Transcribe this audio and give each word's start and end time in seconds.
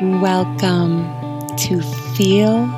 Welcome 0.00 1.02
to 1.56 1.82
Feel, 2.14 2.68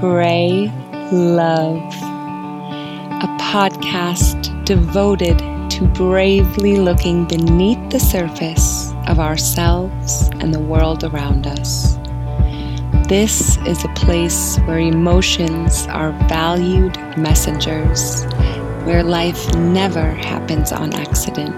Pray, 0.00 0.72
Love, 1.12 1.78
a 3.22 3.28
podcast 3.38 4.64
devoted 4.64 5.38
to 5.38 5.86
bravely 5.94 6.78
looking 6.78 7.26
beneath 7.26 7.78
the 7.90 8.00
surface 8.00 8.92
of 9.06 9.20
ourselves 9.20 10.30
and 10.40 10.52
the 10.52 10.58
world 10.58 11.04
around 11.04 11.46
us. 11.46 11.94
This 13.06 13.56
is 13.58 13.84
a 13.84 13.94
place 13.94 14.58
where 14.64 14.80
emotions 14.80 15.86
are 15.90 16.10
valued 16.28 16.96
messengers, 17.16 18.24
where 18.84 19.04
life 19.04 19.54
never 19.54 20.10
happens 20.10 20.72
on 20.72 20.92
accident, 20.92 21.54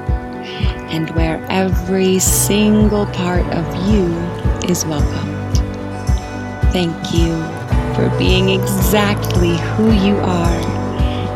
and 0.92 1.08
where 1.16 1.42
every 1.48 2.18
single 2.18 3.06
part 3.06 3.46
of 3.46 3.88
you 3.90 4.43
is 4.70 4.84
welcomed. 4.86 5.58
Thank 6.72 7.12
you 7.12 7.34
for 7.94 8.08
being 8.18 8.48
exactly 8.50 9.56
who 9.58 9.92
you 9.92 10.16
are 10.16 10.60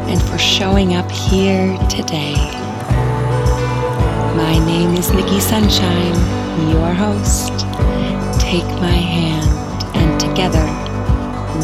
and 0.08 0.20
for 0.22 0.38
showing 0.38 0.94
up 0.94 1.10
here 1.10 1.76
today. 1.88 2.34
My 4.36 4.58
name 4.66 4.94
is 4.94 5.10
Nikki 5.10 5.40
Sunshine, 5.40 6.14
your 6.70 6.92
host. 6.92 7.52
Take 8.40 8.64
my 8.80 8.98
hand, 9.16 9.84
and 9.94 10.18
together 10.20 10.64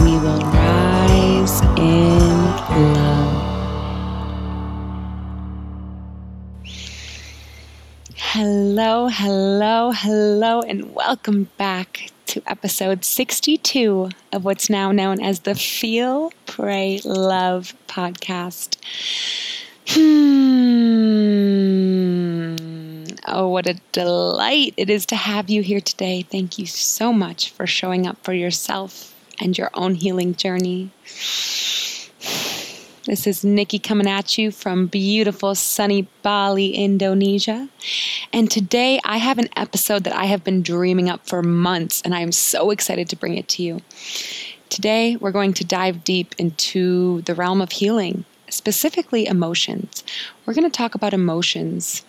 we 0.05 0.19
will 0.19 0.41
rise 0.41 1.61
in 1.79 2.95
love. 2.95 3.54
Hello, 8.77 9.07
hello, 9.07 9.93
hello, 9.93 10.61
and 10.63 10.97
welcome 10.97 11.49
back 11.57 12.11
to 12.27 12.43
episode 12.45 13.05
62 13.05 14.09
of 14.33 14.45
what's 14.45 14.69
now 14.69 14.91
known 14.91 15.23
as 15.23 15.39
the 15.39 15.55
Feel, 15.55 16.33
Pray, 16.47 17.01
Love 17.05 17.73
podcast. 17.87 18.75
Hmm. 19.91 20.57
Oh, 23.29 23.47
what 23.47 23.69
a 23.69 23.79
delight 23.93 24.75
it 24.77 24.91
is 24.91 25.07
to 25.07 25.15
have 25.15 25.49
you 25.49 25.63
here 25.63 25.81
today. 25.81 26.23
Thank 26.23 26.59
you 26.59 26.67
so 26.67 27.13
much 27.13 27.51
for 27.53 27.69
showing 27.69 28.09
up 28.09 28.25
for 28.25 28.33
yourself 28.33 29.15
and 29.41 29.57
your 29.57 29.71
own 29.75 29.95
healing 29.95 30.35
journey. 30.35 30.91
This 33.07 33.27
is 33.27 33.45
Nikki 33.45 33.79
coming 33.79 34.09
at 34.09 34.39
you 34.39 34.51
from 34.51 34.87
beautiful 34.87 35.55
sunny 35.55 36.09
Bali, 36.23 36.71
Indonesia. 36.71 37.69
And 38.33 38.51
today 38.51 38.99
I 39.05 39.19
have 39.19 39.39
an 39.39 39.51
episode 39.57 40.05
that 40.05 40.17
I 40.17 40.25
have 40.25 40.43
been 40.43 40.63
dreaming 40.63 41.11
up 41.11 41.29
for 41.29 41.43
months, 41.43 42.01
and 42.01 42.15
I 42.15 42.21
am 42.21 42.33
so 42.33 42.71
excited 42.71 43.11
to 43.11 43.17
bring 43.17 43.37
it 43.37 43.47
to 43.49 43.63
you. 43.63 43.81
Today 44.71 45.17
we're 45.17 45.33
going 45.33 45.53
to 45.53 45.67
dive 45.67 46.03
deep 46.03 46.35
into 46.39 47.21
the 47.23 47.35
realm 47.35 47.61
of 47.61 47.73
healing, 47.73 48.25
specifically 48.49 49.27
emotions. 49.27 50.03
We're 50.47 50.55
going 50.55 50.71
to 50.71 50.75
talk 50.75 50.95
about 50.95 51.13
emotions 51.13 52.07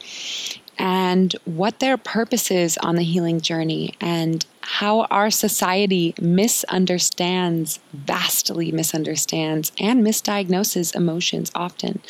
and 0.77 1.33
what 1.45 1.79
their 1.79 1.97
purpose 1.97 2.51
is 2.51 2.77
on 2.79 2.95
the 2.95 3.03
healing 3.03 3.41
journey 3.41 3.93
and 4.01 4.45
how 4.61 5.01
our 5.05 5.29
society 5.29 6.13
misunderstands, 6.19 7.79
vastly 7.93 8.71
misunderstands, 8.71 9.71
and 9.79 10.05
misdiagnoses 10.05 10.95
emotions 10.95 11.51
often. 11.53 12.01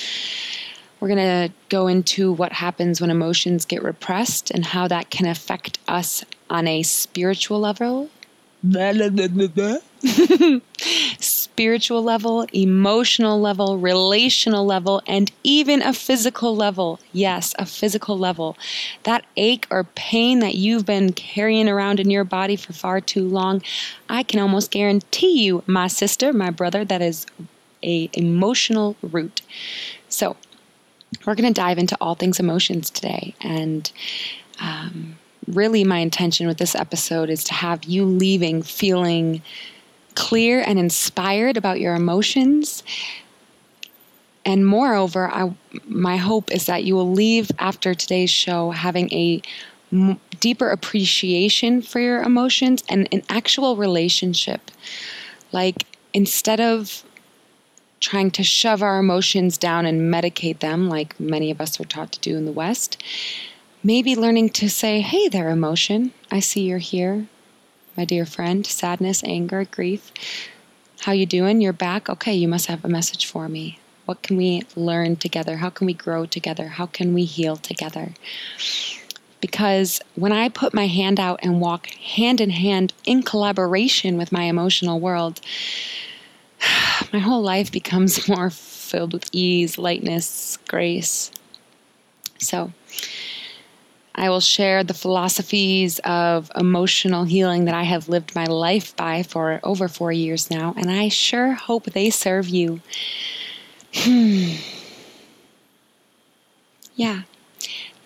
We're 1.00 1.10
going 1.10 1.50
to 1.50 1.54
go 1.70 1.88
into 1.88 2.32
what 2.32 2.54
happens 2.54 3.02
when 3.02 3.12
emotions 3.12 3.66
get 3.66 3.84
repressed 3.84 4.50
and 4.50 4.66
how 4.66 4.88
that 4.88 5.10
can 5.10 5.28
affect 5.28 5.78
us 5.88 6.24
on 6.50 6.68
a 6.68 6.84
spiritual 6.84 7.60
level. 7.60 8.10
spiritual 11.20 12.04
level, 12.04 12.46
emotional 12.54 13.40
level, 13.40 13.78
relational 13.78 14.66
level, 14.66 15.02
and 15.08 15.32
even 15.44 15.82
a 15.82 15.94
physical 15.94 16.56
level. 16.56 17.00
Yes, 17.14 17.56
a 17.58 17.66
physical 17.66 18.18
level. 18.18 18.58
That 19.04 19.26
ache 19.38 19.68
or 19.70 19.86
pain 19.96 20.40
that 20.40 20.56
you've 20.56 20.86
been 20.86 21.14
carrying 21.14 21.70
around 21.70 22.00
in 22.00 22.10
your 22.10 22.24
body 22.24 22.56
for 22.56 22.74
far 22.74 23.02
too 23.02 23.28
long, 23.28 23.62
I 24.10 24.24
can 24.24 24.40
almost 24.40 24.72
guarantee 24.72 25.44
you, 25.44 25.64
my 25.66 25.88
sister, 25.88 26.34
my 26.34 26.50
brother, 26.50 26.86
that 26.86 27.02
is 27.02 27.26
a 27.84 28.10
emotional 28.14 28.96
root. 29.02 29.42
So, 30.10 30.38
we're 31.26 31.36
going 31.36 31.54
to 31.54 31.60
dive 31.60 31.78
into 31.78 31.98
all 32.02 32.16
things 32.16 32.40
emotions 32.40 32.90
today 32.90 33.34
and 33.40 33.90
um, 34.60 35.18
really 35.48 35.84
my 35.84 36.00
intention 36.00 36.48
with 36.48 36.58
this 36.58 36.76
episode 36.76 37.30
is 37.30 37.44
to 37.46 37.54
have 37.54 37.84
you 37.86 38.04
leaving 38.04 38.62
feeling 38.62 39.42
clear 40.16 40.64
and 40.66 40.80
inspired 40.80 41.58
about 41.58 41.80
your 41.80 41.96
emotions. 41.96 42.84
And 44.46 44.66
moreover, 44.66 45.28
I, 45.28 45.54
my 45.88 46.18
hope 46.18 46.52
is 46.52 46.66
that 46.68 46.84
you 46.84 46.96
will 46.96 47.12
leave 47.12 47.52
after 47.60 47.94
today's 47.94 48.30
show 48.30 48.72
having 48.72 49.12
a 49.12 49.42
m- 49.92 50.20
deeper 50.40 50.70
appreciation 50.70 51.82
for 51.82 52.00
your 52.00 52.22
emotions 52.22 52.84
and 52.88 53.08
an 53.12 53.24
actual 53.30 53.76
relationship. 53.76 54.72
Like, 55.52 55.86
instead 56.14 56.60
of 56.60 57.04
trying 58.00 58.30
to 58.30 58.44
shove 58.44 58.84
our 58.84 59.00
emotions 59.00 59.58
down 59.58 59.86
and 59.86 60.14
medicate 60.14 60.60
them, 60.60 60.88
like 60.90 61.20
many 61.20 61.50
of 61.50 61.60
us 61.60 61.80
are 61.80 61.86
taught 61.86 62.12
to 62.12 62.20
do 62.20 62.38
in 62.38 62.46
the 62.46 62.52
West, 62.52 63.02
maybe 63.84 64.16
learning 64.16 64.50
to 64.50 64.70
say, 64.70 65.02
hey 65.02 65.28
there, 65.28 65.50
emotion, 65.50 66.12
I 66.30 66.40
see 66.40 66.62
you're 66.62 66.78
here 66.78 67.28
my 67.98 68.06
dear 68.06 68.26
friend. 68.26 68.66
Sadness, 68.66 69.24
anger, 69.24 69.66
grief. 69.66 70.12
How 71.02 71.12
you 71.12 71.26
doing? 71.26 71.62
You're 71.62 71.74
back? 71.74 72.10
Okay, 72.10 72.34
you 72.34 72.48
must 72.48 72.68
have 72.68 72.84
a 72.84 72.90
message 72.90 73.26
for 73.26 73.48
me. 73.48 73.80
What 74.06 74.22
can 74.22 74.38
we 74.38 74.64
learn 74.76 75.16
together? 75.16 75.58
How 75.58 75.70
can 75.70 75.88
we 75.88 75.94
grow 75.94 76.26
together? 76.26 76.68
How 76.70 76.86
can 76.86 77.14
we 77.14 77.26
heal 77.26 77.56
together? 77.56 78.14
Because 79.42 80.02
when 80.16 80.32
I 80.32 80.50
put 80.50 80.74
my 80.74 80.88
hand 80.88 81.20
out 81.20 81.40
and 81.44 81.62
walk 81.62 81.88
hand 81.92 82.42
in 82.42 82.50
hand 82.52 82.94
in 83.06 83.24
collaboration 83.24 84.18
with 84.18 84.32
my 84.32 84.44
emotional 84.44 85.00
world, 85.00 85.42
my 87.14 87.20
whole 87.20 87.42
life 87.42 87.72
becomes 87.72 88.28
more 88.28 88.50
filled 88.50 89.14
with 89.14 89.30
ease, 89.32 89.78
lightness, 89.78 90.58
grace. 90.68 91.32
So, 92.38 92.72
I 94.16 94.30
will 94.30 94.40
share 94.40 94.84
the 94.84 94.94
philosophies 94.94 96.00
of 96.00 96.50
emotional 96.56 97.26
healing 97.26 97.66
that 97.66 97.76
I 97.76 97.84
have 97.84 98.08
lived 98.08 98.34
my 98.34 98.46
life 98.46 98.96
by 98.96 99.24
for 99.24 99.60
over 99.64 99.88
four 99.88 100.12
years 100.12 100.50
now, 100.50 100.74
and 100.78 100.90
I 100.90 101.10
sure 101.10 101.54
hope 101.54 101.86
they 101.86 102.10
serve 102.10 102.48
you. 102.48 102.82
Hmm. 103.94 104.54
Yeah, 106.96 107.24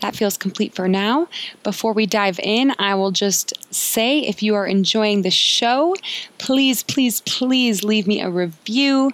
that 0.02 0.16
feels 0.16 0.38
complete 0.38 0.74
for 0.74 0.88
now. 0.88 1.28
Before 1.64 1.94
we 1.94 2.06
dive 2.06 2.40
in, 2.40 2.74
I 2.80 2.96
will 2.96 3.12
just 3.12 3.54
say 3.74 4.22
if 4.22 4.42
you 4.42 4.56
are 4.56 4.66
enjoying 4.66 5.22
the 5.22 5.32
show, 5.32 5.96
please, 6.38 6.84
please, 6.84 7.22
please 7.22 7.84
leave 7.84 8.08
me 8.08 8.22
a 8.22 8.30
review. 8.30 9.12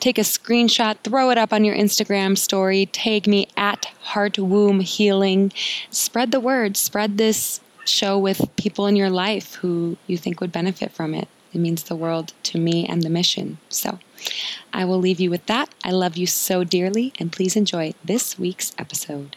Take 0.00 0.18
a 0.18 0.22
screenshot, 0.22 0.98
throw 1.02 1.30
it 1.30 1.38
up 1.38 1.52
on 1.52 1.64
your 1.64 1.74
Instagram 1.74 2.36
story, 2.36 2.86
tag 2.86 3.26
me 3.26 3.48
at 3.56 3.86
Heart 4.00 4.38
Womb 4.38 4.80
Healing. 4.80 5.52
Spread 5.90 6.30
the 6.30 6.40
word, 6.40 6.76
spread 6.76 7.18
this 7.18 7.60
show 7.84 8.18
with 8.18 8.54
people 8.56 8.86
in 8.86 8.96
your 8.96 9.10
life 9.10 9.54
who 9.56 9.96
you 10.06 10.16
think 10.16 10.40
would 10.40 10.52
benefit 10.52 10.92
from 10.92 11.14
it. 11.14 11.28
It 11.52 11.58
means 11.58 11.84
the 11.84 11.96
world 11.96 12.32
to 12.44 12.58
me 12.58 12.86
and 12.86 13.02
the 13.02 13.08
mission. 13.08 13.58
So 13.68 13.98
I 14.72 14.84
will 14.84 14.98
leave 14.98 15.20
you 15.20 15.30
with 15.30 15.46
that. 15.46 15.70
I 15.82 15.90
love 15.90 16.16
you 16.16 16.26
so 16.26 16.64
dearly, 16.64 17.12
and 17.18 17.32
please 17.32 17.56
enjoy 17.56 17.94
this 18.04 18.38
week's 18.38 18.72
episode. 18.78 19.36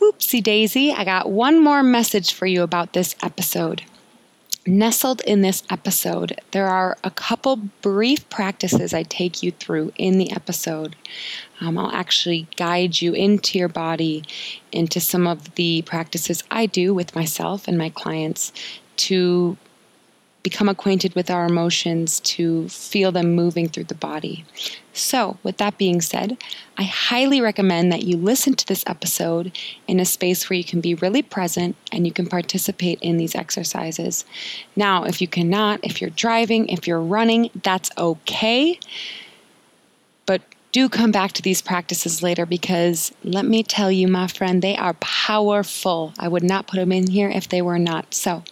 Whoopsie 0.00 0.42
daisy, 0.42 0.92
I 0.92 1.04
got 1.04 1.30
one 1.30 1.62
more 1.62 1.82
message 1.82 2.32
for 2.32 2.46
you 2.46 2.62
about 2.62 2.94
this 2.94 3.14
episode. 3.22 3.82
Nestled 4.70 5.20
in 5.22 5.40
this 5.40 5.64
episode, 5.68 6.40
there 6.52 6.68
are 6.68 6.96
a 7.02 7.10
couple 7.10 7.56
brief 7.56 8.30
practices 8.30 8.94
I 8.94 9.02
take 9.02 9.42
you 9.42 9.50
through 9.50 9.92
in 9.96 10.16
the 10.16 10.30
episode. 10.30 10.94
Um, 11.60 11.76
I'll 11.76 11.90
actually 11.90 12.46
guide 12.54 13.02
you 13.02 13.12
into 13.12 13.58
your 13.58 13.66
body, 13.66 14.22
into 14.70 15.00
some 15.00 15.26
of 15.26 15.56
the 15.56 15.82
practices 15.82 16.44
I 16.52 16.66
do 16.66 16.94
with 16.94 17.16
myself 17.16 17.66
and 17.66 17.76
my 17.76 17.88
clients 17.88 18.52
to 18.98 19.56
become 20.42 20.68
acquainted 20.68 21.14
with 21.14 21.30
our 21.30 21.44
emotions, 21.44 22.20
to 22.20 22.68
feel 22.68 23.12
them 23.12 23.34
moving 23.34 23.68
through 23.68 23.84
the 23.84 23.94
body. 23.94 24.44
So, 24.92 25.38
with 25.42 25.58
that 25.58 25.78
being 25.78 26.00
said, 26.00 26.38
I 26.78 26.82
highly 26.84 27.40
recommend 27.40 27.92
that 27.92 28.04
you 28.04 28.16
listen 28.16 28.54
to 28.54 28.66
this 28.66 28.84
episode 28.86 29.52
in 29.86 30.00
a 30.00 30.04
space 30.04 30.48
where 30.48 30.56
you 30.56 30.64
can 30.64 30.80
be 30.80 30.94
really 30.94 31.22
present 31.22 31.76
and 31.92 32.06
you 32.06 32.12
can 32.12 32.26
participate 32.26 32.98
in 33.00 33.16
these 33.16 33.34
exercises. 33.34 34.24
Now, 34.74 35.04
if 35.04 35.20
you 35.20 35.28
cannot, 35.28 35.80
if 35.82 36.00
you're 36.00 36.10
driving, 36.10 36.68
if 36.68 36.86
you're 36.86 37.00
running, 37.00 37.50
that's 37.62 37.90
okay. 37.98 38.80
But 40.26 40.42
do 40.72 40.88
come 40.88 41.12
back 41.12 41.32
to 41.32 41.42
these 41.42 41.60
practices 41.60 42.22
later 42.22 42.46
because 42.46 43.12
let 43.22 43.44
me 43.44 43.62
tell 43.62 43.90
you, 43.90 44.08
my 44.08 44.26
friend, 44.26 44.62
they 44.62 44.76
are 44.76 44.94
powerful. 44.94 46.14
I 46.18 46.28
would 46.28 46.44
not 46.44 46.66
put 46.66 46.76
them 46.76 46.92
in 46.92 47.08
here 47.08 47.28
if 47.28 47.48
they 47.48 47.62
were 47.62 47.78
not. 47.78 48.14
So, 48.14 48.42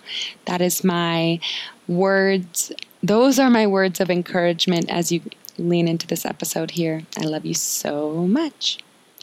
that 0.44 0.61
is 0.61 0.85
my 0.85 1.40
words. 1.88 2.70
Those 3.02 3.38
are 3.38 3.50
my 3.50 3.67
words 3.67 4.00
of 4.00 4.11
encouragement 4.11 4.90
as 4.90 5.11
you 5.11 5.23
lean 5.56 5.88
into 5.88 6.06
this 6.06 6.25
episode 6.25 6.73
here. 6.73 7.02
I 7.17 7.25
love 7.25 7.44
you 7.44 7.55
so 7.55 8.26
much. 8.26 8.79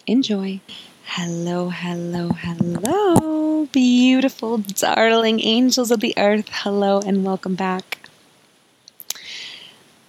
Enjoy. 0.07 0.59
Hello, 1.07 1.69
hello, 1.69 2.29
hello, 2.29 3.67
beautiful, 3.67 4.57
darling 4.57 5.39
angels 5.39 5.91
of 5.91 5.99
the 5.99 6.15
earth. 6.17 6.49
Hello, 6.51 6.99
and 6.99 7.23
welcome 7.23 7.53
back. 7.53 7.99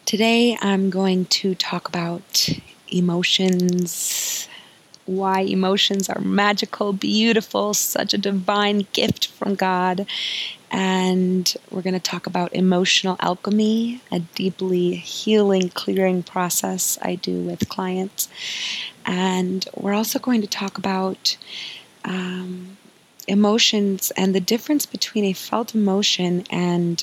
Today, 0.06 0.56
I'm 0.62 0.88
going 0.88 1.26
to 1.26 1.54
talk 1.54 1.86
about 1.86 2.48
emotions, 2.88 4.48
why 5.04 5.40
emotions 5.40 6.08
are 6.08 6.20
magical, 6.20 6.94
beautiful, 6.94 7.74
such 7.74 8.14
a 8.14 8.18
divine 8.18 8.86
gift 8.92 9.28
from 9.28 9.54
God. 9.54 10.06
And 10.70 11.52
we're 11.70 11.82
going 11.82 11.94
to 11.94 12.00
talk 12.00 12.26
about 12.26 12.54
emotional 12.54 13.16
alchemy, 13.20 14.00
a 14.10 14.20
deeply 14.20 14.96
healing, 14.96 15.68
clearing 15.70 16.22
process 16.22 16.98
I 17.02 17.14
do 17.14 17.40
with 17.40 17.68
clients. 17.68 18.28
And 19.04 19.66
we're 19.74 19.94
also 19.94 20.18
going 20.18 20.40
to 20.42 20.48
talk 20.48 20.76
about 20.76 21.36
um, 22.04 22.76
emotions 23.28 24.10
and 24.16 24.34
the 24.34 24.40
difference 24.40 24.86
between 24.86 25.24
a 25.24 25.32
felt 25.32 25.74
emotion 25.74 26.44
and 26.50 27.02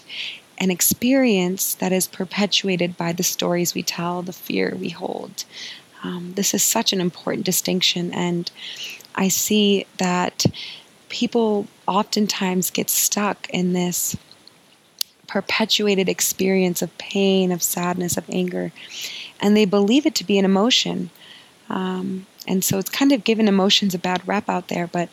an 0.57 0.71
experience 0.71 1.73
that 1.75 1.91
is 1.91 2.07
perpetuated 2.07 2.95
by 2.95 3.11
the 3.11 3.23
stories 3.23 3.73
we 3.73 3.83
tell, 3.83 4.21
the 4.21 4.33
fear 4.33 4.75
we 4.79 4.89
hold. 4.89 5.45
Um, 6.03 6.33
this 6.35 6.53
is 6.53 6.61
such 6.63 6.93
an 6.93 7.01
important 7.01 7.45
distinction, 7.45 8.13
and 8.13 8.51
I 9.15 9.29
see 9.29 9.85
that 9.97 10.45
people 11.13 11.67
oftentimes 11.87 12.71
get 12.71 12.89
stuck 12.89 13.47
in 13.51 13.73
this 13.73 14.17
perpetuated 15.27 16.09
experience 16.09 16.81
of 16.81 16.97
pain, 16.97 17.51
of 17.51 17.61
sadness, 17.61 18.17
of 18.17 18.27
anger, 18.31 18.71
and 19.39 19.55
they 19.55 19.65
believe 19.65 20.07
it 20.07 20.15
to 20.15 20.23
be 20.23 20.39
an 20.39 20.45
emotion. 20.45 21.11
Um, 21.69 22.25
and 22.47 22.63
so 22.63 22.79
it's 22.79 22.89
kind 22.89 23.11
of 23.11 23.23
given 23.23 23.47
emotions 23.47 23.93
a 23.93 23.99
bad 23.99 24.27
rap 24.27 24.49
out 24.49 24.69
there, 24.69 24.87
but 24.87 25.07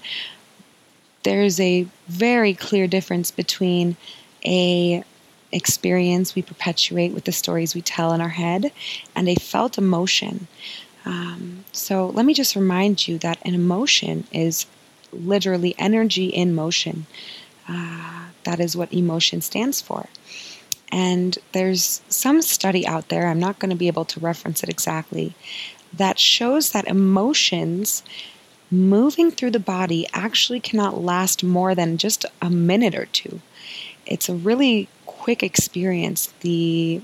there's 1.22 1.60
a 1.60 1.86
very 2.08 2.54
clear 2.54 2.86
difference 2.86 3.30
between 3.30 3.98
a 4.44 5.04
experience 5.52 6.34
we 6.34 6.40
perpetuate 6.40 7.12
with 7.12 7.24
the 7.24 7.32
stories 7.32 7.74
we 7.74 7.82
tell 7.82 8.14
in 8.14 8.22
our 8.22 8.28
head 8.30 8.72
and 9.14 9.28
a 9.28 9.34
felt 9.34 9.76
emotion. 9.76 10.48
Um, 11.04 11.66
so 11.72 12.08
let 12.08 12.24
me 12.24 12.32
just 12.32 12.56
remind 12.56 13.06
you 13.06 13.18
that 13.18 13.38
an 13.44 13.54
emotion 13.54 14.26
is 14.32 14.64
literally 15.12 15.74
energy 15.78 16.26
in 16.26 16.54
motion. 16.54 17.06
Uh, 17.68 18.26
that 18.44 18.60
is 18.60 18.76
what 18.76 18.92
emotion 18.92 19.40
stands 19.40 19.80
for. 19.80 20.08
And 20.92 21.38
there's 21.52 22.02
some 22.08 22.42
study 22.42 22.86
out 22.86 23.08
there, 23.08 23.28
I'm 23.28 23.38
not 23.38 23.58
going 23.58 23.70
to 23.70 23.76
be 23.76 23.86
able 23.86 24.04
to 24.06 24.20
reference 24.20 24.62
it 24.62 24.68
exactly, 24.68 25.34
that 25.92 26.18
shows 26.18 26.70
that 26.72 26.86
emotions 26.88 28.02
moving 28.70 29.30
through 29.30 29.50
the 29.50 29.60
body 29.60 30.06
actually 30.12 30.60
cannot 30.60 31.02
last 31.02 31.42
more 31.42 31.74
than 31.74 31.96
just 31.96 32.24
a 32.40 32.50
minute 32.50 32.94
or 32.94 33.06
two. 33.06 33.40
It's 34.06 34.28
a 34.28 34.34
really 34.34 34.88
quick 35.06 35.42
experience, 35.42 36.32
the 36.40 37.02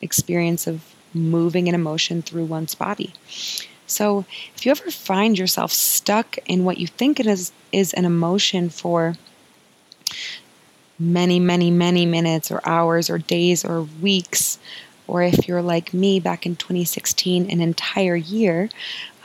experience 0.00 0.66
of 0.66 0.94
moving 1.14 1.68
an 1.68 1.74
emotion 1.74 2.22
through 2.22 2.44
one's 2.44 2.74
body. 2.74 3.12
So, 3.86 4.24
if 4.54 4.64
you 4.64 4.70
ever 4.70 4.90
find 4.90 5.38
yourself 5.38 5.72
stuck 5.72 6.38
in 6.46 6.64
what 6.64 6.78
you 6.78 6.86
think 6.86 7.20
it 7.20 7.26
is 7.26 7.52
is 7.72 7.92
an 7.94 8.04
emotion 8.04 8.68
for 8.70 9.16
many, 10.98 11.40
many, 11.40 11.70
many 11.70 12.06
minutes 12.06 12.50
or 12.50 12.60
hours 12.64 13.10
or 13.10 13.18
days 13.18 13.64
or 13.64 13.82
weeks, 13.82 14.58
or 15.06 15.22
if 15.22 15.48
you're 15.48 15.62
like 15.62 15.92
me 15.92 16.20
back 16.20 16.46
in 16.46 16.56
2016, 16.56 17.50
an 17.50 17.60
entire 17.60 18.16
year, 18.16 18.70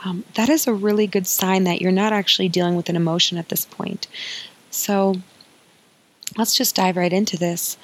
um, 0.04 0.24
that 0.34 0.48
is 0.48 0.66
a 0.66 0.72
really 0.72 1.06
good 1.06 1.26
sign 1.26 1.64
that 1.64 1.80
you're 1.80 1.92
not 1.92 2.12
actually 2.12 2.48
dealing 2.48 2.76
with 2.76 2.88
an 2.88 2.96
emotion 2.96 3.38
at 3.38 3.48
this 3.48 3.64
point. 3.64 4.06
So, 4.70 5.16
let's 6.36 6.56
just 6.56 6.74
dive 6.74 6.96
right 6.96 7.12
into 7.12 7.36
this. 7.36 7.78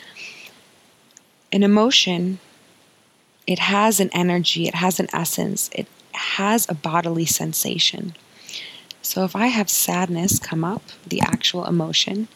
An 1.53 1.63
emotion, 1.63 2.41
it 3.47 3.59
has 3.59 4.01
an 4.01 4.11
energy, 4.13 4.67
it 4.67 4.75
has 4.75 4.99
an 4.99 5.09
essence, 5.13 5.71
it 5.73 5.87
has 6.15 6.69
a 6.69 6.75
bodily 6.75 7.27
sensation. 7.27 8.15
So 9.03 9.25
if 9.25 9.37
I 9.37 9.49
have 9.49 9.69
sadness 9.69 10.39
come 10.39 10.65
up, 10.65 10.83
the 11.07 11.21
actual 11.21 11.67
emotion, 11.67 12.29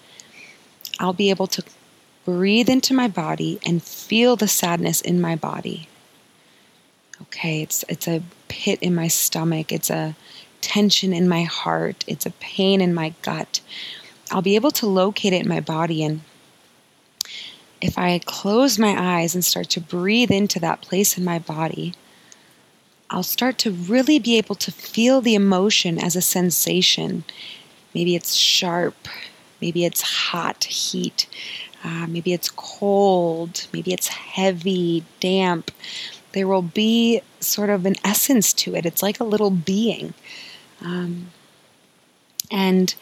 I'll 1.00 1.12
be 1.12 1.30
able 1.30 1.46
to 1.48 1.62
breathe 2.24 2.68
into 2.68 2.92
my 2.92 3.08
body 3.08 3.58
and 3.64 3.82
feel 3.82 4.36
the 4.36 4.48
sadness 4.48 5.00
in 5.00 5.20
my 5.20 5.34
body. 5.34 5.88
Okay, 7.22 7.62
it's 7.62 7.84
it's 7.88 8.06
a 8.06 8.22
pit 8.48 8.78
in 8.82 8.94
my 8.94 9.08
stomach, 9.08 9.72
it's 9.72 9.90
a 9.90 10.14
tension 10.60 11.12
in 11.12 11.28
my 11.28 11.44
heart, 11.44 12.04
it's 12.06 12.26
a 12.26 12.32
pain 12.32 12.80
in 12.80 12.92
my 12.92 13.14
gut. 13.22 13.60
I'll 14.30 14.42
be 14.42 14.56
able 14.56 14.70
to 14.72 14.86
locate 14.86 15.32
it 15.32 15.42
in 15.42 15.48
my 15.48 15.60
body. 15.60 16.04
And 16.04 16.20
if 17.80 17.98
I 17.98 18.18
close 18.18 18.78
my 18.78 18.94
eyes 18.98 19.34
and 19.34 19.44
start 19.44 19.70
to 19.70 19.80
breathe 19.80 20.30
into 20.30 20.60
that 20.60 20.82
place 20.82 21.16
in 21.16 21.24
my 21.24 21.38
body, 21.38 21.94
I'll 23.10 23.22
start 23.22 23.56
to 23.58 23.70
really 23.70 24.18
be 24.18 24.36
able 24.36 24.54
to 24.56 24.70
feel 24.70 25.20
the 25.20 25.34
emotion 25.34 25.98
as 25.98 26.14
a 26.14 26.20
sensation. 26.20 27.24
Maybe 27.94 28.14
it's 28.14 28.34
sharp, 28.34 29.08
maybe 29.60 29.84
it's 29.84 30.02
hot, 30.02 30.64
heat, 30.64 31.26
uh, 31.82 32.06
maybe 32.06 32.32
it's 32.32 32.50
cold, 32.50 33.66
maybe 33.72 33.92
it's 33.92 34.08
heavy, 34.08 35.04
damp. 35.20 35.70
There 36.32 36.46
will 36.46 36.62
be 36.62 37.22
sort 37.40 37.70
of 37.70 37.86
an 37.86 37.96
essence 38.04 38.52
to 38.54 38.74
it. 38.74 38.84
It's 38.84 39.02
like 39.02 39.20
a 39.20 39.24
little 39.24 39.50
being. 39.50 40.12
Um, 40.82 41.30
and 42.50 42.94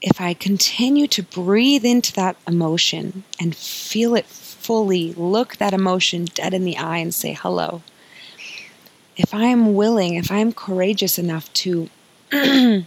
if 0.00 0.20
I 0.20 0.34
continue 0.34 1.08
to 1.08 1.22
breathe 1.22 1.84
into 1.84 2.12
that 2.14 2.36
emotion 2.46 3.24
and 3.40 3.56
feel 3.56 4.14
it 4.14 4.26
fully, 4.26 5.14
look 5.14 5.56
that 5.56 5.72
emotion 5.72 6.26
dead 6.26 6.54
in 6.54 6.64
the 6.64 6.76
eye 6.76 6.98
and 6.98 7.14
say 7.14 7.32
hello, 7.32 7.82
if 9.16 9.32
I 9.32 9.44
am 9.44 9.74
willing, 9.74 10.14
if 10.14 10.30
I 10.30 10.38
am 10.38 10.52
courageous 10.52 11.18
enough 11.18 11.52
to 11.54 11.88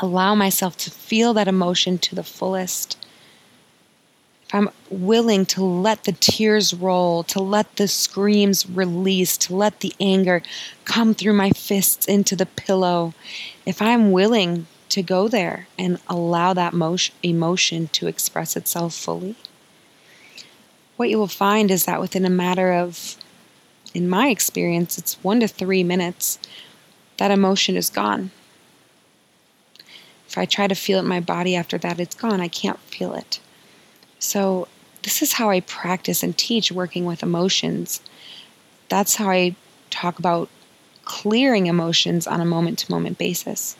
allow 0.00 0.34
myself 0.34 0.76
to 0.78 0.90
feel 0.90 1.34
that 1.34 1.48
emotion 1.48 1.98
to 1.98 2.14
the 2.14 2.22
fullest, 2.22 2.96
if 4.46 4.54
I'm 4.54 4.70
willing 4.88 5.44
to 5.46 5.62
let 5.62 6.04
the 6.04 6.12
tears 6.12 6.72
roll, 6.72 7.22
to 7.24 7.42
let 7.42 7.76
the 7.76 7.88
screams 7.88 8.68
release, 8.70 9.36
to 9.38 9.54
let 9.54 9.80
the 9.80 9.92
anger 10.00 10.42
come 10.86 11.12
through 11.12 11.34
my 11.34 11.50
fists 11.50 12.06
into 12.06 12.34
the 12.34 12.46
pillow, 12.46 13.12
if 13.66 13.82
I'm 13.82 14.10
willing 14.10 14.66
to 14.88 15.02
go 15.02 15.28
there 15.28 15.66
and 15.78 15.98
allow 16.08 16.54
that 16.54 16.72
motion, 16.72 17.14
emotion 17.22 17.88
to 17.88 18.06
express 18.06 18.56
itself 18.56 18.94
fully, 18.94 19.36
what 20.96 21.10
you 21.10 21.18
will 21.18 21.26
find 21.26 21.70
is 21.70 21.84
that 21.84 22.00
within 22.00 22.24
a 22.24 22.30
matter 22.30 22.72
of, 22.72 23.17
in 23.94 24.08
my 24.08 24.28
experience, 24.28 24.98
it's 24.98 25.22
one 25.22 25.40
to 25.40 25.48
three 25.48 25.82
minutes, 25.82 26.38
that 27.16 27.30
emotion 27.30 27.76
is 27.76 27.90
gone. 27.90 28.30
If 30.28 30.36
I 30.36 30.44
try 30.44 30.66
to 30.66 30.74
feel 30.74 30.98
it 30.98 31.02
in 31.02 31.08
my 31.08 31.20
body 31.20 31.56
after 31.56 31.78
that, 31.78 31.98
it's 31.98 32.14
gone. 32.14 32.40
I 32.40 32.48
can't 32.48 32.78
feel 32.80 33.14
it. 33.14 33.40
So, 34.18 34.68
this 35.02 35.22
is 35.22 35.34
how 35.34 35.48
I 35.48 35.60
practice 35.60 36.22
and 36.22 36.36
teach 36.36 36.70
working 36.70 37.06
with 37.06 37.22
emotions. 37.22 38.02
That's 38.88 39.14
how 39.14 39.30
I 39.30 39.56
talk 39.90 40.18
about 40.18 40.50
clearing 41.04 41.66
emotions 41.66 42.26
on 42.26 42.40
a 42.40 42.44
moment 42.44 42.80
to 42.80 42.92
moment 42.92 43.16
basis. 43.16 43.76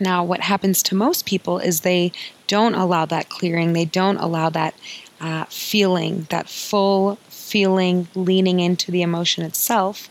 Now, 0.00 0.24
what 0.24 0.40
happens 0.40 0.82
to 0.84 0.94
most 0.94 1.26
people 1.26 1.58
is 1.58 1.80
they 1.80 2.12
don't 2.46 2.74
allow 2.74 3.04
that 3.06 3.28
clearing, 3.28 3.72
they 3.72 3.84
don't 3.84 4.16
allow 4.16 4.48
that 4.50 4.74
uh, 5.20 5.44
feeling, 5.46 6.26
that 6.30 6.48
full 6.48 7.18
feeling, 7.52 8.08
leaning 8.14 8.60
into 8.60 8.90
the 8.90 9.02
emotion 9.02 9.44
itself, 9.44 10.08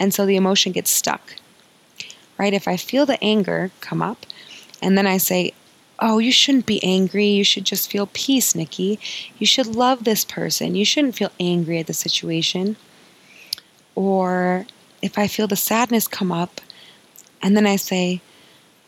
and 0.00 0.14
so 0.14 0.24
the 0.24 0.36
emotion 0.36 0.72
gets 0.72 0.90
stuck. 0.90 1.34
Right? 2.38 2.54
If 2.54 2.66
I 2.66 2.76
feel 2.78 3.04
the 3.04 3.22
anger 3.22 3.70
come 3.80 4.00
up, 4.00 4.24
and 4.80 4.96
then 4.96 5.06
I 5.06 5.18
say, 5.18 5.52
Oh, 6.00 6.18
you 6.18 6.30
shouldn't 6.30 6.66
be 6.66 6.82
angry. 6.84 7.26
You 7.26 7.42
should 7.42 7.64
just 7.64 7.90
feel 7.90 8.08
peace, 8.12 8.54
Nikki. 8.54 9.00
You 9.38 9.46
should 9.46 9.66
love 9.66 10.04
this 10.04 10.24
person. 10.24 10.76
You 10.76 10.84
shouldn't 10.84 11.16
feel 11.16 11.32
angry 11.40 11.80
at 11.80 11.88
the 11.88 11.92
situation. 11.92 12.76
Or 13.96 14.64
if 15.02 15.18
I 15.18 15.26
feel 15.26 15.48
the 15.48 15.56
sadness 15.56 16.06
come 16.06 16.30
up, 16.30 16.60
and 17.42 17.56
then 17.56 17.66
I 17.66 17.74
say, 17.74 18.20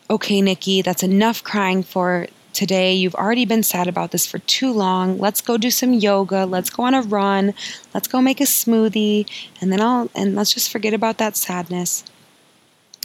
okay, 0.09 0.41
Nikki, 0.41 0.83
that's 0.83 1.03
enough 1.03 1.43
crying 1.43 1.83
for 1.83 2.29
today. 2.53 2.95
You've 2.95 3.15
already 3.15 3.45
been 3.45 3.63
sad 3.63 3.89
about 3.89 4.11
this 4.11 4.27
for 4.27 4.39
too 4.41 4.73
long. 4.73 5.19
Let's 5.19 5.41
go 5.41 5.57
do 5.57 5.71
some 5.71 5.93
yoga. 5.93 6.47
Let's 6.47 6.71
go 6.71 6.85
on 6.85 6.95
a 6.95 7.03
run. 7.03 7.55
Let's 7.95 8.09
go 8.09 8.21
make 8.21 8.41
a 8.41 8.45
smoothie. 8.45 9.29
And 9.61 9.73
then 9.73 9.81
I'll, 9.81 10.11
and 10.15 10.35
let's 10.35 10.53
just 10.53 10.71
forget 10.71 10.95
about 10.95 11.19
that 11.19 11.37
sadness. 11.37 12.05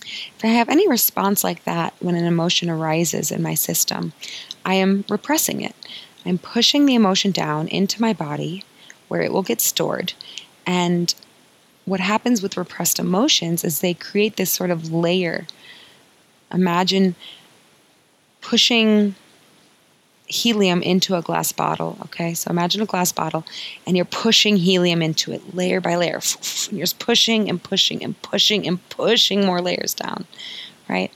If 0.03 0.43
I 0.43 0.47
have 0.47 0.69
any 0.69 0.87
response 0.87 1.43
like 1.43 1.63
that 1.63 1.93
when 1.99 2.15
an 2.15 2.25
emotion 2.25 2.69
arises 2.69 3.31
in 3.31 3.41
my 3.41 3.55
system, 3.55 4.13
I 4.63 4.75
am 4.75 5.05
repressing 5.09 5.61
it. 5.61 5.75
I'm 6.25 6.37
pushing 6.37 6.85
the 6.85 6.95
emotion 6.95 7.31
down 7.31 7.67
into 7.67 8.01
my 8.01 8.13
body 8.13 8.63
where 9.07 9.21
it 9.21 9.31
will 9.31 9.43
get 9.43 9.61
stored. 9.61 10.13
And 10.65 11.13
what 11.85 11.99
happens 11.99 12.41
with 12.41 12.57
repressed 12.57 12.99
emotions 12.99 13.63
is 13.63 13.79
they 13.79 13.93
create 13.93 14.35
this 14.35 14.51
sort 14.51 14.71
of 14.71 14.91
layer. 14.91 15.45
Imagine 16.51 17.15
pushing 18.41 19.15
helium 20.27 20.81
into 20.81 21.15
a 21.15 21.21
glass 21.21 21.51
bottle. 21.51 21.97
Okay, 22.05 22.33
so 22.33 22.49
imagine 22.49 22.81
a 22.81 22.85
glass 22.85 23.11
bottle 23.11 23.45
and 23.85 23.95
you're 23.95 24.05
pushing 24.05 24.57
helium 24.57 25.01
into 25.01 25.31
it 25.31 25.55
layer 25.55 25.79
by 25.79 25.95
layer. 25.95 26.19
You're 26.71 26.81
just 26.81 26.99
pushing 26.99 27.49
and 27.49 27.61
pushing 27.61 28.03
and 28.03 28.19
pushing 28.21 28.67
and 28.67 28.89
pushing 28.89 29.45
more 29.45 29.61
layers 29.61 29.93
down, 29.93 30.25
right? 30.89 31.11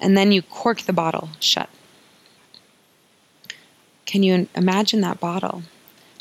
And 0.00 0.16
then 0.16 0.32
you 0.32 0.42
cork 0.42 0.82
the 0.82 0.92
bottle 0.92 1.30
shut. 1.40 1.70
Can 4.04 4.22
you 4.22 4.48
imagine 4.54 5.00
that 5.00 5.18
bottle? 5.18 5.62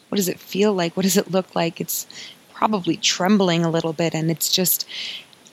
What 0.10 0.16
does 0.16 0.30
it 0.30 0.40
feel 0.40 0.74
like? 0.74 0.96
What 0.96 1.04
does 1.04 1.18
it 1.18 1.32
look 1.32 1.54
like? 1.56 1.82
It's 1.82 2.08
probably 2.54 2.96
trembling 2.96 3.66
a 3.66 3.70
little 3.70 3.94
bit 3.94 4.16
and 4.16 4.32
it's 4.32 4.50
just 4.50 4.88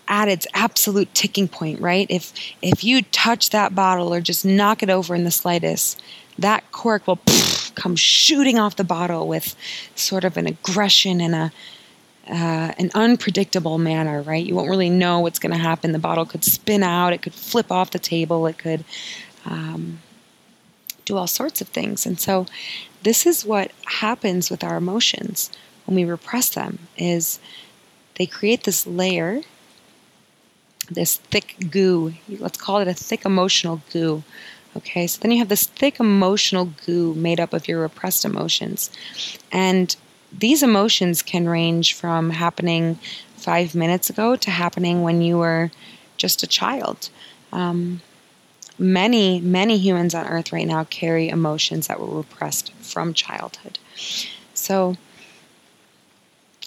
at 0.08 0.28
its 0.28 0.46
absolute 0.54 1.12
ticking 1.14 1.48
point, 1.48 1.80
right? 1.80 2.06
If 2.08 2.32
if 2.60 2.84
you 2.84 3.02
touch 3.02 3.50
that 3.50 3.74
bottle 3.74 4.12
or 4.12 4.20
just 4.20 4.44
knock 4.44 4.82
it 4.82 4.90
over 4.90 5.14
in 5.14 5.24
the 5.24 5.30
slightest, 5.30 6.00
that 6.38 6.70
cork 6.72 7.06
will 7.06 7.20
come 7.74 7.96
shooting 7.96 8.58
off 8.58 8.76
the 8.76 8.84
bottle 8.84 9.28
with 9.28 9.54
sort 9.94 10.24
of 10.24 10.36
an 10.36 10.46
aggression 10.46 11.20
and 11.20 11.34
a 11.34 11.52
uh, 12.28 12.72
an 12.78 12.88
unpredictable 12.94 13.78
manner, 13.78 14.22
right? 14.22 14.46
You 14.46 14.54
won't 14.54 14.70
really 14.70 14.90
know 14.90 15.18
what's 15.18 15.40
going 15.40 15.52
to 15.52 15.58
happen. 15.58 15.90
The 15.90 15.98
bottle 15.98 16.24
could 16.24 16.44
spin 16.44 16.84
out, 16.84 17.12
it 17.12 17.20
could 17.20 17.34
flip 17.34 17.72
off 17.72 17.90
the 17.90 17.98
table, 17.98 18.46
it 18.46 18.58
could 18.58 18.84
um, 19.44 19.98
do 21.04 21.16
all 21.16 21.26
sorts 21.26 21.60
of 21.60 21.68
things. 21.68 22.06
And 22.06 22.20
so, 22.20 22.46
this 23.02 23.26
is 23.26 23.44
what 23.44 23.72
happens 23.86 24.50
with 24.50 24.62
our 24.62 24.76
emotions 24.76 25.50
when 25.86 25.96
we 25.96 26.04
repress 26.04 26.50
them: 26.50 26.78
is 26.96 27.40
they 28.14 28.26
create 28.26 28.62
this 28.64 28.86
layer, 28.86 29.40
this 30.88 31.16
thick 31.16 31.56
goo. 31.70 32.14
Let's 32.28 32.58
call 32.58 32.78
it 32.78 32.86
a 32.86 32.94
thick 32.94 33.24
emotional 33.24 33.82
goo 33.92 34.22
Okay, 34.76 35.06
so 35.06 35.20
then 35.20 35.30
you 35.30 35.38
have 35.38 35.50
this 35.50 35.66
thick 35.66 36.00
emotional 36.00 36.72
goo 36.86 37.14
made 37.14 37.38
up 37.38 37.52
of 37.52 37.68
your 37.68 37.80
repressed 37.80 38.24
emotions. 38.24 38.90
And 39.50 39.94
these 40.32 40.62
emotions 40.62 41.20
can 41.20 41.48
range 41.48 41.92
from 41.92 42.30
happening 42.30 42.98
five 43.36 43.74
minutes 43.74 44.08
ago 44.08 44.34
to 44.36 44.50
happening 44.50 45.02
when 45.02 45.20
you 45.20 45.38
were 45.38 45.70
just 46.16 46.42
a 46.42 46.46
child. 46.46 47.10
Um, 47.52 48.00
many, 48.78 49.40
many 49.40 49.76
humans 49.76 50.14
on 50.14 50.26
earth 50.26 50.52
right 50.52 50.66
now 50.66 50.84
carry 50.84 51.28
emotions 51.28 51.86
that 51.88 52.00
were 52.00 52.06
repressed 52.06 52.72
from 52.74 53.12
childhood. 53.12 53.78
So 54.54 54.96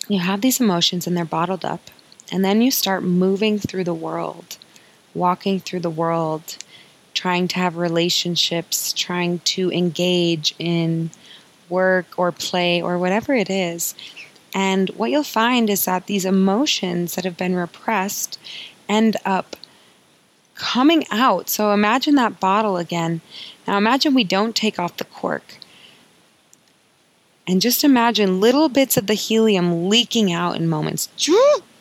you 0.08 0.20
have 0.20 0.42
these 0.42 0.60
emotions 0.60 1.08
and 1.08 1.18
they're 1.18 1.26
bottled 1.26 1.66
up, 1.66 1.90
and 2.32 2.46
then 2.46 2.62
you 2.62 2.70
start 2.70 3.04
moving 3.04 3.58
through 3.58 3.86
the 3.86 3.94
world, 3.94 4.58
walking 5.16 5.60
through 5.60 5.80
the 5.80 5.90
world 5.90 6.58
trying 7.16 7.48
to 7.48 7.56
have 7.56 7.78
relationships, 7.78 8.94
trying 8.94 9.40
to 9.40 9.72
engage 9.72 10.54
in 10.60 11.10
work 11.70 12.06
or 12.18 12.32
play 12.32 12.82
or 12.82 13.00
whatever 13.00 13.34
it 13.34 13.50
is. 13.50 13.96
And 14.54 14.90
what 14.92 15.10
you'll 15.10 15.24
find 15.24 15.70
is 15.70 15.86
that 15.86 16.06
these 16.06 16.26
emotions 16.26 17.16
that 17.16 17.26
have 17.26 17.38
been 17.38 17.56
repressed 17.56 18.38
end 18.88 19.18
up 19.26 19.56
coming 20.54 21.06
out. 21.12 21.50
So 21.50 21.72
imagine 21.72 22.16
that 22.16 22.40
bottle 22.40 22.78
again. 22.78 23.22
Now 23.68 23.78
imagine 23.78 24.14
we 24.14 24.24
don't 24.24 24.56
take 24.56 24.80
off 24.80 24.98
the 24.98 25.06
cork. 25.06 25.56
And 27.48 27.62
just 27.62 27.84
imagine 27.84 28.40
little 28.40 28.70
bits 28.70 28.98
of 28.98 29.08
the 29.08 29.14
helium 29.14 29.90
leaking 29.90 30.32
out 30.32 30.56
in 30.56 30.68
moments. 30.68 31.10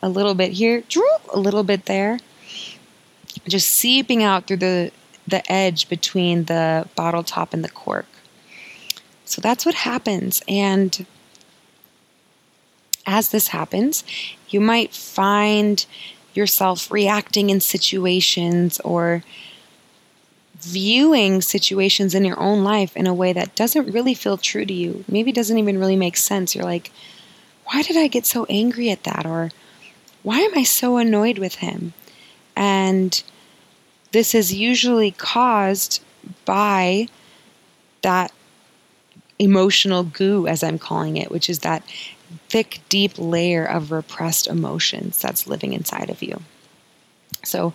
A 0.03 0.09
little 0.09 0.35
bit 0.35 0.53
here, 0.53 0.83
a 1.33 1.39
little 1.39 1.63
bit 1.63 1.87
there. 1.87 2.19
Just 3.49 3.71
seeping 3.71 4.23
out 4.23 4.47
through 4.47 4.59
the 4.59 4.93
the 5.27 5.51
edge 5.51 5.89
between 5.89 6.45
the 6.45 6.89
bottle 6.95 7.23
top 7.23 7.55
and 7.55 7.65
the 7.65 7.69
cork. 7.69 8.07
So 9.25 9.41
that's 9.41 9.65
what 9.65 9.75
happens. 9.75 10.43
And 10.47 11.07
as 13.07 13.31
this 13.31 13.49
happens, 13.49 14.05
you 14.49 14.61
might 14.61 14.95
find 14.95 15.85
yourself 16.35 16.91
reacting 16.91 17.51
in 17.51 17.61
situations 17.61 18.81
or 18.81 19.23
viewing 20.57 21.41
situations 21.41 22.15
in 22.15 22.25
your 22.25 22.41
own 22.41 22.65
life 22.65 22.97
in 22.97 23.07
a 23.07 23.15
way 23.15 23.33
that 23.33 23.55
doesn't 23.55 23.93
really 23.93 24.15
feel 24.15 24.37
true 24.39 24.65
to 24.65 24.73
you. 24.73 25.05
Maybe 25.09 25.33
doesn't 25.33 25.59
even 25.59 25.79
really 25.79 25.97
make 25.97 26.17
sense. 26.17 26.55
You're 26.55 26.65
like, 26.65 26.91
why 27.67 27.83
did 27.83 27.97
I 27.97 28.09
get 28.09 28.27
so 28.27 28.47
angry 28.49 28.91
at 28.91 29.05
that? 29.05 29.27
Or 29.27 29.51
why 30.23 30.41
am 30.41 30.57
I 30.57 30.63
so 30.65 30.97
annoyed 30.97 31.39
with 31.39 31.57
him? 31.57 31.93
And 32.57 33.23
this 34.15 34.33
is 34.33 34.55
usually 34.55 35.11
caused 35.11 36.01
by 36.45 37.09
that 38.03 38.31
emotional 39.41 40.05
goo, 40.05 40.47
as 40.47 40.63
I'm 40.63 40.79
calling 40.79 41.17
it, 41.17 41.33
which 41.33 41.51
is 41.51 41.59
that 41.59 41.83
thick, 42.49 42.81
deep 42.89 43.19
layer 43.19 43.65
of 43.65 43.91
repressed 43.91 44.47
emotions 44.47 45.21
that's 45.21 45.49
living 45.49 45.73
inside 45.73 46.11
of 46.11 46.23
you. 46.23 46.41
So, 47.45 47.75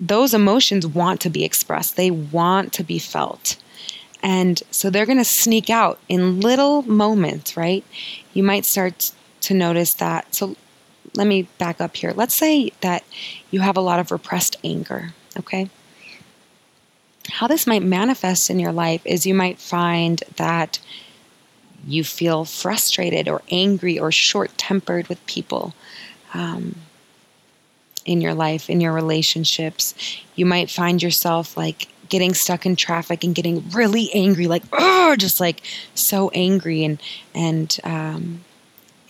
those 0.00 0.32
emotions 0.32 0.86
want 0.86 1.20
to 1.20 1.30
be 1.30 1.44
expressed, 1.44 1.96
they 1.96 2.10
want 2.10 2.72
to 2.72 2.82
be 2.82 2.98
felt. 2.98 3.56
And 4.22 4.62
so 4.70 4.88
they're 4.88 5.04
going 5.04 5.18
to 5.18 5.24
sneak 5.24 5.68
out 5.68 5.98
in 6.08 6.40
little 6.40 6.80
moments, 6.82 7.54
right? 7.54 7.84
You 8.32 8.44
might 8.44 8.64
start 8.64 9.12
to 9.42 9.52
notice 9.52 9.92
that. 9.94 10.34
So, 10.34 10.56
let 11.14 11.26
me 11.26 11.42
back 11.58 11.80
up 11.80 11.96
here. 11.96 12.12
Let's 12.14 12.34
say 12.34 12.72
that 12.80 13.04
you 13.50 13.60
have 13.60 13.76
a 13.76 13.80
lot 13.80 14.00
of 14.00 14.10
repressed 14.10 14.56
anger, 14.64 15.12
okay? 15.38 15.68
How 17.30 17.46
this 17.46 17.66
might 17.66 17.82
manifest 17.82 18.50
in 18.50 18.58
your 18.58 18.72
life 18.72 19.02
is 19.04 19.26
you 19.26 19.34
might 19.34 19.58
find 19.58 20.22
that 20.36 20.78
you 21.86 22.04
feel 22.04 22.44
frustrated 22.44 23.28
or 23.28 23.42
angry 23.50 23.98
or 23.98 24.12
short 24.12 24.56
tempered 24.56 25.08
with 25.08 25.24
people 25.26 25.74
um, 26.34 26.76
in 28.04 28.20
your 28.20 28.34
life, 28.34 28.70
in 28.70 28.80
your 28.80 28.92
relationships. 28.92 29.94
You 30.34 30.46
might 30.46 30.70
find 30.70 31.02
yourself 31.02 31.56
like 31.56 31.88
getting 32.08 32.34
stuck 32.34 32.66
in 32.66 32.76
traffic 32.76 33.24
and 33.24 33.34
getting 33.34 33.68
really 33.70 34.10
angry, 34.14 34.46
like, 34.46 34.62
oh, 34.72 35.16
just 35.16 35.40
like 35.40 35.62
so 35.94 36.30
angry 36.30 36.84
and, 36.84 37.00
and, 37.34 37.78
um, 37.84 38.44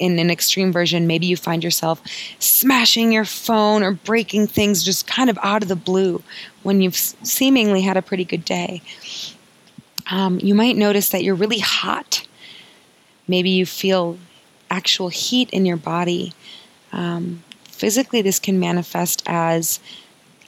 in 0.02 0.18
an 0.18 0.30
extreme 0.30 0.72
version, 0.72 1.06
maybe 1.06 1.26
you 1.26 1.36
find 1.36 1.62
yourself 1.62 2.02
smashing 2.40 3.12
your 3.12 3.24
phone 3.24 3.84
or 3.84 3.92
breaking 3.92 4.48
things 4.48 4.82
just 4.82 5.06
kind 5.06 5.30
of 5.30 5.38
out 5.44 5.62
of 5.62 5.68
the 5.68 5.76
blue 5.76 6.20
when 6.64 6.80
you've 6.80 6.96
seemingly 6.96 7.82
had 7.82 7.96
a 7.96 8.02
pretty 8.02 8.24
good 8.24 8.44
day. 8.44 8.82
Um, 10.10 10.40
you 10.42 10.56
might 10.56 10.76
notice 10.76 11.10
that 11.10 11.22
you're 11.22 11.36
really 11.36 11.60
hot. 11.60 12.26
Maybe 13.28 13.50
you 13.50 13.64
feel 13.64 14.18
actual 14.72 15.08
heat 15.08 15.48
in 15.50 15.64
your 15.64 15.76
body. 15.76 16.32
Um, 16.90 17.44
physically, 17.62 18.22
this 18.22 18.40
can 18.40 18.58
manifest 18.58 19.22
as 19.26 19.78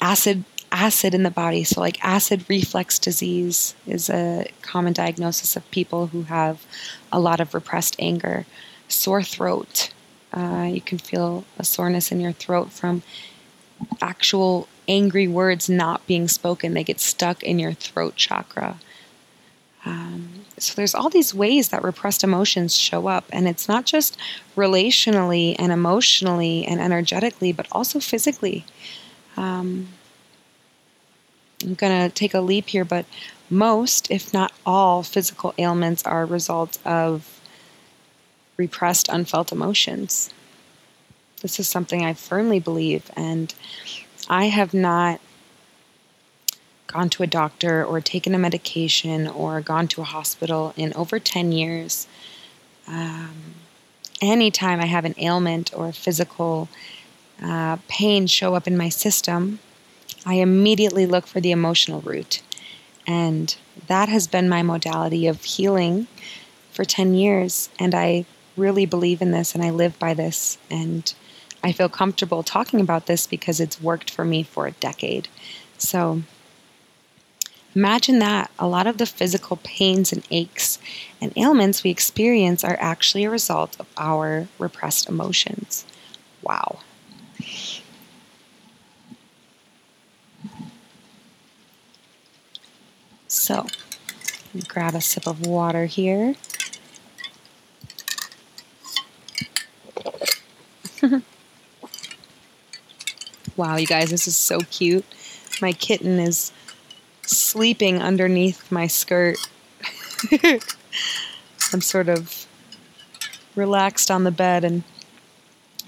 acid 0.01 0.43
acid 0.73 1.15
in 1.15 1.23
the 1.23 1.31
body. 1.31 1.63
So, 1.63 1.81
like 1.81 2.05
acid 2.05 2.45
reflux 2.49 2.99
disease 2.99 3.77
is 3.87 4.11
a 4.11 4.51
common 4.63 4.93
diagnosis 4.93 5.55
of 5.55 5.71
people 5.71 6.09
who 6.09 6.25
have 6.25 6.67
a 7.13 7.21
lot 7.21 7.39
of 7.39 7.55
repressed 7.55 7.95
anger 8.01 8.47
sore 8.95 9.23
throat. 9.23 9.91
Uh, 10.33 10.69
you 10.71 10.81
can 10.81 10.99
feel 10.99 11.45
a 11.59 11.65
soreness 11.65 12.11
in 12.11 12.21
your 12.21 12.33
throat 12.33 12.71
from 12.73 13.03
actual 14.01 14.69
angry 14.89 15.29
words 15.29 15.69
not 15.69 16.07
being 16.07 16.29
spoken. 16.29 16.75
They 16.75 16.85
get 16.85 17.01
stuck 17.01 17.43
in 17.43 17.59
your 17.59 17.73
throat 17.73 18.17
chakra. 18.17 18.79
Um, 19.87 20.45
so 20.59 20.73
there's 20.75 20.95
all 20.95 21.11
these 21.11 21.35
ways 21.35 21.69
that 21.69 21.83
repressed 21.83 22.25
emotions 22.25 22.75
show 22.75 23.07
up, 23.07 23.25
and 23.31 23.47
it's 23.47 23.69
not 23.69 23.85
just 23.85 24.17
relationally 24.57 25.55
and 25.59 25.71
emotionally 25.71 26.65
and 26.65 26.81
energetically, 26.81 27.53
but 27.53 27.67
also 27.71 28.01
physically. 28.01 28.65
Um, 29.37 29.89
I'm 31.63 31.75
going 31.75 32.09
to 32.09 32.15
take 32.15 32.35
a 32.35 32.41
leap 32.41 32.69
here, 32.69 32.85
but 32.85 33.05
most, 33.51 34.11
if 34.11 34.33
not 34.33 34.53
all, 34.65 35.03
physical 35.03 35.55
ailments 35.59 36.03
are 36.05 36.23
a 36.23 36.27
result 36.27 36.79
of 36.85 37.41
repressed, 38.57 39.09
unfelt 39.09 39.53
emotions. 39.53 40.33
This 41.43 41.61
is 41.61 41.69
something 41.69 42.05
I 42.05 42.15
firmly 42.15 42.61
believe, 42.61 43.11
and 43.17 43.55
I 44.29 44.47
have 44.47 44.73
not 44.73 45.21
gone 46.87 47.11
to 47.11 47.23
a 47.23 47.27
doctor 47.27 47.85
or 47.85 48.01
taken 48.01 48.35
a 48.35 48.39
medication 48.39 49.27
or 49.27 49.61
gone 49.61 49.89
to 49.89 50.01
a 50.01 50.05
hospital 50.05 50.73
in 50.77 50.95
over 50.95 51.19
10 51.19 51.53
years. 51.53 52.07
Um, 52.87 53.55
anytime 54.23 54.81
I 54.81 54.87
have 54.87 55.05
an 55.05 55.15
ailment 55.19 55.77
or 55.77 55.93
physical 55.93 56.69
uh, 57.43 57.79
pain 57.89 58.27
show 58.27 58.55
up 58.55 58.67
in 58.67 58.77
my 58.77 58.89
system, 58.89 59.59
I 60.25 60.35
immediately 60.35 61.05
look 61.05 61.27
for 61.27 61.41
the 61.41 61.51
emotional 61.51 62.01
root. 62.01 62.43
And 63.07 63.55
that 63.89 64.09
has 64.09 64.27
been 64.27 64.49
my 64.49 64.63
modality 64.63 65.27
of 65.27 65.43
healing 65.43 66.07
for 66.71 66.85
10 66.85 67.15
years. 67.15 67.69
And 67.79 67.95
I 67.95 68.25
really 68.57 68.87
believe 68.87 69.21
in 69.23 69.31
this 69.31 69.55
and 69.55 69.65
I 69.65 69.71
live 69.71 69.99
by 69.99 70.15
this. 70.15 70.59
And 70.71 71.13
I 71.63 71.73
feel 71.73 71.89
comfortable 71.89 72.43
talking 72.43 72.81
about 72.81 73.07
this 73.07 73.27
because 73.27 73.61
it's 73.61 73.81
worked 73.81 74.11
for 74.11 74.25
me 74.25 74.43
for 74.43 74.67
a 74.67 74.73
decade. 74.73 75.29
So 75.79 76.23
imagine 77.75 78.19
that 78.21 78.51
a 78.59 78.67
lot 78.67 78.87
of 78.87 78.99
the 78.99 79.07
physical 79.07 79.59
pains 79.65 80.13
and 80.13 80.27
aches 80.31 80.79
and 81.21 81.33
ailments 81.37 81.83
we 81.83 81.91
experience 81.91 82.63
are 82.65 82.77
actually 82.79 83.25
a 83.25 83.31
result 83.31 83.77
of 83.81 83.87
our 83.97 84.47
repressed 84.59 85.09
emotions. 85.09 85.85
Wow. 86.43 86.81
So, 93.27 93.67
grab 94.69 94.95
a 94.95 95.01
sip 95.01 95.27
of 95.27 95.45
water 95.45 95.87
here. 95.87 96.37
wow, 103.57 103.77
you 103.77 103.87
guys, 103.87 104.11
this 104.11 104.27
is 104.27 104.37
so 104.37 104.61
cute. 104.71 105.05
My 105.61 105.73
kitten 105.73 106.19
is 106.19 106.53
sleeping 107.23 108.03
underneath 108.03 108.71
my 108.71 108.87
skirt. 108.87 109.39
I'm 111.73 111.81
sort 111.81 112.09
of 112.09 112.47
relaxed 113.57 114.11
on 114.11 114.25
the 114.25 114.31
bed 114.31 114.65
and 114.65 114.83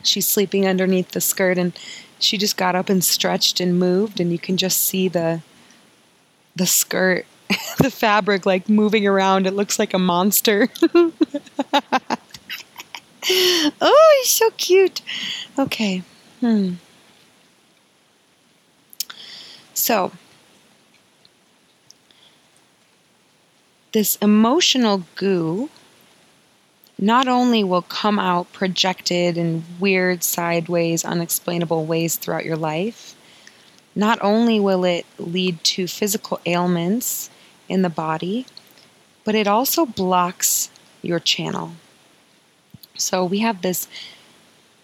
she's 0.03 0.27
sleeping 0.27 0.67
underneath 0.67 1.11
the 1.11 1.21
skirt 1.21 1.59
and 1.59 1.77
she 2.19 2.39
just 2.39 2.57
got 2.57 2.75
up 2.75 2.89
and 2.89 3.05
stretched 3.05 3.61
and 3.61 3.79
moved 3.79 4.21
and 4.21 4.33
you 4.33 4.39
can 4.39 4.57
just 4.57 4.81
see 4.81 5.09
the 5.09 5.43
the 6.55 6.67
skirt 6.67 7.27
the 7.79 7.91
fabric 7.91 8.47
like 8.47 8.69
moving 8.69 9.07
around 9.07 9.47
it 9.47 9.55
looks 9.55 9.79
like 9.79 9.93
a 9.95 9.99
monster 9.99 10.69
oh 13.81 14.19
he's 14.21 14.31
so 14.31 14.51
cute 14.57 15.03
okay 15.59 16.03
hmm 16.41 16.75
so 19.75 20.13
this 23.93 24.17
emotional 24.17 25.05
goo 25.15 25.71
not 26.99 27.29
only 27.29 27.63
will 27.63 27.83
come 27.83 28.19
out 28.19 28.53
projected 28.53 29.37
in 29.37 29.65
weird, 29.79 30.25
sideways, 30.25 31.05
unexplainable 31.05 31.85
ways 31.85 32.17
throughout 32.17 32.45
your 32.45 32.57
life, 32.57 33.15
not 33.95 34.19
only 34.23 34.61
will 34.61 34.85
it 34.85 35.05
lead 35.19 35.63
to 35.65 35.87
physical 35.87 36.41
ailments 36.47 37.31
in 37.69 37.83
the 37.83 37.91
body, 37.91 38.47
but 39.25 39.35
it 39.35 39.47
also 39.47 39.85
blocks 39.85 40.71
your 41.03 41.21
channel. 41.21 41.73
So 42.99 43.25
we 43.25 43.41
have 43.41 43.63
this, 43.63 43.89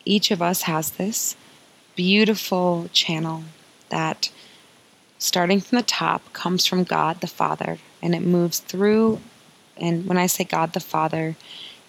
each 0.05 0.31
of 0.31 0.43
us 0.43 0.63
has 0.63 0.93
this 0.93 1.37
beautiful 1.95 2.89
channel 2.93 3.45
that, 3.89 4.31
starting 5.19 5.61
from 5.61 5.77
the 5.77 5.85
top, 5.85 6.33
comes 6.33 6.67
from 6.67 6.85
God 6.85 7.21
the 7.21 7.27
Father 7.27 7.79
and 8.03 8.15
it 8.15 8.23
moves 8.23 8.59
through. 8.59 9.21
And 9.77 10.07
when 10.07 10.19
I 10.19 10.27
say 10.27 10.45
God 10.45 10.73
the 10.73 10.81
Father, 10.81 11.37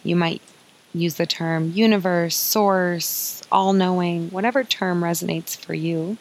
you 0.03 0.15
might 0.15 0.41
use 0.93 1.15
the 1.15 1.25
term 1.25 1.71
universe, 1.73 2.35
source, 2.35 3.41
all 3.51 3.73
knowing, 3.73 4.29
whatever 4.29 4.63
term 4.63 5.01
resonates 5.01 5.57
for 5.57 5.73
you. 5.73 6.17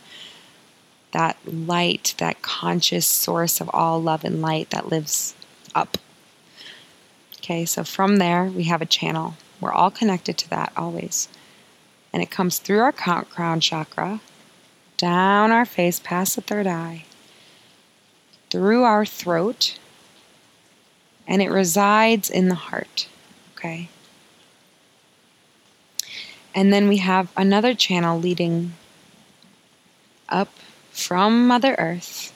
That 1.12 1.36
light, 1.44 2.14
that 2.18 2.40
conscious 2.40 3.06
source 3.06 3.60
of 3.60 3.68
all 3.74 4.00
love 4.00 4.24
and 4.24 4.40
light 4.40 4.70
that 4.70 4.88
lives 4.88 5.34
up. 5.74 5.98
Okay, 7.38 7.66
so 7.66 7.84
from 7.84 8.16
there, 8.16 8.44
we 8.44 8.64
have 8.64 8.80
a 8.80 8.86
channel. 8.86 9.34
We're 9.62 9.72
all 9.72 9.92
connected 9.92 10.36
to 10.38 10.50
that 10.50 10.72
always. 10.76 11.28
And 12.12 12.20
it 12.20 12.32
comes 12.32 12.58
through 12.58 12.80
our 12.80 12.92
crown 12.92 13.60
chakra, 13.60 14.20
down 14.96 15.52
our 15.52 15.64
face, 15.64 16.00
past 16.00 16.34
the 16.34 16.42
third 16.42 16.66
eye, 16.66 17.04
through 18.50 18.82
our 18.82 19.06
throat, 19.06 19.78
and 21.28 21.40
it 21.40 21.48
resides 21.48 22.28
in 22.28 22.48
the 22.48 22.56
heart. 22.56 23.08
Okay. 23.56 23.88
And 26.54 26.72
then 26.72 26.88
we 26.88 26.96
have 26.98 27.30
another 27.36 27.72
channel 27.72 28.18
leading 28.18 28.72
up 30.28 30.50
from 30.90 31.46
Mother 31.46 31.76
Earth 31.78 32.32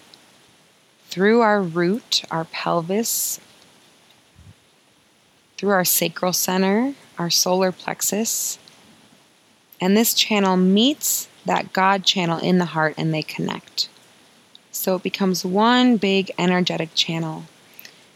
through 1.08 1.40
our 1.40 1.60
root, 1.60 2.22
our 2.30 2.44
pelvis, 2.44 3.40
through 5.58 5.70
our 5.70 5.84
sacral 5.84 6.32
center, 6.32 6.94
our 7.18 7.30
solar 7.30 7.72
plexus. 7.72 8.58
And 9.80 9.96
this 9.96 10.14
channel 10.14 10.56
meets 10.56 11.28
that 11.44 11.72
God 11.72 12.04
channel 12.04 12.38
in 12.38 12.58
the 12.58 12.66
heart 12.66 12.94
and 12.96 13.12
they 13.12 13.22
connect. 13.22 13.88
So 14.72 14.96
it 14.96 15.02
becomes 15.02 15.44
one 15.44 15.96
big 15.96 16.30
energetic 16.38 16.90
channel. 16.94 17.44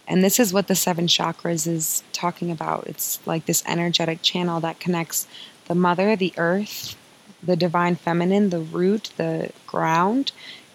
And 0.06 0.24
this 0.24 0.40
is 0.40 0.52
what 0.52 0.66
the 0.66 0.74
seven 0.74 1.06
chakras 1.06 1.66
is 1.66 2.02
talking 2.12 2.50
about. 2.50 2.86
It's 2.86 3.24
like 3.26 3.46
this 3.46 3.62
energetic 3.66 4.22
channel 4.22 4.60
that 4.60 4.80
connects 4.80 5.26
the 5.68 5.74
mother, 5.74 6.16
the 6.16 6.34
earth, 6.36 6.96
the 7.42 7.56
divine 7.56 7.94
feminine, 7.94 8.50
the 8.50 8.58
root, 8.58 9.12
the 9.16 9.52
ground, 9.66 10.32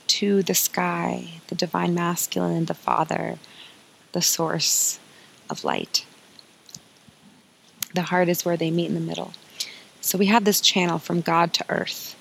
to 0.07 0.41
the 0.43 0.55
sky, 0.55 1.41
the 1.47 1.55
divine 1.55 1.93
masculine, 1.93 2.65
the 2.65 2.73
father, 2.73 3.37
the 4.13 4.21
source 4.21 4.99
of 5.49 5.63
light. 5.63 6.05
The 7.95 8.01
heart 8.01 8.27
is 8.27 8.43
where 8.43 8.57
they 8.57 8.71
meet 8.71 8.87
in 8.87 8.93
the 8.93 8.99
middle. 8.99 9.31
So 10.01 10.17
we 10.17 10.25
have 10.25 10.43
this 10.43 10.59
channel 10.59 10.99
from 10.99 11.21
God 11.21 11.53
to 11.53 11.65
earth. 11.69 12.15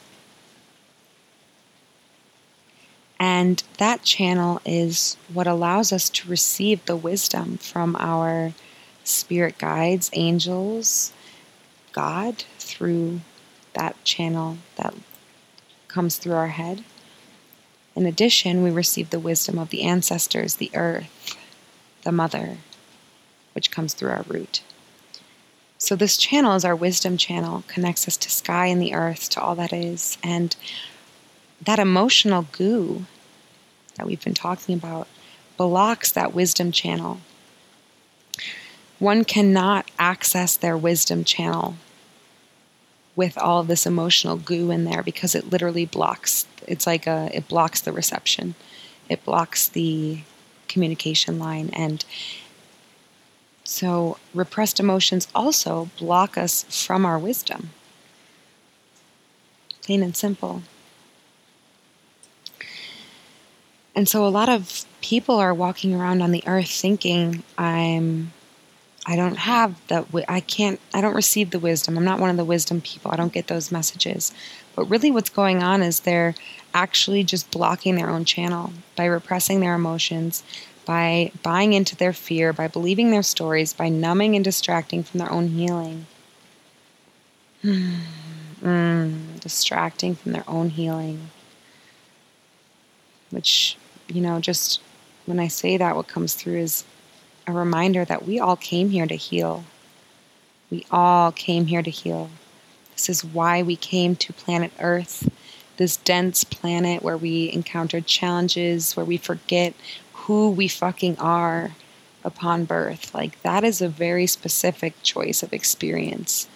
And 3.18 3.62
that 3.78 4.02
channel 4.02 4.60
is 4.64 5.16
what 5.32 5.48
allows 5.48 5.92
us 5.92 6.08
to 6.10 6.28
receive 6.28 6.84
the 6.84 6.94
wisdom 6.94 7.58
from 7.58 7.96
our 7.98 8.52
spirit 9.02 9.58
guides, 9.58 10.10
angels, 10.12 11.12
God 11.92 12.44
through 12.58 13.20
that 13.72 14.02
channel 14.04 14.58
that 14.76 14.94
comes 15.88 16.18
through 16.18 16.34
our 16.34 16.48
head. 16.48 16.84
In 17.96 18.06
addition, 18.06 18.62
we 18.62 18.70
receive 18.70 19.10
the 19.10 19.18
wisdom 19.18 19.58
of 19.58 19.70
the 19.70 19.82
ancestors, 19.82 20.56
the 20.56 20.70
earth, 20.74 21.36
the 22.02 22.12
mother, 22.12 22.58
which 23.54 23.72
comes 23.72 23.92
through 23.94 24.10
our 24.10 24.24
root. 24.28 24.62
So, 25.84 25.96
this 25.96 26.16
channel 26.16 26.54
is 26.54 26.64
our 26.64 26.74
wisdom 26.74 27.18
channel, 27.18 27.62
connects 27.68 28.08
us 28.08 28.16
to 28.16 28.30
sky 28.30 28.68
and 28.68 28.80
the 28.80 28.94
earth, 28.94 29.28
to 29.30 29.40
all 29.42 29.54
that 29.56 29.70
is. 29.70 30.16
And 30.22 30.56
that 31.60 31.78
emotional 31.78 32.46
goo 32.52 33.04
that 33.96 34.06
we've 34.06 34.24
been 34.24 34.32
talking 34.32 34.74
about 34.76 35.08
blocks 35.58 36.10
that 36.12 36.32
wisdom 36.32 36.72
channel. 36.72 37.20
One 38.98 39.26
cannot 39.26 39.90
access 39.98 40.56
their 40.56 40.74
wisdom 40.74 41.22
channel 41.22 41.74
with 43.14 43.36
all 43.36 43.60
of 43.60 43.66
this 43.66 43.84
emotional 43.84 44.36
goo 44.38 44.70
in 44.70 44.84
there 44.84 45.02
because 45.02 45.34
it 45.34 45.50
literally 45.50 45.84
blocks 45.84 46.46
it's 46.66 46.86
like 46.86 47.06
a 47.06 47.28
it 47.34 47.46
blocks 47.46 47.82
the 47.82 47.92
reception 47.92 48.54
it 49.10 49.22
blocks 49.24 49.68
the 49.68 50.20
communication 50.66 51.38
line 51.38 51.68
and 51.74 52.06
so 53.64 54.18
repressed 54.32 54.78
emotions 54.78 55.26
also 55.34 55.88
block 55.98 56.38
us 56.38 56.64
from 56.64 57.04
our 57.04 57.18
wisdom 57.18 57.70
plain 59.82 60.02
and 60.02 60.16
simple 60.16 60.62
And 63.94 64.08
so 64.08 64.26
a 64.26 64.28
lot 64.28 64.48
of 64.48 64.84
people 65.00 65.36
are 65.36 65.54
walking 65.54 65.94
around 65.94 66.22
on 66.22 66.32
the 66.32 66.42
earth 66.46 66.70
thinking 66.70 67.42
I'm 67.56 68.32
I 69.06 69.16
don't 69.16 69.36
have 69.36 69.86
that 69.88 70.06
I 70.28 70.40
can't 70.40 70.80
I 70.92 71.00
don't 71.00 71.14
receive 71.14 71.50
the 71.50 71.58
wisdom. 71.58 71.96
I'm 71.96 72.04
not 72.04 72.18
one 72.18 72.30
of 72.30 72.36
the 72.36 72.44
wisdom 72.44 72.80
people. 72.80 73.12
I 73.12 73.16
don't 73.16 73.32
get 73.32 73.46
those 73.46 73.70
messages. 73.70 74.32
But 74.74 74.86
really 74.86 75.10
what's 75.10 75.30
going 75.30 75.62
on 75.62 75.82
is 75.82 76.00
they're 76.00 76.34
actually 76.72 77.22
just 77.22 77.50
blocking 77.50 77.94
their 77.94 78.10
own 78.10 78.24
channel 78.24 78.72
by 78.96 79.04
repressing 79.04 79.60
their 79.60 79.74
emotions, 79.74 80.42
by 80.84 81.32
buying 81.42 81.72
into 81.72 81.96
their 81.96 82.12
fear, 82.12 82.52
by 82.52 82.68
believing 82.68 83.10
their 83.10 83.22
stories, 83.22 83.72
by 83.72 83.88
numbing 83.88 84.34
and 84.36 84.44
distracting 84.44 85.02
from 85.02 85.18
their 85.18 85.30
own 85.30 85.48
healing. 85.48 86.06
mm, 87.64 89.40
distracting 89.40 90.14
from 90.14 90.32
their 90.32 90.44
own 90.48 90.70
healing 90.70 91.30
which 93.34 93.76
you 94.08 94.20
know, 94.20 94.40
just 94.40 94.80
when 95.26 95.40
I 95.40 95.48
say 95.48 95.76
that, 95.76 95.96
what 95.96 96.08
comes 96.08 96.34
through 96.34 96.58
is 96.58 96.84
a 97.46 97.52
reminder 97.52 98.04
that 98.04 98.26
we 98.26 98.38
all 98.38 98.56
came 98.56 98.90
here 98.90 99.06
to 99.06 99.14
heal. 99.14 99.64
We 100.70 100.86
all 100.90 101.32
came 101.32 101.66
here 101.66 101.82
to 101.82 101.90
heal. 101.90 102.30
This 102.92 103.08
is 103.08 103.24
why 103.24 103.62
we 103.62 103.76
came 103.76 104.14
to 104.16 104.32
planet 104.32 104.72
Earth, 104.78 105.28
this 105.78 105.96
dense 105.96 106.44
planet 106.44 107.02
where 107.02 107.16
we 107.16 107.50
encounter 107.52 108.00
challenges, 108.00 108.96
where 108.96 109.06
we 109.06 109.16
forget 109.16 109.74
who 110.24 110.50
we 110.50 110.68
fucking 110.68 111.18
are 111.18 111.72
upon 112.24 112.64
birth. 112.64 113.14
Like, 113.14 113.40
that 113.42 113.64
is 113.64 113.82
a 113.82 113.88
very 113.88 114.26
specific 114.26 114.94
choice 115.02 115.42
of 115.42 115.52
experience. 115.52 116.48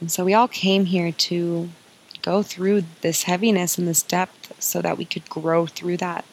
And 0.00 0.10
so 0.10 0.24
we 0.24 0.34
all 0.34 0.48
came 0.48 0.86
here 0.86 1.12
to 1.12 1.68
go 2.22 2.42
through 2.42 2.82
this 3.02 3.22
heaviness 3.22 3.78
and 3.78 3.86
this 3.86 4.02
depth 4.02 4.52
so 4.60 4.82
that 4.82 4.98
we 4.98 5.04
could 5.04 5.28
grow 5.28 5.66
through 5.66 5.98
that, 5.98 6.24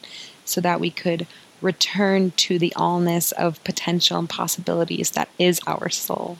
so 0.44 0.60
that 0.60 0.80
we 0.80 0.90
could 0.90 1.26
return 1.60 2.32
to 2.32 2.58
the 2.58 2.72
allness 2.76 3.32
of 3.34 3.62
potential 3.62 4.18
and 4.18 4.28
possibilities 4.28 5.12
that 5.12 5.28
is 5.38 5.60
our 5.66 5.88
soul. 5.88 6.36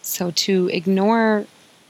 So 0.00 0.30
to 0.30 0.70
ignore 0.72 1.46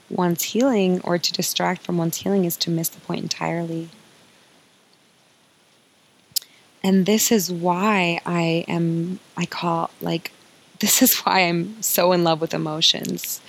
one's 0.09 0.43
healing 0.43 0.99
or 1.01 1.17
to 1.17 1.31
distract 1.31 1.83
from 1.83 1.97
one's 1.97 2.17
healing 2.17 2.45
is 2.45 2.57
to 2.57 2.71
miss 2.71 2.89
the 2.89 2.99
point 3.01 3.21
entirely. 3.21 3.89
And 6.83 7.05
this 7.05 7.31
is 7.31 7.51
why 7.51 8.19
I 8.25 8.65
am, 8.67 9.19
I 9.37 9.45
call, 9.45 9.91
like, 10.01 10.31
this 10.79 11.01
is 11.01 11.17
why 11.19 11.41
I'm 11.41 11.81
so 11.81 12.11
in 12.11 12.23
love 12.23 12.41
with 12.41 12.53
emotions. 12.53 13.41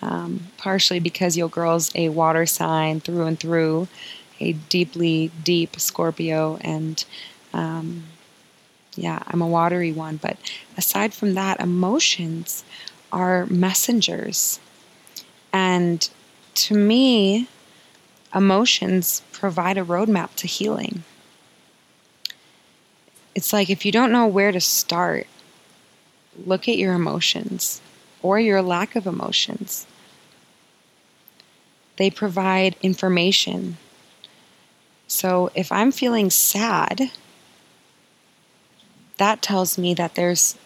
Um, 0.00 0.48
partially 0.56 0.98
because 0.98 1.36
your 1.36 1.48
girl's 1.48 1.92
a 1.94 2.08
water 2.08 2.44
sign 2.44 2.98
through 2.98 3.24
and 3.26 3.38
through, 3.38 3.86
a 4.40 4.52
deeply 4.52 5.30
deep 5.44 5.78
Scorpio, 5.78 6.58
and 6.60 7.04
um, 7.52 8.02
yeah, 8.96 9.22
I'm 9.28 9.40
a 9.40 9.46
watery 9.46 9.92
one. 9.92 10.16
But 10.16 10.38
aside 10.76 11.14
from 11.14 11.34
that, 11.34 11.60
emotions 11.60 12.64
are 13.12 13.46
messengers. 13.46 14.58
And 15.52 16.08
to 16.54 16.74
me, 16.74 17.48
emotions 18.34 19.22
provide 19.32 19.78
a 19.78 19.84
roadmap 19.84 20.34
to 20.36 20.46
healing. 20.46 21.04
It's 23.34 23.52
like 23.52 23.70
if 23.70 23.86
you 23.86 23.92
don't 23.92 24.12
know 24.12 24.26
where 24.26 24.52
to 24.52 24.60
start, 24.60 25.26
look 26.44 26.68
at 26.68 26.78
your 26.78 26.94
emotions 26.94 27.80
or 28.20 28.38
your 28.38 28.62
lack 28.62 28.94
of 28.94 29.06
emotions. 29.06 29.86
They 31.96 32.10
provide 32.10 32.76
information. 32.82 33.76
So 35.06 35.50
if 35.54 35.70
I'm 35.70 35.92
feeling 35.92 36.30
sad, 36.30 37.10
that 39.18 39.42
tells 39.42 39.78
me 39.78 39.94
that 39.94 40.14
there's 40.14 40.56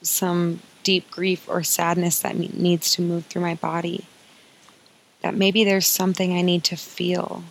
some 0.00 0.60
deep 0.82 1.10
grief 1.10 1.48
or 1.48 1.62
sadness 1.62 2.20
that 2.20 2.36
needs 2.36 2.92
to 2.94 3.02
move 3.02 3.26
through 3.26 3.42
my 3.42 3.54
body. 3.54 4.06
That 5.22 5.34
maybe 5.34 5.64
there's 5.64 5.86
something 5.86 6.36
I 6.36 6.42
need 6.42 6.64
to 6.64 6.76
feel. 6.76 7.44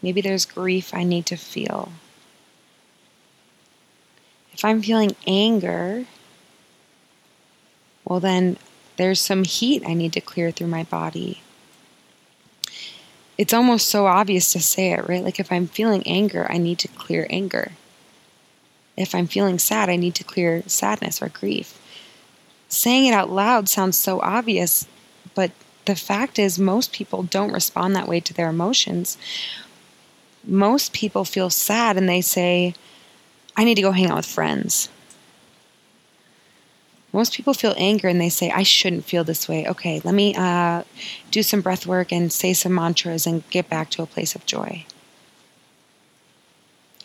Maybe 0.00 0.20
there's 0.20 0.46
grief 0.46 0.94
I 0.94 1.04
need 1.04 1.26
to 1.26 1.36
feel. 1.36 1.92
If 4.58 4.64
I'm 4.64 4.82
feeling 4.82 5.14
anger, 5.24 6.04
well, 8.04 8.18
then 8.18 8.56
there's 8.96 9.20
some 9.20 9.44
heat 9.44 9.84
I 9.86 9.94
need 9.94 10.12
to 10.14 10.20
clear 10.20 10.50
through 10.50 10.66
my 10.66 10.82
body. 10.82 11.42
It's 13.38 13.54
almost 13.54 13.86
so 13.86 14.06
obvious 14.06 14.52
to 14.54 14.60
say 14.60 14.90
it, 14.90 15.08
right? 15.08 15.22
Like 15.22 15.38
if 15.38 15.52
I'm 15.52 15.68
feeling 15.68 16.02
anger, 16.08 16.44
I 16.50 16.58
need 16.58 16.80
to 16.80 16.88
clear 16.88 17.28
anger. 17.30 17.70
If 18.96 19.14
I'm 19.14 19.28
feeling 19.28 19.60
sad, 19.60 19.88
I 19.88 19.94
need 19.94 20.16
to 20.16 20.24
clear 20.24 20.64
sadness 20.66 21.22
or 21.22 21.28
grief. 21.28 21.80
Saying 22.68 23.06
it 23.06 23.14
out 23.14 23.30
loud 23.30 23.68
sounds 23.68 23.96
so 23.96 24.20
obvious, 24.22 24.88
but 25.36 25.52
the 25.84 25.94
fact 25.94 26.36
is, 26.36 26.58
most 26.58 26.92
people 26.92 27.22
don't 27.22 27.52
respond 27.52 27.94
that 27.94 28.08
way 28.08 28.18
to 28.18 28.34
their 28.34 28.48
emotions. 28.48 29.18
Most 30.42 30.92
people 30.92 31.24
feel 31.24 31.48
sad 31.48 31.96
and 31.96 32.08
they 32.08 32.20
say, 32.20 32.74
I 33.58 33.64
need 33.64 33.74
to 33.74 33.82
go 33.82 33.90
hang 33.90 34.08
out 34.08 34.16
with 34.16 34.26
friends. 34.26 34.88
Most 37.12 37.32
people 37.32 37.54
feel 37.54 37.74
anger 37.76 38.06
and 38.06 38.20
they 38.20 38.28
say, 38.28 38.50
I 38.52 38.62
shouldn't 38.62 39.04
feel 39.04 39.24
this 39.24 39.48
way. 39.48 39.66
Okay, 39.66 40.00
let 40.04 40.14
me 40.14 40.32
uh, 40.36 40.84
do 41.32 41.42
some 41.42 41.60
breath 41.60 41.84
work 41.84 42.12
and 42.12 42.32
say 42.32 42.52
some 42.52 42.72
mantras 42.72 43.26
and 43.26 43.48
get 43.50 43.68
back 43.68 43.90
to 43.90 44.02
a 44.02 44.06
place 44.06 44.36
of 44.36 44.46
joy. 44.46 44.86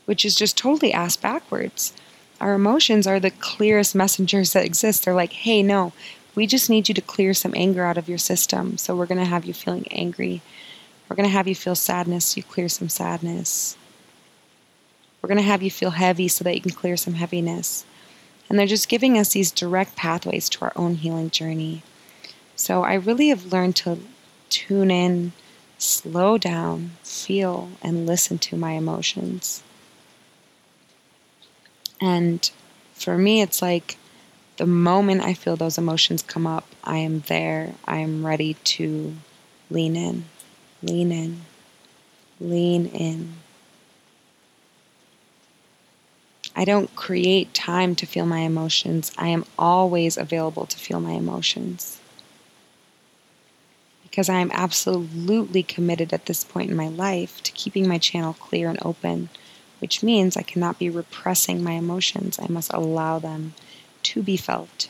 Which 0.05 0.23
is 0.23 0.35
just 0.35 0.55
totally 0.55 0.93
ass 0.93 1.17
backwards. 1.17 1.91
Our 2.39 2.53
emotions 2.53 3.07
are 3.07 3.19
the 3.19 3.31
clearest 3.31 3.95
messengers 3.95 4.53
that 4.53 4.65
exist. 4.65 5.05
They're 5.05 5.15
like, 5.15 5.33
hey, 5.33 5.63
no, 5.63 5.91
we 6.35 6.45
just 6.45 6.69
need 6.69 6.87
you 6.87 6.93
to 6.93 7.01
clear 7.01 7.33
some 7.33 7.53
anger 7.55 7.83
out 7.83 7.97
of 7.97 8.07
your 8.07 8.19
system. 8.19 8.77
So 8.77 8.95
we're 8.95 9.07
going 9.07 9.17
to 9.17 9.25
have 9.25 9.45
you 9.45 9.55
feeling 9.55 9.87
angry. 9.89 10.43
We're 11.09 11.15
going 11.15 11.29
to 11.29 11.33
have 11.33 11.47
you 11.47 11.55
feel 11.55 11.75
sadness. 11.75 12.37
You 12.37 12.43
clear 12.43 12.69
some 12.69 12.89
sadness. 12.89 13.75
We're 15.23 15.29
going 15.29 15.37
to 15.37 15.43
have 15.43 15.63
you 15.63 15.71
feel 15.71 15.91
heavy 15.91 16.27
so 16.27 16.43
that 16.43 16.53
you 16.53 16.59
can 16.59 16.71
clear 16.71 16.97
some 16.97 17.13
heaviness. 17.13 17.85
And 18.49 18.59
they're 18.59 18.67
just 18.67 18.89
giving 18.89 19.17
us 19.17 19.29
these 19.29 19.53
direct 19.53 19.95
pathways 19.95 20.49
to 20.49 20.65
our 20.65 20.73
own 20.75 20.95
healing 20.95 21.29
journey. 21.29 21.81
So 22.57 22.83
I 22.83 22.95
really 22.95 23.29
have 23.29 23.53
learned 23.53 23.77
to 23.77 23.99
tune 24.49 24.91
in, 24.91 25.31
slow 25.77 26.37
down, 26.37 26.91
feel, 27.03 27.69
and 27.81 28.05
listen 28.05 28.37
to 28.39 28.57
my 28.57 28.71
emotions. 28.71 29.63
And 32.01 32.51
for 32.93 33.17
me, 33.17 33.41
it's 33.41 33.61
like 33.61 33.97
the 34.57 34.65
moment 34.65 35.21
I 35.21 35.35
feel 35.35 35.55
those 35.55 35.77
emotions 35.77 36.21
come 36.21 36.45
up, 36.45 36.67
I 36.83 36.97
am 36.97 37.21
there. 37.21 37.75
I 37.85 37.99
am 37.99 38.25
ready 38.25 38.55
to 38.55 39.15
lean 39.69 39.95
in, 39.95 40.25
lean 40.81 41.13
in, 41.13 41.41
lean 42.41 42.87
in. 42.87 43.35
I 46.55 46.65
don't 46.65 46.95
create 46.95 47.53
time 47.53 47.95
to 47.95 48.05
feel 48.05 48.25
my 48.25 48.39
emotions. 48.39 49.11
I 49.17 49.29
am 49.29 49.45
always 49.57 50.17
available 50.17 50.65
to 50.67 50.77
feel 50.77 50.99
my 50.99 51.13
emotions. 51.13 51.99
Because 54.03 54.29
I 54.29 54.39
am 54.39 54.51
absolutely 54.53 55.63
committed 55.63 56.13
at 56.13 56.27
this 56.27 56.43
point 56.43 56.69
in 56.69 56.75
my 56.75 56.89
life 56.89 57.41
to 57.43 57.51
keeping 57.53 57.87
my 57.87 57.97
channel 57.97 58.33
clear 58.33 58.69
and 58.69 58.77
open, 58.83 59.29
which 59.79 60.03
means 60.03 60.37
I 60.37 60.43
cannot 60.43 60.77
be 60.77 60.89
repressing 60.89 61.63
my 61.63 61.71
emotions. 61.71 62.37
I 62.39 62.47
must 62.47 62.71
allow 62.71 63.17
them 63.17 63.55
to 64.03 64.21
be 64.21 64.37
felt. 64.37 64.89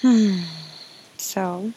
Hmm. 0.00 0.40
So, 1.16 1.72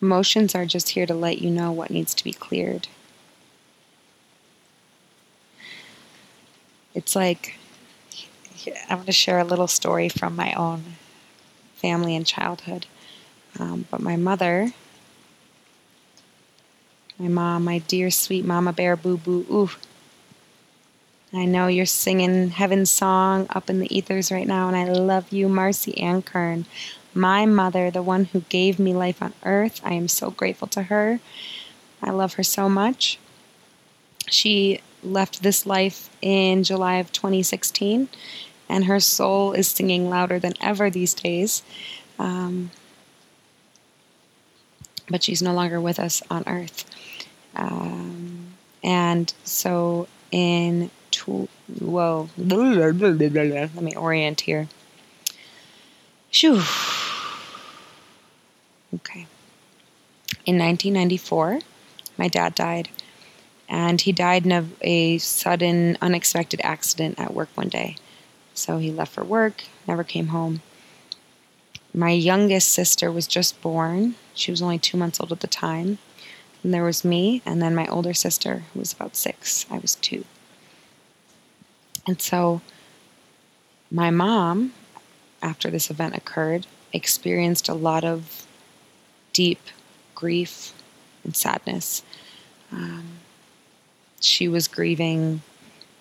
Emotions 0.00 0.54
are 0.54 0.66
just 0.66 0.90
here 0.90 1.06
to 1.06 1.14
let 1.14 1.40
you 1.40 1.50
know 1.50 1.72
what 1.72 1.90
needs 1.90 2.14
to 2.14 2.24
be 2.24 2.32
cleared. 2.32 2.88
It's 6.94 7.16
like 7.16 7.58
I'm 8.88 8.98
going 8.98 9.06
to 9.06 9.12
share 9.12 9.38
a 9.38 9.44
little 9.44 9.66
story 9.66 10.08
from 10.08 10.36
my 10.36 10.52
own 10.54 10.96
family 11.74 12.14
and 12.14 12.26
childhood. 12.26 12.86
Um, 13.58 13.86
but 13.90 14.00
my 14.00 14.16
mother, 14.16 14.72
my 17.18 17.28
mom, 17.28 17.64
my 17.64 17.78
dear 17.78 18.10
sweet 18.10 18.44
mama 18.44 18.72
bear, 18.72 18.96
boo 18.96 19.16
boo, 19.16 19.46
ooh, 19.50 19.70
I 21.36 21.46
know 21.46 21.66
you're 21.66 21.84
singing 21.84 22.50
Heaven's 22.50 22.90
Song 22.90 23.48
up 23.50 23.68
in 23.68 23.80
the 23.80 23.96
ethers 23.96 24.30
right 24.30 24.46
now, 24.46 24.68
and 24.68 24.76
I 24.76 24.84
love 24.84 25.32
you, 25.32 25.48
Marcy 25.48 25.98
Ann 26.00 26.22
Kern. 26.22 26.64
My 27.12 27.44
mother, 27.44 27.90
the 27.90 28.02
one 28.02 28.26
who 28.26 28.40
gave 28.42 28.78
me 28.78 28.94
life 28.94 29.20
on 29.20 29.32
earth. 29.44 29.80
I 29.84 29.94
am 29.94 30.06
so 30.06 30.30
grateful 30.30 30.68
to 30.68 30.84
her. 30.84 31.18
I 32.00 32.10
love 32.10 32.34
her 32.34 32.44
so 32.44 32.68
much. 32.68 33.18
She 34.28 34.80
left 35.02 35.42
this 35.42 35.66
life 35.66 36.08
in 36.22 36.62
July 36.62 36.96
of 36.96 37.10
2016, 37.10 38.08
and 38.68 38.84
her 38.84 39.00
soul 39.00 39.52
is 39.52 39.66
singing 39.66 40.08
louder 40.08 40.38
than 40.38 40.54
ever 40.60 40.88
these 40.88 41.14
days. 41.14 41.64
Um, 42.16 42.70
but 45.08 45.24
she's 45.24 45.42
no 45.42 45.52
longer 45.52 45.80
with 45.80 45.98
us 45.98 46.22
on 46.30 46.44
earth. 46.46 46.84
Um, 47.56 48.54
and 48.82 49.32
so 49.44 50.06
in 50.30 50.90
whoa. 51.18 52.28
Let 53.74 53.84
me 53.84 53.94
orient 53.94 54.42
here. 54.42 54.68
Shoo. 56.30 56.62
Okay. 58.94 59.26
In 60.46 60.58
1994, 60.58 61.60
my 62.18 62.28
dad 62.28 62.54
died. 62.54 62.88
and 63.68 64.00
he 64.02 64.12
died 64.12 64.44
in 64.46 64.72
a 64.82 65.18
sudden, 65.18 65.96
unexpected 66.00 66.60
accident 66.62 67.18
at 67.18 67.34
work 67.34 67.48
one 67.54 67.68
day. 67.68 67.96
So 68.52 68.78
he 68.78 68.90
left 68.92 69.12
for 69.12 69.24
work, 69.24 69.64
never 69.88 70.04
came 70.04 70.28
home. 70.28 70.60
My 71.92 72.10
youngest 72.10 72.68
sister 72.68 73.10
was 73.10 73.26
just 73.26 73.60
born. 73.62 74.16
She 74.34 74.50
was 74.50 74.60
only 74.60 74.78
two 74.78 74.96
months 74.96 75.20
old 75.20 75.32
at 75.32 75.40
the 75.40 75.46
time. 75.46 75.98
And 76.62 76.72
there 76.74 76.84
was 76.84 77.04
me, 77.04 77.42
and 77.46 77.60
then 77.62 77.74
my 77.74 77.86
older 77.86 78.14
sister, 78.14 78.64
who 78.72 78.80
was 78.80 78.92
about 78.92 79.16
six. 79.16 79.66
I 79.70 79.78
was 79.78 79.94
two. 79.96 80.24
And 82.06 82.20
so 82.20 82.60
my 83.90 84.10
mom, 84.10 84.72
after 85.42 85.70
this 85.70 85.90
event 85.90 86.16
occurred, 86.16 86.66
experienced 86.92 87.68
a 87.68 87.74
lot 87.74 88.04
of 88.04 88.46
deep 89.32 89.60
grief 90.14 90.72
and 91.24 91.34
sadness. 91.34 92.02
Um, 92.72 93.04
she 94.20 94.48
was 94.48 94.68
grieving 94.68 95.42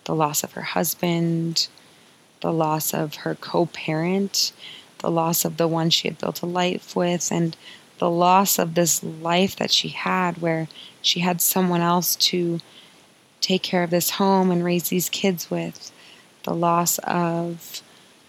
the 0.06 0.16
loss 0.16 0.44
of 0.44 0.54
her 0.54 0.62
husband, 0.62 1.68
the 2.42 2.52
loss 2.52 2.94
of 2.94 3.16
her 3.16 3.36
co 3.36 3.66
parent, 3.68 4.52
the 5.00 5.12
loss 5.12 5.46
of 5.46 5.58
the 5.58 5.68
one 5.68 5.90
she 5.90 6.08
had 6.08 6.18
built 6.18 6.42
a 6.42 6.46
life 6.46 6.96
with, 6.96 7.32
and 7.32 7.56
the 8.00 8.10
loss 8.10 8.60
of 8.60 8.76
this 8.76 9.04
life 9.04 9.56
that 9.56 9.72
she 9.72 9.90
had 9.90 10.42
where 10.42 10.68
she 11.02 11.22
had 11.22 11.42
someone 11.42 11.82
else 11.82 12.16
to 12.16 12.60
take 13.44 13.62
care 13.62 13.84
of 13.84 13.90
this 13.90 14.12
home 14.12 14.50
and 14.50 14.64
raise 14.64 14.90
these 14.90 15.10
kids 15.10 15.52
with, 15.52 15.92
the 16.44 16.54
loss 16.54 16.98
of 17.00 17.82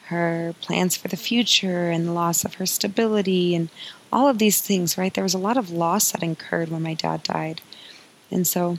her 0.06 0.54
plans 0.60 0.96
for 0.96 1.08
the 1.08 1.16
future 1.16 1.88
and 1.90 2.06
the 2.06 2.12
loss 2.12 2.44
of 2.44 2.54
her 2.54 2.66
stability 2.66 3.54
and 3.54 3.70
all 4.12 4.28
of 4.28 4.38
these 4.38 4.60
things, 4.60 4.98
right? 4.98 5.14
There 5.14 5.24
was 5.24 5.34
a 5.34 5.38
lot 5.38 5.56
of 5.56 5.70
loss 5.70 6.12
that 6.12 6.22
incurred 6.22 6.70
when 6.70 6.82
my 6.82 6.94
dad 6.94 7.22
died. 7.22 7.60
And 8.30 8.46
so 8.46 8.78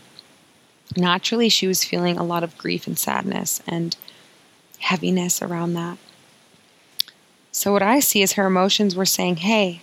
naturally, 0.96 1.50
she 1.50 1.68
was 1.68 1.84
feeling 1.84 2.18
a 2.18 2.24
lot 2.24 2.44
of 2.44 2.58
grief 2.58 2.86
and 2.86 2.98
sadness 3.00 3.62
and 3.66 3.96
heaviness 4.80 5.42
around 5.42 5.74
that. 5.74 5.98
So, 7.52 7.72
what 7.72 7.82
I 7.82 8.02
see 8.02 8.22
is 8.22 8.34
her 8.34 8.46
emotions 8.46 8.96
were 8.96 9.06
saying, 9.06 9.38
Hey, 9.38 9.82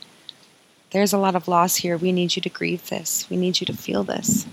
there's 0.90 1.14
a 1.14 1.18
lot 1.18 1.34
of 1.34 1.48
loss 1.48 1.76
here. 1.76 1.96
We 1.96 2.12
need 2.12 2.36
you 2.36 2.42
to 2.42 2.50
grieve 2.50 2.88
this. 2.90 3.26
We 3.30 3.36
need 3.36 3.60
you 3.60 3.66
to 3.66 3.72
feel 3.72 4.04
this. 4.04 4.46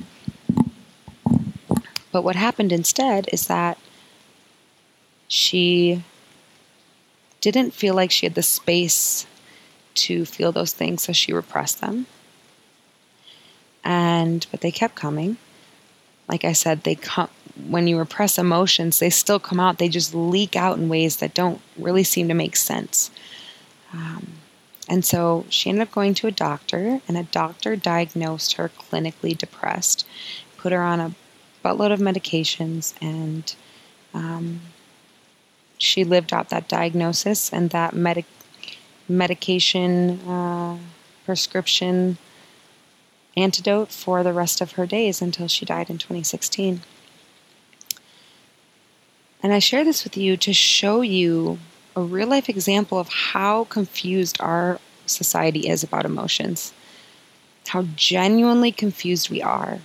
But 2.12 2.24
what 2.24 2.36
happened 2.36 2.72
instead 2.72 3.30
is 3.32 3.48
that 3.48 3.78
she 5.28 6.04
didn't 7.42 7.74
feel 7.74 7.94
like 7.94 8.12
she 8.12 8.26
had 8.26 8.36
the 8.36 8.44
space 8.44 9.26
to 9.96 10.26
feel 10.26 10.52
those 10.52 10.74
things, 10.74 11.04
so 11.04 11.14
she 11.14 11.34
repressed 11.34 11.82
them. 11.82 12.08
And 13.84 14.46
but 14.52 14.62
they 14.62 14.72
kept 14.72 14.96
coming. 14.96 15.38
Like 16.28 16.44
I 16.46 16.54
said, 16.54 16.84
they 16.84 16.96
come 16.96 17.30
when 17.68 17.88
you 17.88 17.98
repress 17.98 18.38
emotions, 18.38 19.00
they 19.00 19.10
still 19.10 19.40
come 19.40 19.60
out. 19.60 19.78
They 19.78 19.90
just 19.90 20.14
leak 20.14 20.56
out 20.56 20.78
in 20.78 20.90
ways 20.90 21.18
that 21.18 21.34
don't 21.34 21.62
really 21.78 22.04
seem 22.04 22.28
to 22.30 22.34
make 22.34 22.56
sense. 22.56 23.12
Um, 23.94 24.34
and 24.88 25.04
so 25.04 25.46
she 25.50 25.70
ended 25.70 25.88
up 25.88 25.92
going 25.92 26.14
to 26.16 26.28
a 26.28 26.32
doctor, 26.32 27.02
and 27.08 27.18
a 27.18 27.24
doctor 27.24 27.76
diagnosed 27.76 28.54
her 28.54 28.70
clinically 28.70 29.38
depressed, 29.38 30.08
put 30.58 30.72
her 30.72 30.82
on 30.82 31.00
a 31.00 31.14
buttload 31.64 31.92
of 31.92 32.00
medications, 32.00 32.94
and 33.02 33.56
um, 34.14 34.62
she 35.78 36.04
lived 36.04 36.34
out 36.34 36.50
that 36.50 36.68
diagnosis 36.68 37.52
and 37.52 37.70
that 37.72 37.94
medic- 37.94 38.26
medication 39.08 40.20
uh, 40.28 40.78
prescription 41.26 42.18
antidote 43.38 43.92
for 43.92 44.24
the 44.24 44.34
rest 44.34 44.62
of 44.62 44.74
her 44.74 44.86
days 44.86 45.22
until 45.22 45.48
she 45.48 45.66
died 45.66 45.90
in 45.90 45.98
2016. 45.98 46.82
And 49.42 49.54
I 49.54 49.60
share 49.60 49.84
this 49.84 50.04
with 50.04 50.18
you 50.18 50.36
to 50.38 50.54
show 50.54 51.02
you 51.02 51.60
a 51.96 52.02
real 52.02 52.28
life 52.28 52.50
example 52.50 53.00
of 53.00 53.10
how 53.10 53.66
confused 53.66 54.40
our 54.42 54.80
society 55.06 55.68
is 55.68 55.84
about 55.84 56.06
emotions, 56.06 56.74
how 57.68 57.84
genuinely 57.96 58.72
confused 58.72 59.30
we 59.30 59.42
are. 59.42 59.80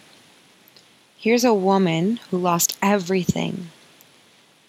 Here's 1.25 1.43
a 1.43 1.55
woman 1.55 2.21
who 2.29 2.37
lost 2.37 2.77
everything 2.83 3.71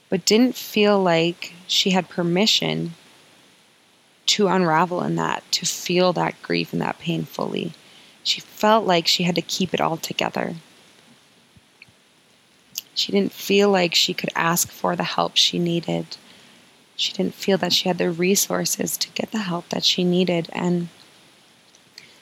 but 0.07 0.23
didn't 0.23 0.55
feel 0.55 1.03
like 1.03 1.51
she 1.67 1.89
had 1.89 2.07
permission 2.07 2.93
to 4.27 4.47
unravel 4.47 5.03
in 5.03 5.17
that, 5.17 5.43
to 5.51 5.65
feel 5.65 6.13
that 6.13 6.41
grief 6.41 6.71
and 6.71 6.81
that 6.81 6.97
pain 6.97 7.25
fully. 7.25 7.73
She 8.23 8.39
felt 8.39 8.85
like 8.85 9.05
she 9.05 9.23
had 9.23 9.35
to 9.35 9.41
keep 9.41 9.73
it 9.73 9.81
all 9.81 9.97
together. 9.97 10.55
She 12.93 13.11
didn't 13.11 13.33
feel 13.33 13.69
like 13.69 13.93
she 13.93 14.13
could 14.13 14.31
ask 14.33 14.71
for 14.71 14.95
the 14.95 15.03
help 15.03 15.35
she 15.35 15.59
needed. 15.59 16.15
She 16.95 17.11
didn't 17.11 17.35
feel 17.35 17.57
that 17.57 17.73
she 17.73 17.89
had 17.89 17.97
the 17.97 18.09
resources 18.09 18.95
to 18.99 19.09
get 19.09 19.31
the 19.31 19.39
help 19.39 19.67
that 19.71 19.83
she 19.83 20.05
needed. 20.05 20.49
And 20.53 20.87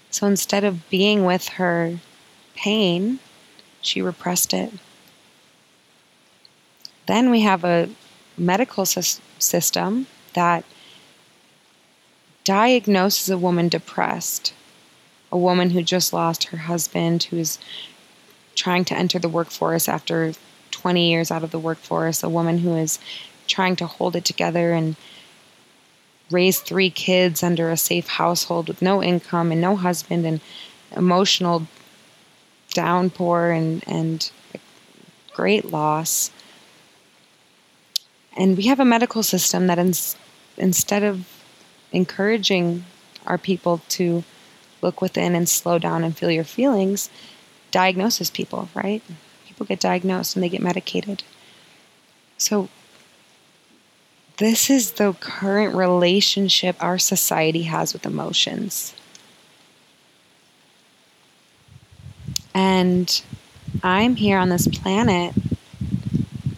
so 0.10 0.26
instead 0.26 0.63
of 0.63 0.89
being 0.89 1.24
with 1.24 1.50
her 1.50 2.00
pain, 2.56 3.19
she 3.86 4.02
repressed 4.02 4.54
it. 4.54 4.74
Then 7.06 7.30
we 7.30 7.41
have 7.41 7.63
a 7.63 7.89
medical 8.38 8.86
system 8.86 10.08
that 10.34 10.63
diagnoses 12.43 13.30
a 13.30 13.38
woman 13.38 13.69
depressed, 13.69 14.54
a 15.32 15.38
woman 15.38 15.72
who 15.72 15.82
just 15.82 16.13
lost 16.13 16.46
her 16.46 16.58
husband, 16.58 17.24
who 17.24 17.38
is 17.38 17.60
trying 18.56 18.86
to 18.86 18.96
enter 18.96 19.19
the 19.19 19.30
workforce 19.30 19.88
after 19.88 20.34
20 20.72 21.10
years 21.10 21.32
out 21.32 21.43
of 21.43 21.52
the 21.52 21.60
workforce, 21.60 22.24
a 22.24 22.30
woman 22.30 22.60
who 22.60 22.76
is 22.76 23.00
trying 23.48 23.76
to 23.76 23.86
hold 23.86 24.15
it 24.15 24.26
together 24.26 24.74
and 24.74 24.96
raise 26.32 26.60
three 26.60 26.89
kids 26.89 27.43
under 27.43 27.69
a 27.69 27.78
safe 27.78 28.08
household 28.08 28.67
with 28.67 28.82
no 28.82 29.04
income 29.04 29.52
and 29.52 29.62
no 29.62 29.76
husband 29.76 30.26
and 30.26 30.41
emotional 30.96 31.67
downpour 32.74 33.52
and, 33.52 33.84
and 33.88 34.32
great 35.34 35.72
loss. 35.72 36.32
And 38.36 38.58
we 38.58 38.64
have 38.68 38.80
a 38.80 38.86
medical 38.86 39.24
system 39.24 39.68
that 39.68 39.80
ins- 39.80 40.16
instead 40.58 41.04
of 41.04 41.28
encouraging 41.92 42.86
our 43.26 43.38
people 43.38 43.82
to 43.90 44.24
look 44.82 45.02
within 45.02 45.36
and 45.36 45.48
slow 45.48 45.80
down 45.80 46.04
and 46.04 46.18
feel 46.18 46.32
your 46.32 46.44
feelings, 46.44 47.10
diagnoses 47.72 48.30
people, 48.30 48.70
right? 48.74 49.02
People 49.48 49.66
get 49.66 49.80
diagnosed 49.80 50.36
and 50.36 50.44
they 50.44 50.50
get 50.50 50.62
medicated. 50.62 51.24
So, 52.38 52.70
this 54.38 54.70
is 54.70 54.94
the 54.94 55.14
current 55.14 55.76
relationship 55.76 56.76
our 56.84 56.98
society 56.98 57.64
has 57.64 57.94
with 57.94 58.06
emotions. 58.06 58.94
And 62.54 63.24
I'm 63.84 64.16
here 64.16 64.38
on 64.38 64.50
this 64.50 64.68
planet 64.68 65.34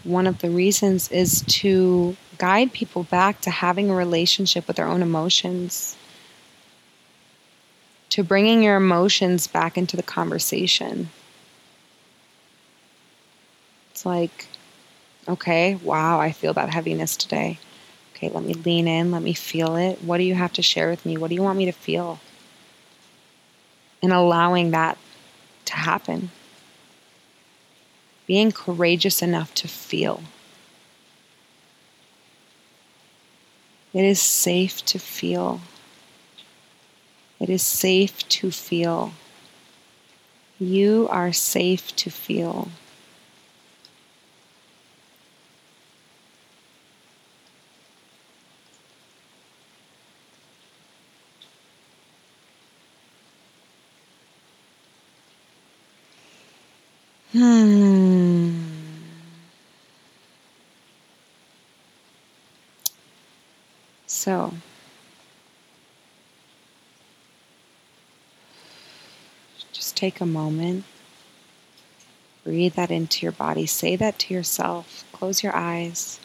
one 0.06 0.26
of 0.26 0.38
the 0.38 0.50
reasons 0.50 1.10
is 1.10 1.42
to 1.48 2.16
guide 2.38 2.72
people 2.72 3.02
back 3.04 3.40
to 3.42 3.50
having 3.50 3.90
a 3.90 3.94
relationship 3.94 4.66
with 4.66 4.76
their 4.76 4.86
own 4.86 5.02
emotions, 5.02 5.96
to 8.10 8.22
bringing 8.22 8.62
your 8.62 8.76
emotions 8.76 9.46
back 9.46 9.76
into 9.76 9.96
the 9.96 10.02
conversation. 10.02 11.10
It's 13.90 14.06
like, 14.06 14.46
okay, 15.28 15.74
wow, 15.76 16.20
I 16.20 16.30
feel 16.30 16.52
that 16.54 16.70
heaviness 16.70 17.16
today. 17.16 17.58
Okay, 18.14 18.28
let 18.30 18.44
me 18.44 18.54
lean 18.54 18.86
in, 18.86 19.10
let 19.10 19.22
me 19.22 19.34
feel 19.34 19.76
it. 19.76 20.02
What 20.02 20.18
do 20.18 20.22
you 20.22 20.34
have 20.34 20.52
to 20.54 20.62
share 20.62 20.88
with 20.88 21.04
me? 21.04 21.16
What 21.16 21.28
do 21.28 21.34
you 21.34 21.42
want 21.42 21.58
me 21.58 21.64
to 21.66 21.72
feel? 21.72 22.20
And 24.02 24.12
allowing 24.12 24.70
that 24.70 24.98
to 25.66 25.74
happen 25.74 26.30
being 28.26 28.50
courageous 28.50 29.22
enough 29.22 29.54
to 29.54 29.68
feel. 29.68 30.22
It 33.94 34.04
is 34.04 34.20
safe 34.20 34.84
to 34.86 34.98
feel. 34.98 35.60
It 37.40 37.48
is 37.48 37.62
safe 37.62 38.28
to 38.28 38.50
feel. 38.50 39.12
You 40.58 41.08
are 41.10 41.32
safe 41.32 41.94
to 41.96 42.10
feel. 42.10 42.68
Hmm. 57.36 58.50
So, 64.06 64.54
just 69.72 69.96
take 69.96 70.20
a 70.20 70.26
moment 70.26 70.84
Breathe 72.46 72.74
that 72.74 72.92
into 72.92 73.26
your 73.26 73.32
body. 73.32 73.66
Say 73.66 73.96
that 73.96 74.20
to 74.20 74.32
yourself. 74.32 75.04
Close 75.10 75.42
your 75.42 75.56
eyes. 75.56 76.20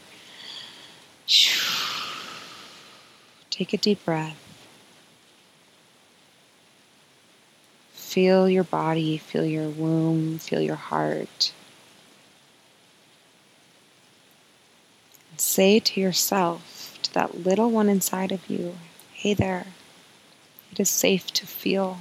Take 3.50 3.74
a 3.74 3.78
deep 3.78 4.06
breath. 4.06 4.40
Feel 8.12 8.50
your 8.50 8.65
body, 8.65 9.17
feel 9.17 9.45
your 9.45 9.69
womb, 9.69 10.38
feel 10.38 10.60
your 10.60 10.76
heart. 10.76 11.54
say 15.38 15.80
to 15.80 16.02
yourself, 16.02 17.00
to 17.04 17.13
that 17.13 17.45
little 17.45 17.71
one 17.71 17.88
inside 17.88 18.34
of 18.34 18.50
you, 18.50 18.76
hey 19.13 19.34
there, 19.34 19.67
it 20.74 20.80
is 20.82 20.89
safe 20.89 21.32
to 21.32 21.47
feel. 21.47 22.00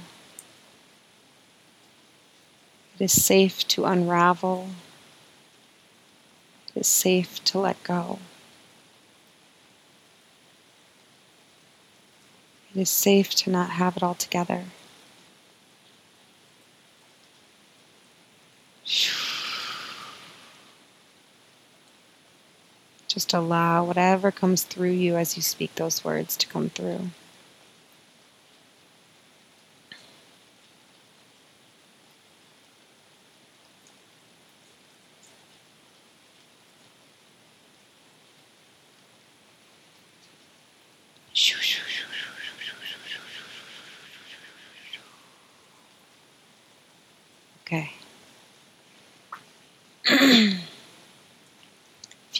It 2.99 3.05
is 3.05 3.23
safe 3.23 3.65
to 3.69 3.85
unravel. 3.85 4.67
It 6.75 6.81
is 6.81 6.87
safe 6.87 7.41
to 7.45 7.57
let 7.57 7.81
go. 7.83 8.19
It 12.75 12.81
is 12.81 12.89
safe 12.89 13.33
to 13.35 13.49
not 13.49 13.69
have 13.69 13.95
it 13.95 14.03
all 14.03 14.15
together. 14.15 14.65
Just 23.07 23.33
allow 23.33 23.83
whatever 23.83 24.31
comes 24.31 24.63
through 24.63 24.91
you 24.91 25.17
as 25.17 25.35
you 25.35 25.41
speak 25.41 25.75
those 25.75 26.03
words 26.03 26.37
to 26.37 26.47
come 26.47 26.69
through. 26.69 27.09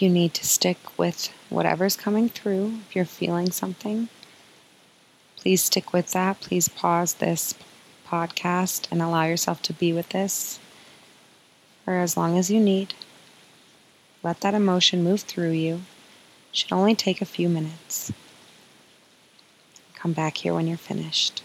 You 0.01 0.09
need 0.09 0.33
to 0.35 0.45
stick 0.45 0.77
with 0.97 1.27
whatever's 1.49 1.95
coming 1.95 2.29
through, 2.29 2.79
if 2.87 2.95
you're 2.95 3.05
feeling 3.05 3.51
something, 3.51 4.09
please 5.35 5.63
stick 5.63 5.93
with 5.93 6.11
that. 6.11 6.39
Please 6.39 6.67
pause 6.67 7.15
this 7.15 7.55
podcast 8.07 8.87
and 8.91 9.01
allow 9.01 9.25
yourself 9.25 9.61
to 9.63 9.73
be 9.73 9.93
with 9.93 10.09
this 10.09 10.59
for 11.83 11.93
as 11.95 12.15
long 12.17 12.37
as 12.37 12.51
you 12.51 12.59
need. 12.59 12.93
Let 14.23 14.41
that 14.41 14.53
emotion 14.53 15.03
move 15.03 15.21
through 15.21 15.51
you. 15.51 15.81
It 16.51 16.57
should 16.57 16.71
only 16.73 16.95
take 16.95 17.21
a 17.21 17.25
few 17.25 17.49
minutes. 17.49 18.11
Come 19.95 20.13
back 20.13 20.37
here 20.37 20.53
when 20.53 20.67
you're 20.67 20.77
finished. 20.77 21.43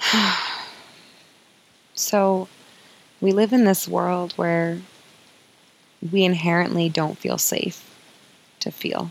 so, 1.94 2.48
we 3.20 3.32
live 3.32 3.52
in 3.52 3.64
this 3.64 3.88
world 3.88 4.32
where 4.34 4.80
we 6.10 6.24
inherently 6.24 6.88
don't 6.88 7.18
feel 7.18 7.38
safe 7.38 7.90
to 8.60 8.70
feel. 8.70 9.10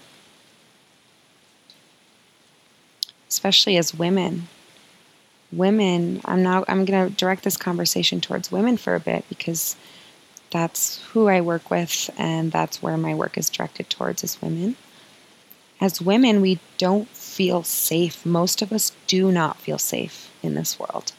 Especially 3.28 3.78
as 3.78 3.94
women. 3.94 4.48
Women, 5.52 6.22
I'm 6.26 6.44
now 6.44 6.66
I'm 6.68 6.86
going 6.86 7.10
to 7.10 7.16
direct 7.16 7.44
this 7.44 7.58
conversation 7.58 8.22
towards 8.22 8.52
women 8.52 8.78
for 8.78 8.96
a 8.96 9.00
bit 9.00 9.26
because 9.30 9.76
that's 10.52 11.04
who 11.12 11.28
I 11.28 11.42
work 11.42 11.70
with 11.70 12.10
and 12.18 12.52
that's 12.52 12.82
where 12.82 12.98
my 12.98 13.14
work 13.14 13.38
is 13.38 13.50
directed 13.50 13.90
towards 13.90 14.24
as 14.24 14.42
women 14.42 14.76
as 15.84 16.02
women, 16.02 16.40
we 16.40 16.60
don't 16.78 17.10
feel 17.10 17.62
safe. 17.64 18.26
Most 18.26 18.62
of 18.62 18.72
us 18.72 18.94
do 19.06 19.34
not 19.34 19.58
feel 19.58 19.78
safe 19.78 20.32
in 20.42 20.56
this 20.56 20.80
world. 20.80 21.12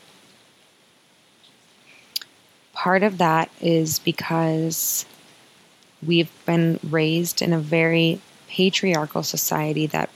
Part 2.73 3.03
of 3.03 3.19
that 3.19 3.51
is 3.61 3.99
because 3.99 5.05
we've 6.07 6.31
been 6.47 6.79
raised 6.83 7.43
in 7.43 7.53
a 7.53 7.59
very 7.59 8.21
patriarchal 8.49 9.23
society 9.23 9.87
that 9.87 10.11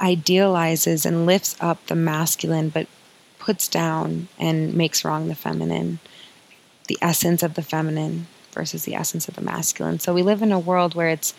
idealizes 0.00 1.04
and 1.04 1.26
lifts 1.26 1.56
up 1.60 1.86
the 1.86 1.94
masculine 1.94 2.68
but 2.70 2.86
puts 3.38 3.68
down 3.68 4.28
and 4.38 4.74
makes 4.74 5.04
wrong 5.04 5.28
the 5.28 5.34
feminine, 5.34 5.98
the 6.88 6.98
essence 7.02 7.42
of 7.42 7.54
the 7.54 7.62
feminine 7.62 8.26
versus 8.52 8.84
the 8.84 8.94
essence 8.94 9.28
of 9.28 9.34
the 9.34 9.40
masculine. 9.40 9.98
So 9.98 10.12
we 10.12 10.22
live 10.22 10.42
in 10.42 10.52
a 10.52 10.58
world 10.58 10.94
where 10.94 11.08
it's 11.08 11.34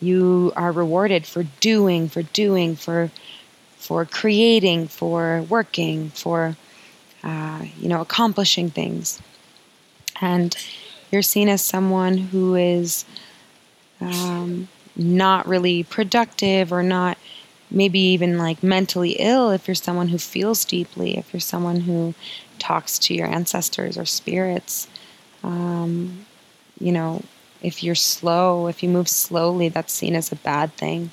you 0.00 0.52
are 0.56 0.72
rewarded 0.72 1.26
for 1.26 1.44
doing, 1.60 2.08
for 2.08 2.22
doing, 2.22 2.76
for 2.76 3.10
for 3.76 4.04
creating, 4.04 4.88
for 4.88 5.42
working, 5.48 6.10
for 6.10 6.56
uh, 7.22 7.64
you 7.78 7.88
know 7.88 8.00
accomplishing 8.00 8.70
things, 8.70 9.20
and 10.20 10.56
you're 11.12 11.22
seen 11.22 11.48
as 11.48 11.62
someone 11.62 12.16
who 12.16 12.54
is 12.54 13.04
um, 14.00 14.68
not 14.96 15.46
really 15.46 15.82
productive 15.82 16.72
or 16.72 16.82
not 16.82 17.18
maybe 17.70 18.00
even 18.00 18.36
like 18.36 18.62
mentally 18.62 19.12
ill 19.18 19.50
if 19.50 19.68
you're 19.68 19.74
someone 19.74 20.08
who 20.08 20.18
feels 20.18 20.64
deeply, 20.64 21.16
if 21.16 21.32
you're 21.32 21.40
someone 21.40 21.80
who 21.80 22.14
talks 22.58 22.98
to 22.98 23.14
your 23.14 23.28
ancestors 23.28 23.96
or 23.96 24.04
spirits. 24.04 24.88
Um, 25.42 26.26
you 26.80 26.92
know, 26.92 27.22
if 27.62 27.82
you're 27.82 27.94
slow, 27.94 28.66
if 28.66 28.82
you 28.82 28.88
move 28.88 29.08
slowly, 29.08 29.68
that's 29.68 29.92
seen 29.92 30.16
as 30.16 30.32
a 30.32 30.36
bad 30.36 30.72
thing 30.74 31.10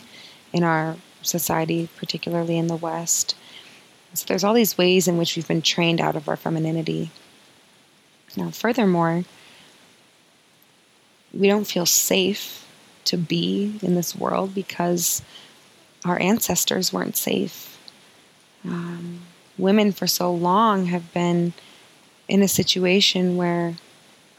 in 0.53 0.63
our 0.63 0.95
society, 1.21 1.89
particularly 1.97 2.57
in 2.57 2.67
the 2.67 2.75
West. 2.75 3.35
So 4.13 4.25
there's 4.27 4.43
all 4.43 4.53
these 4.53 4.77
ways 4.77 5.07
in 5.07 5.17
which 5.17 5.35
we've 5.35 5.47
been 5.47 5.61
trained 5.61 6.01
out 6.01 6.15
of 6.15 6.27
our 6.27 6.37
femininity. 6.37 7.11
Now, 8.35 8.49
furthermore, 8.49 9.25
we 11.37 11.47
don't 11.47 11.67
feel 11.67 11.85
safe 11.85 12.65
to 13.05 13.17
be 13.17 13.79
in 13.81 13.95
this 13.95 14.15
world 14.15 14.53
because 14.53 15.21
our 16.03 16.19
ancestors 16.19 16.91
weren't 16.91 17.15
safe. 17.15 17.79
Um, 18.65 19.21
women 19.57 19.91
for 19.91 20.07
so 20.07 20.33
long 20.33 20.85
have 20.87 21.13
been 21.13 21.53
in 22.27 22.41
a 22.41 22.47
situation 22.47 23.37
where 23.37 23.75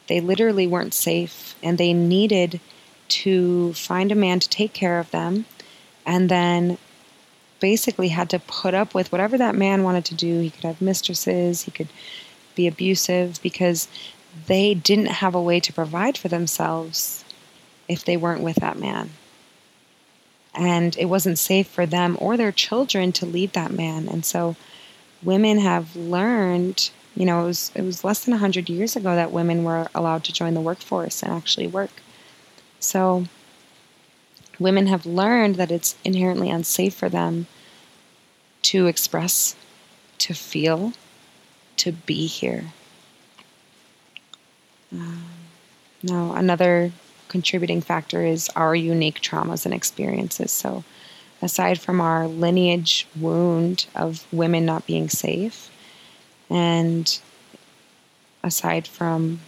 they 0.08 0.20
literally 0.20 0.66
weren't 0.66 0.94
safe 0.94 1.54
and 1.62 1.78
they 1.78 1.92
needed 1.92 2.61
to 3.08 3.72
find 3.74 4.12
a 4.12 4.14
man 4.14 4.40
to 4.40 4.48
take 4.48 4.72
care 4.72 4.98
of 4.98 5.11
them 5.11 5.46
and 6.04 6.28
then 6.28 6.78
basically 7.61 8.08
had 8.08 8.30
to 8.30 8.38
put 8.38 8.74
up 8.74 8.94
with 8.94 9.11
whatever 9.11 9.38
that 9.38 9.54
man 9.54 9.82
wanted 9.82 10.04
to 10.06 10.14
do. 10.14 10.40
He 10.40 10.50
could 10.50 10.64
have 10.64 10.80
mistresses, 10.80 11.62
he 11.62 11.70
could 11.70 11.88
be 12.54 12.66
abusive 12.66 13.40
because 13.42 13.88
they 14.46 14.74
didn't 14.74 15.07
have 15.07 15.35
a 15.35 15.42
way 15.42 15.61
to 15.61 15.72
provide 15.72 16.16
for 16.16 16.29
themselves 16.29 17.24
if 17.88 18.05
they 18.05 18.16
weren't 18.16 18.42
with 18.42 18.57
that 18.57 18.79
man. 18.79 19.11
And 20.55 20.96
it 20.98 21.07
wasn't 21.07 21.38
safe 21.38 21.68
for 21.68 21.87
them 21.87 22.16
or 22.20 22.37
their 22.37 22.53
children 22.53 23.12
to 23.12 23.27
leave 23.27 23.53
that 23.53 23.70
man. 23.70 24.09
And 24.09 24.24
so 24.24 24.57
women 25.22 25.59
have 25.59 25.94
learned 25.94 26.90
you 27.18 27.27
know, 27.27 27.42
it 27.42 27.46
was 27.46 27.72
it 27.74 27.83
was 27.83 28.05
less 28.05 28.24
than 28.24 28.31
100 28.31 28.68
years 28.70 28.94
ago 28.94 29.16
that 29.16 29.33
women 29.33 29.64
were 29.64 29.88
allowed 29.92 30.22
to 30.24 30.33
join 30.33 30.55
the 30.55 30.61
workforce 30.61 31.20
and 31.20 31.33
actually 31.33 31.66
work. 31.66 31.90
So 32.79 33.24
women 34.61 34.87
have 34.87 35.05
learned 35.05 35.57
that 35.57 35.72
it's 35.72 35.96
inherently 36.05 36.48
unsafe 36.48 36.94
for 36.94 37.09
them 37.09 37.48
to 38.62 38.87
express, 38.87 39.57
to 40.18 40.33
feel, 40.33 40.92
to 41.79 41.90
be 41.90 42.27
here. 42.27 42.66
Um, 44.92 45.24
now, 46.03 46.35
another 46.35 46.92
contributing 47.29 47.81
factor 47.81 48.24
is 48.24 48.48
our 48.57 48.74
unique 48.74 49.20
traumas 49.20 49.64
and 49.64 49.74
experiences. 49.74 50.51
So, 50.51 50.85
aside 51.42 51.81
from 51.81 52.01
our 52.01 52.27
lineage 52.27 53.07
wound 53.18 53.87
of 53.94 54.26
women 54.32 54.64
not 54.64 54.86
being 54.86 55.09
safe, 55.09 55.70
and 56.51 57.20
aside 58.43 58.86
from 58.86 59.41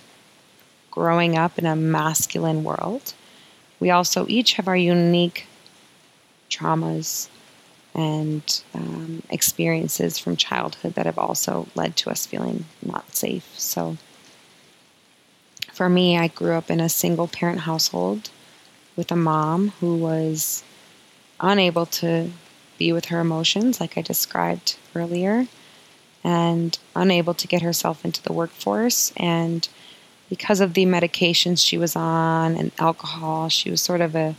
growing 0.91 1.37
up 1.39 1.59
in 1.59 1.67
a 1.67 1.77
masculine 1.77 2.65
world, 2.65 3.15
we 3.79 3.91
also 3.91 4.27
each 4.29 4.55
have 4.55 4.69
our 4.69 4.77
unique 4.77 5.47
traumas 6.51 7.29
and 7.95 8.63
um, 8.75 9.23
experiences 9.31 10.19
from 10.19 10.37
childhood 10.37 10.95
that 10.95 11.07
have 11.07 11.19
also 11.19 11.67
led 11.75 11.97
to 11.97 12.11
us 12.11 12.27
feeling 12.27 12.67
not 12.83 13.15
safe. 13.17 13.59
So, 13.59 13.97
for 15.73 15.89
me, 15.89 16.19
I 16.19 16.29
grew 16.29 16.53
up 16.53 16.71
in 16.71 16.81
a 16.81 16.89
single 16.89 17.29
parent 17.29 17.61
household 17.61 18.31
with 18.97 19.11
a 19.11 19.17
mom 19.17 19.69
who 19.81 19.97
was 19.97 20.63
unable 21.41 21.87
to 21.87 22.31
be 22.79 22.93
with 22.93 23.07
her 23.07 23.21
emotions, 23.21 23.81
like 23.81 23.97
I 23.97 24.03
described 24.03 24.77
earlier 24.95 25.47
and 26.23 26.79
unable 26.95 27.35
to 27.35 27.47
get 27.47 27.63
herself 27.63 28.05
into 28.05 28.23
the 28.23 28.33
workforce. 28.33 29.13
And 29.17 29.69
because 30.29 30.61
of 30.61 30.75
the 30.75 30.85
medications 30.87 31.65
she 31.65 31.79
was 31.79 31.97
on 31.97 32.57
and 32.57 32.73
alcohol, 32.79 33.49
she 33.49 33.71
was 33.71 33.81
sort 33.81 34.01
of 34.01 34.15
a 34.15 34.35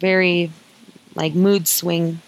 very 0.00 0.50
like 1.14 1.34
mood 1.34 1.66
swing, 1.66 2.20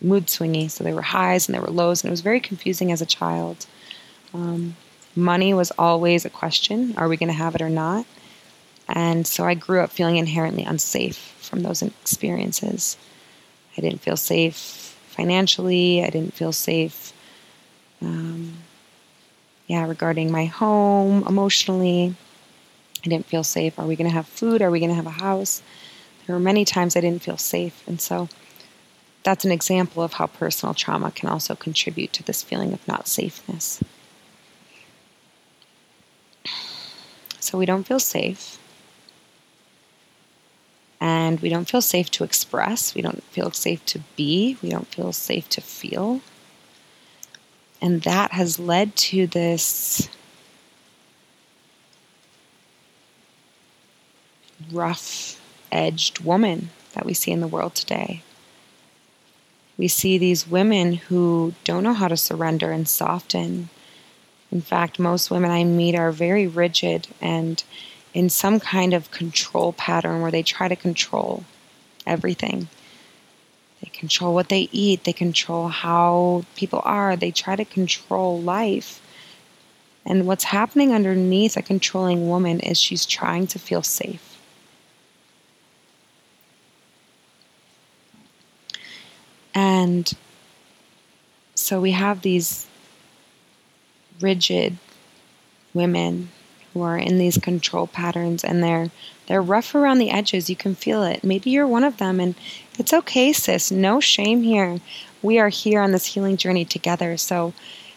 mood 0.00 0.26
swingy. 0.26 0.70
So 0.70 0.84
there 0.84 0.94
were 0.94 1.02
highs 1.02 1.48
and 1.48 1.54
there 1.54 1.62
were 1.62 1.70
lows, 1.70 2.02
and 2.02 2.08
it 2.08 2.12
was 2.12 2.20
very 2.20 2.40
confusing 2.40 2.92
as 2.92 3.02
a 3.02 3.06
child. 3.06 3.66
Um, 4.32 4.76
money 5.14 5.54
was 5.54 5.70
always 5.78 6.24
a 6.24 6.30
question: 6.30 6.94
Are 6.96 7.08
we 7.08 7.16
going 7.16 7.28
to 7.28 7.34
have 7.34 7.54
it 7.54 7.62
or 7.62 7.70
not? 7.70 8.06
And 8.88 9.26
so 9.26 9.44
I 9.44 9.54
grew 9.54 9.80
up 9.80 9.90
feeling 9.90 10.16
inherently 10.16 10.64
unsafe 10.64 11.16
from 11.40 11.62
those 11.62 11.82
experiences. 11.82 12.96
I 13.76 13.80
didn't 13.80 14.00
feel 14.00 14.16
safe 14.16 14.96
financially. 15.08 16.02
I 16.02 16.10
didn't 16.10 16.34
feel 16.34 16.52
safe, 16.52 17.12
um, 18.00 18.54
yeah, 19.66 19.86
regarding 19.86 20.30
my 20.30 20.46
home 20.46 21.24
emotionally. 21.26 22.14
I 23.04 23.08
didn't 23.08 23.26
feel 23.26 23.44
safe. 23.44 23.78
Are 23.78 23.86
we 23.86 23.96
going 23.96 24.10
to 24.10 24.14
have 24.14 24.26
food? 24.26 24.62
Are 24.62 24.70
we 24.70 24.78
going 24.78 24.90
to 24.90 24.96
have 24.96 25.06
a 25.06 25.10
house? 25.10 25.62
There 26.26 26.36
were 26.36 26.40
many 26.40 26.64
times 26.64 26.96
I 26.96 27.00
didn't 27.00 27.22
feel 27.22 27.36
safe. 27.36 27.82
And 27.86 28.00
so 28.00 28.28
that's 29.22 29.44
an 29.44 29.52
example 29.52 30.02
of 30.02 30.14
how 30.14 30.26
personal 30.26 30.74
trauma 30.74 31.10
can 31.10 31.28
also 31.28 31.54
contribute 31.54 32.12
to 32.14 32.22
this 32.22 32.42
feeling 32.42 32.72
of 32.72 32.86
not 32.86 33.08
safeness. 33.08 33.82
So 37.42 37.58
we 37.58 37.66
don't 37.66 37.82
feel 37.82 37.98
safe 37.98 38.56
and 41.00 41.40
we 41.40 41.48
don't 41.48 41.68
feel 41.68 41.80
safe 41.82 42.08
to 42.12 42.22
express, 42.22 42.94
we 42.94 43.02
don't 43.02 43.24
feel 43.24 43.50
safe 43.50 43.84
to 43.86 43.98
be, 44.14 44.56
we 44.62 44.70
don't 44.70 44.86
feel 44.86 45.12
safe 45.12 45.48
to 45.48 45.60
feel. 45.60 46.20
And 47.80 48.02
that 48.02 48.30
has 48.30 48.60
led 48.60 48.94
to 49.10 49.26
this 49.26 50.08
rough 54.70 55.40
edged 55.72 56.20
woman 56.20 56.70
that 56.92 57.04
we 57.04 57.12
see 57.12 57.32
in 57.32 57.40
the 57.40 57.48
world 57.48 57.74
today. 57.74 58.22
We 59.76 59.88
see 59.88 60.16
these 60.16 60.46
women 60.46 60.92
who 60.94 61.54
don't 61.64 61.82
know 61.82 61.94
how 61.94 62.06
to 62.06 62.16
surrender 62.16 62.70
and 62.70 62.86
soften. 62.86 63.68
In 64.52 64.60
fact, 64.60 64.98
most 64.98 65.30
women 65.30 65.50
I 65.50 65.64
meet 65.64 65.94
are 65.94 66.12
very 66.12 66.46
rigid 66.46 67.08
and 67.22 67.64
in 68.12 68.28
some 68.28 68.60
kind 68.60 68.92
of 68.92 69.10
control 69.10 69.72
pattern 69.72 70.20
where 70.20 70.30
they 70.30 70.42
try 70.42 70.68
to 70.68 70.76
control 70.76 71.44
everything. 72.06 72.68
They 73.82 73.88
control 73.88 74.34
what 74.34 74.50
they 74.50 74.68
eat, 74.70 75.04
they 75.04 75.14
control 75.14 75.68
how 75.68 76.44
people 76.54 76.82
are, 76.84 77.16
they 77.16 77.30
try 77.30 77.56
to 77.56 77.64
control 77.64 78.40
life. 78.42 79.00
And 80.04 80.26
what's 80.26 80.44
happening 80.44 80.92
underneath 80.92 81.56
a 81.56 81.62
controlling 81.62 82.28
woman 82.28 82.60
is 82.60 82.78
she's 82.78 83.06
trying 83.06 83.46
to 83.48 83.58
feel 83.58 83.82
safe. 83.82 84.38
And 89.54 90.12
so 91.54 91.80
we 91.80 91.92
have 91.92 92.20
these 92.20 92.66
rigid 94.20 94.78
women 95.74 96.30
who 96.72 96.82
are 96.82 96.98
in 96.98 97.18
these 97.18 97.38
control 97.38 97.86
patterns 97.86 98.44
and 98.44 98.62
they're 98.62 98.90
they're 99.26 99.42
rough 99.42 99.74
around 99.74 99.98
the 99.98 100.10
edges. 100.10 100.50
You 100.50 100.56
can 100.56 100.74
feel 100.74 101.02
it. 101.04 101.22
Maybe 101.22 101.50
you're 101.50 101.66
one 101.66 101.84
of 101.84 101.98
them 101.98 102.18
and 102.20 102.34
it's 102.78 102.92
okay, 102.92 103.32
sis. 103.32 103.70
No 103.70 104.00
shame 104.00 104.42
here. 104.42 104.80
We 105.22 105.38
are 105.38 105.48
here 105.48 105.80
on 105.80 105.92
this 105.92 106.06
healing 106.06 106.36
journey 106.36 106.64
together. 106.64 107.16
So 107.16 107.54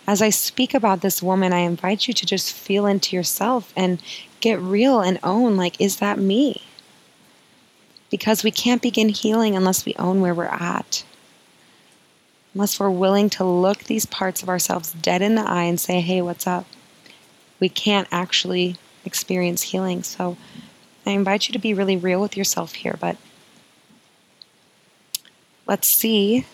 as 0.08 0.22
I 0.22 0.30
speak 0.30 0.74
about 0.74 1.02
this 1.02 1.24
woman, 1.24 1.52
I 1.52 1.60
invite 1.60 2.08
you 2.08 2.14
to 2.14 2.26
just 2.26 2.54
feel 2.54 2.86
into 2.86 3.16
yourself 3.16 3.74
and 3.76 4.02
get 4.40 4.60
real 4.60 5.02
and 5.02 5.20
own 5.24 5.58
like 5.58 5.80
is 5.82 5.98
that 5.98 6.20
me? 6.20 6.62
Because 8.12 8.44
we 8.44 8.52
can't 8.52 8.82
begin 8.82 9.10
healing 9.10 9.56
unless 9.56 9.86
we 9.86 9.96
own 9.98 10.22
where 10.22 10.36
we're 10.36 10.46
at. 10.46 11.04
Unless 12.56 12.80
we're 12.80 12.90
willing 12.90 13.30
to 13.32 13.44
look 13.44 13.84
these 13.84 14.08
parts 14.08 14.42
of 14.42 14.50
ourselves 14.50 14.94
dead 14.94 15.22
in 15.22 15.36
the 15.36 15.48
eye 15.48 15.66
and 15.66 15.80
say, 15.80 16.02
"Hey, 16.02 16.24
what's 16.24 16.48
up?" 16.48 16.66
we 17.60 17.70
can't 17.70 18.08
actually 18.12 18.76
experience 19.06 19.64
healing. 19.64 20.04
So 20.04 20.38
I 21.06 21.12
invite 21.12 21.48
you 21.48 21.54
to 21.54 21.60
be 21.60 21.74
really 21.74 21.98
real 21.98 22.22
with 22.22 22.36
yourself 22.36 22.74
here, 22.74 22.98
but 23.00 23.18
let's 25.68 25.88
see 25.88 26.46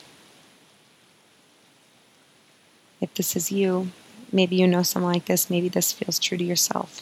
if 3.00 3.14
this 3.16 3.36
is 3.36 3.52
you. 3.52 3.92
Maybe 4.32 4.56
you 4.56 4.68
know 4.68 4.84
someone 4.84 5.14
like 5.14 5.26
this, 5.26 5.50
maybe 5.50 5.70
this 5.70 5.92
feels 5.92 6.20
true 6.20 6.38
to 6.38 6.44
yourself. 6.44 7.02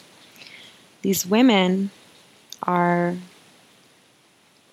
These 1.02 1.26
women 1.26 1.90
are 2.62 3.16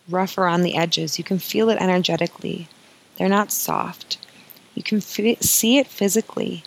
rougher 0.10 0.48
on 0.48 0.64
the 0.64 0.76
edges. 0.76 1.18
You 1.18 1.24
can 1.24 1.40
feel 1.40 1.70
it 1.70 1.80
energetically. 1.80 2.68
They're 3.18 3.30
not 3.30 3.52
soft. 3.52 4.18
You 4.76 4.84
can 4.84 5.00
f- 5.00 5.42
see 5.42 5.78
it 5.78 5.88
physically. 5.88 6.64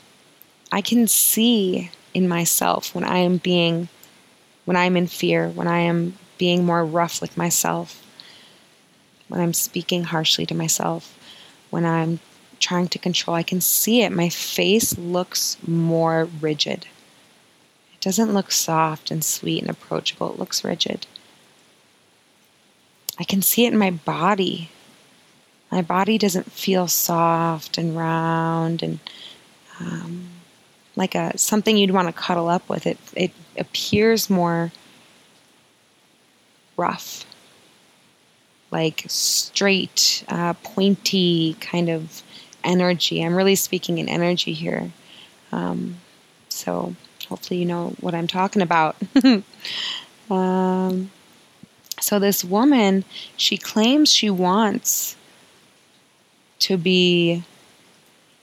I 0.73 0.81
can 0.81 1.07
see 1.07 1.91
in 2.13 2.29
myself 2.29 2.95
when 2.95 3.05
I 3.05 3.19
am 3.19 3.39
being, 3.39 3.89
when 4.65 4.77
I 4.77 4.85
am 4.85 4.97
in 4.97 5.07
fear, 5.07 5.49
when 5.49 5.69
I 5.69 5.79
am 5.81 6.19
being 6.39 6.65
more 6.65 6.85
rough 6.85 7.21
with 7.21 7.37
myself, 7.37 8.05
when 9.29 9.41
I'm 9.41 9.53
speaking 9.53 10.05
harshly 10.05 10.47
to 10.47 10.55
myself, 10.55 11.17
when 11.71 11.85
I'm 11.85 12.19
trying 12.59 12.89
to 12.89 12.99
control, 12.99 13.37
I 13.37 13.43
can 13.43 13.61
see 13.61 14.03
it. 14.03 14.11
My 14.11 14.29
face 14.29 14.99
looks 14.99 15.57
more 15.67 16.29
rigid. 16.41 16.87
It 17.95 18.01
doesn't 18.01 18.35
look 18.35 18.51
soft 18.51 19.11
and 19.11 19.25
sweet 19.25 19.63
and 19.63 19.71
approachable, 19.71 20.33
it 20.33 20.39
looks 20.39 20.65
rigid. 20.65 21.07
I 23.19 23.25
can 23.25 23.43
see 23.43 23.67
it 23.67 23.73
in 23.73 23.79
my 23.79 23.91
body. 23.91 24.71
My 25.71 25.83
body 25.83 26.19
doesn't 26.19 26.51
feel 26.51 26.89
soft 26.89 27.79
and 27.79 27.97
round 27.97 28.83
and 28.83 28.99
um, 29.79 30.29
like 30.97 31.15
a 31.15 31.37
something 31.39 31.77
you'd 31.77 31.93
want 31.93 32.09
to 32.09 32.13
cuddle 32.13 32.49
up 32.49 32.69
with. 32.69 32.87
It 32.87 32.99
it 33.15 33.33
appears 33.57 34.29
more 34.29 34.73
rough, 36.77 37.25
like 38.71 39.05
straight, 39.07 40.25
uh, 40.29 40.55
pointy 40.55 41.57
kind 41.61 41.89
of 41.89 42.23
energy. 42.65 43.23
I'm 43.23 43.37
really 43.37 43.55
speaking 43.55 43.99
in 43.99 44.09
energy 44.09 44.53
here. 44.53 44.91
Um, 45.53 45.97
so 46.49 46.95
hopefully 47.29 47.61
you 47.61 47.67
know 47.67 47.95
what 48.01 48.15
I'm 48.15 48.27
talking 48.27 48.63
about. 48.63 48.97
um, 50.31 51.11
so 52.01 52.19
this 52.19 52.45
woman, 52.45 53.05
she 53.37 53.57
claims 53.57 54.11
she 54.11 54.31
wants 54.31 55.17
to 56.61 56.77
be 56.77 57.45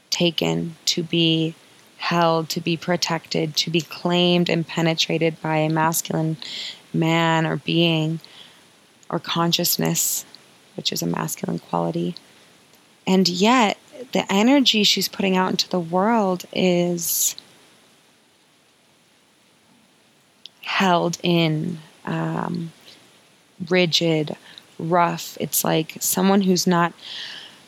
taken, 0.09 0.75
to 0.85 1.03
be 1.03 1.55
held, 1.97 2.49
to 2.49 2.61
be 2.61 2.77
protected, 2.77 3.55
to 3.55 3.69
be 3.69 3.81
claimed 3.81 4.49
and 4.49 4.67
penetrated 4.67 5.41
by 5.41 5.57
a 5.57 5.69
masculine 5.69 6.37
man 6.93 7.45
or 7.45 7.57
being 7.57 8.19
or 9.09 9.19
consciousness, 9.19 10.25
which 10.75 10.91
is 10.91 11.01
a 11.01 11.07
masculine 11.07 11.59
quality. 11.59 12.15
And 13.05 13.27
yet, 13.27 13.77
the 14.11 14.31
energy 14.31 14.83
she's 14.83 15.07
putting 15.07 15.35
out 15.35 15.51
into 15.51 15.69
the 15.69 15.79
world 15.79 16.45
is 16.53 17.35
held 20.61 21.17
in, 21.23 21.79
um, 22.05 22.71
rigid, 23.69 24.35
rough. 24.77 25.37
It's 25.39 25.63
like 25.63 25.97
someone 25.99 26.41
who's 26.41 26.67
not 26.67 26.93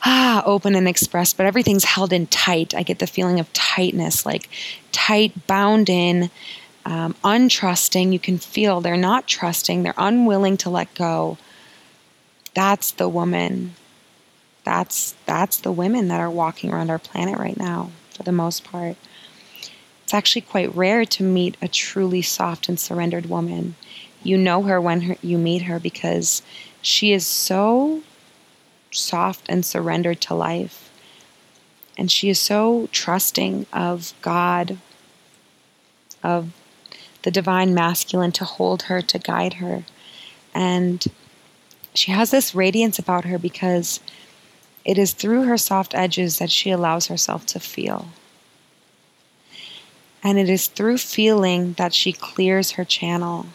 ah, 0.02 0.42
open 0.46 0.74
and 0.74 0.88
expressed, 0.88 1.36
but 1.36 1.46
everything's 1.46 1.84
held 1.84 2.12
in 2.12 2.26
tight. 2.26 2.74
I 2.74 2.82
get 2.82 2.98
the 2.98 3.06
feeling 3.06 3.40
of 3.40 3.52
tightness, 3.52 4.24
like 4.26 4.48
tight, 4.92 5.46
bound 5.46 5.88
in, 5.88 6.30
um, 6.84 7.14
untrusting. 7.24 8.12
You 8.12 8.18
can 8.18 8.38
feel 8.38 8.80
they're 8.80 8.96
not 8.96 9.26
trusting, 9.26 9.82
they're 9.82 9.94
unwilling 9.96 10.56
to 10.58 10.70
let 10.70 10.94
go. 10.94 11.38
That's 12.54 12.92
the 12.92 13.08
woman. 13.08 13.74
That's 14.64 15.14
that's 15.26 15.58
the 15.58 15.72
women 15.72 16.08
that 16.08 16.20
are 16.20 16.30
walking 16.30 16.72
around 16.72 16.90
our 16.90 16.98
planet 16.98 17.38
right 17.38 17.56
now, 17.56 17.90
for 18.10 18.22
the 18.22 18.32
most 18.32 18.64
part. 18.64 18.96
It's 20.04 20.14
actually 20.14 20.42
quite 20.42 20.74
rare 20.74 21.04
to 21.04 21.22
meet 21.22 21.56
a 21.62 21.68
truly 21.68 22.20
soft 22.20 22.68
and 22.68 22.78
surrendered 22.78 23.26
woman. 23.26 23.76
You 24.22 24.36
know 24.36 24.62
her 24.64 24.80
when 24.80 25.02
her, 25.02 25.16
you 25.22 25.38
meet 25.38 25.62
her 25.62 25.78
because 25.78 26.42
she 26.82 27.12
is 27.12 27.26
so 27.26 28.02
soft 28.90 29.46
and 29.48 29.64
surrendered 29.64 30.20
to 30.22 30.34
life. 30.34 30.90
And 31.96 32.10
she 32.10 32.28
is 32.28 32.40
so 32.40 32.88
trusting 32.92 33.66
of 33.72 34.14
God, 34.22 34.78
of 36.22 36.52
the 37.22 37.30
divine 37.30 37.74
masculine 37.74 38.32
to 38.32 38.44
hold 38.44 38.82
her, 38.82 39.02
to 39.02 39.18
guide 39.18 39.54
her. 39.54 39.84
And 40.54 41.04
she 41.94 42.10
has 42.12 42.30
this 42.30 42.54
radiance 42.54 42.98
about 42.98 43.24
her 43.24 43.38
because 43.38 44.00
it 44.84 44.96
is 44.96 45.12
through 45.12 45.44
her 45.44 45.58
soft 45.58 45.94
edges 45.94 46.38
that 46.38 46.50
she 46.50 46.70
allows 46.70 47.06
herself 47.06 47.44
to 47.46 47.60
feel. 47.60 48.08
And 50.22 50.38
it 50.38 50.48
is 50.48 50.66
through 50.66 50.98
feeling 50.98 51.74
that 51.74 51.94
she 51.94 52.12
clears 52.12 52.72
her 52.72 52.84
channel. 52.84 53.46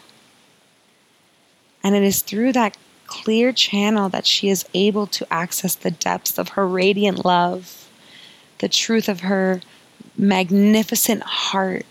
And 1.82 1.94
it 1.94 2.02
is 2.02 2.22
through 2.22 2.52
that 2.52 2.76
clear 3.06 3.52
channel 3.52 4.08
that 4.08 4.26
she 4.26 4.48
is 4.48 4.64
able 4.74 5.06
to 5.08 5.32
access 5.32 5.74
the 5.74 5.90
depths 5.90 6.38
of 6.38 6.50
her 6.50 6.66
radiant 6.66 7.24
love, 7.24 7.88
the 8.58 8.68
truth 8.68 9.08
of 9.08 9.20
her 9.20 9.60
magnificent 10.16 11.22
heart, 11.22 11.86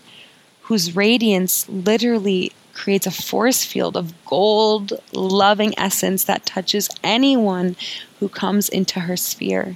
whose 0.62 0.96
radiance 0.96 1.68
literally 1.68 2.52
creates 2.76 3.06
a 3.06 3.10
force 3.10 3.64
field 3.64 3.96
of 3.96 4.12
gold, 4.26 4.92
loving 5.12 5.72
essence 5.78 6.24
that 6.24 6.44
touches 6.44 6.90
anyone 7.02 7.74
who 8.20 8.28
comes 8.28 8.68
into 8.68 9.00
her 9.00 9.16
sphere. 9.16 9.74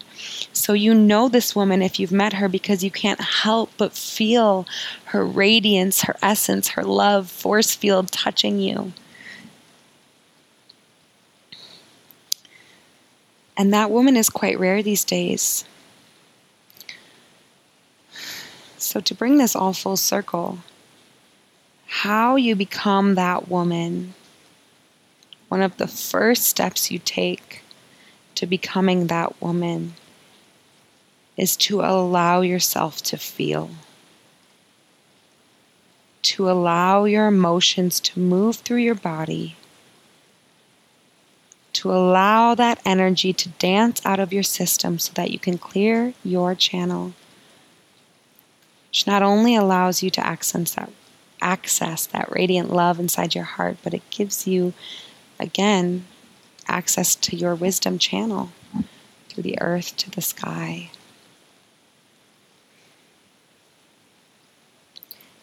So 0.53 0.75
you 0.75 0.95
know 0.95 1.29
this 1.29 1.57
woman 1.57 1.83
if 1.83 1.99
you've 1.99 2.13
met 2.13 2.35
her 2.35 2.49
because 2.49 2.85
you 2.85 2.91
can't 2.91 3.21
help 3.21 3.71
but 3.79 3.95
feel 3.95 4.67
her 5.07 5.25
radiance, 5.25 6.03
her 6.03 6.17
essence, 6.23 6.69
her 6.69 6.85
love, 6.85 7.31
force 7.31 7.75
field 7.75 8.13
touching 8.13 8.61
you. 8.61 8.93
And 13.57 13.73
that 13.73 13.91
woman 13.91 14.17
is 14.17 14.31
quite 14.31 14.59
rare 14.59 14.83
these 14.83 15.05
days. 15.05 15.65
So, 18.79 19.01
to 19.01 19.15
bring 19.15 19.37
this 19.37 19.55
all 19.55 19.73
full 19.73 19.97
circle, 19.97 20.61
how 21.87 22.37
you 22.37 22.57
become 22.57 23.15
that 23.15 23.49
woman, 23.49 24.15
one 25.49 25.61
of 25.61 25.77
the 25.77 25.87
first 25.87 26.45
steps 26.45 26.91
you 26.91 26.99
take 26.99 27.63
to 28.37 28.47
becoming 28.47 29.09
that 29.09 29.41
woman 29.43 29.95
is 31.37 31.57
to 31.57 31.83
allow 31.83 32.41
yourself 32.41 33.03
to 33.03 33.17
feel, 33.19 33.71
to 36.23 36.51
allow 36.51 37.05
your 37.05 37.27
emotions 37.27 38.01
to 38.01 38.19
move 38.19 38.57
through 38.57 38.79
your 38.79 38.95
body 38.95 39.57
to 41.81 41.91
allow 41.91 42.55
that 42.55 42.79
energy 42.85 43.33
to 43.33 43.49
dance 43.49 44.05
out 44.05 44.21
of 44.21 44.35
your 44.35 44.43
system 44.43 44.99
so 44.99 45.11
that 45.15 45.31
you 45.31 45.39
can 45.39 45.57
clear 45.57 46.13
your 46.23 46.55
channel. 46.55 47.15
Which 48.91 49.07
not 49.07 49.23
only 49.23 49.57
allows 49.57 50.03
you 50.03 50.11
to 50.11 50.27
access 50.27 50.75
that, 50.75 50.91
access 51.41 52.05
that 52.09 52.31
radiant 52.31 52.71
love 52.71 53.01
inside 53.01 53.35
your 53.35 53.45
heart, 53.45 53.79
but 53.83 53.95
it 53.95 54.03
gives 54.11 54.47
you, 54.47 54.75
again, 55.39 56.05
access 56.69 57.15
to 57.15 57.35
your 57.35 57.55
wisdom 57.55 57.99
channel 57.99 58.51
through 59.31 59.45
the 59.45 59.59
earth 59.63 59.97
to 59.97 60.11
the 60.11 60.21
sky. 60.21 60.91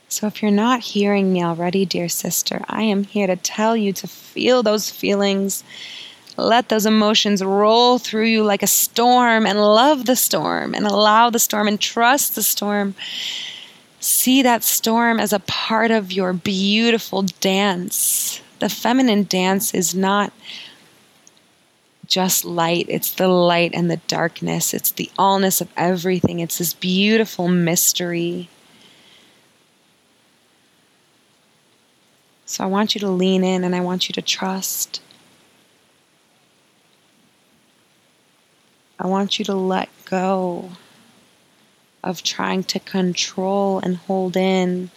So, 0.07 0.27
if 0.27 0.43
you're 0.43 0.51
not 0.51 0.81
hearing 0.81 1.33
me 1.33 1.43
already, 1.43 1.83
dear 1.83 2.09
sister, 2.09 2.63
I 2.67 2.83
am 2.83 3.05
here 3.05 3.25
to 3.25 3.35
tell 3.35 3.75
you 3.75 3.91
to 3.93 4.07
feel 4.07 4.61
those 4.61 4.91
feelings 4.91 5.63
let 6.37 6.69
those 6.69 6.85
emotions 6.85 7.43
roll 7.43 7.97
through 7.97 8.25
you 8.25 8.43
like 8.43 8.61
a 8.61 8.67
storm 8.67 9.45
and 9.45 9.59
love 9.59 10.05
the 10.05 10.15
storm 10.15 10.75
and 10.75 10.85
allow 10.85 11.29
the 11.29 11.39
storm 11.39 11.67
and 11.67 11.79
trust 11.79 12.35
the 12.35 12.43
storm. 12.43 12.93
See 13.99 14.43
that 14.43 14.63
storm 14.63 15.19
as 15.19 15.33
a 15.33 15.39
part 15.39 15.89
of 15.89 16.11
your 16.11 16.33
beautiful 16.33 17.23
dance. 17.41 18.41
The 18.59 18.69
feminine 18.69 19.23
dance 19.23 19.73
is 19.73 19.95
not 19.95 20.31
just 22.05 22.45
light, 22.45 22.85
it's 22.87 23.11
the 23.11 23.27
light 23.27 23.71
and 23.73 23.91
the 23.91 23.97
darkness, 24.07 24.73
it's 24.73 24.91
the 24.91 25.11
allness 25.19 25.59
of 25.59 25.69
everything. 25.75 26.39
It's 26.39 26.59
this 26.59 26.73
beautiful 26.73 27.47
mystery. 27.47 28.49
So 32.45 32.63
I 32.63 32.67
want 32.67 32.95
you 32.95 33.01
to 33.01 33.09
lean 33.09 33.43
in 33.43 33.63
and 33.63 33.75
I 33.75 33.81
want 33.81 34.07
you 34.07 34.13
to 34.13 34.21
trust. 34.21 35.01
I 38.99 39.07
want 39.07 39.37
you 39.37 39.45
to 39.45 39.53
let 39.53 39.89
go 40.05 40.71
of 42.03 42.23
trying 42.23 42.63
to 42.63 42.79
control 42.79 43.79
and 43.79 43.97
hold 43.97 44.35
in. 44.37 44.89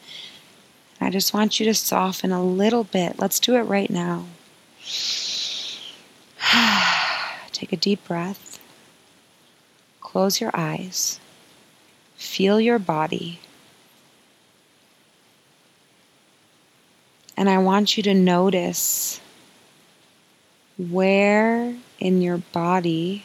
I 1.01 1.11
just 1.11 1.34
want 1.34 1.59
you 1.59 1.66
to 1.66 1.74
soften 1.74 2.32
a 2.32 2.42
little 2.42 2.84
bit. 2.84 3.18
Let's 3.18 3.40
do 3.40 3.57
it 3.57 3.62
right 3.62 3.90
now. 3.90 4.26
Take 7.53 7.72
a 7.72 7.76
deep 7.76 8.07
breath. 8.07 8.59
Close 10.01 10.40
your 10.40 10.51
eyes. 10.55 11.20
Feel 12.16 12.61
your 12.61 12.78
body. 12.78 13.40
And 17.36 17.48
I 17.48 17.59
want 17.59 17.96
you 17.96 18.03
to 18.03 18.14
notice 18.14 19.20
where 20.76 21.74
in 21.98 22.20
your 22.20 22.38
body 22.38 23.24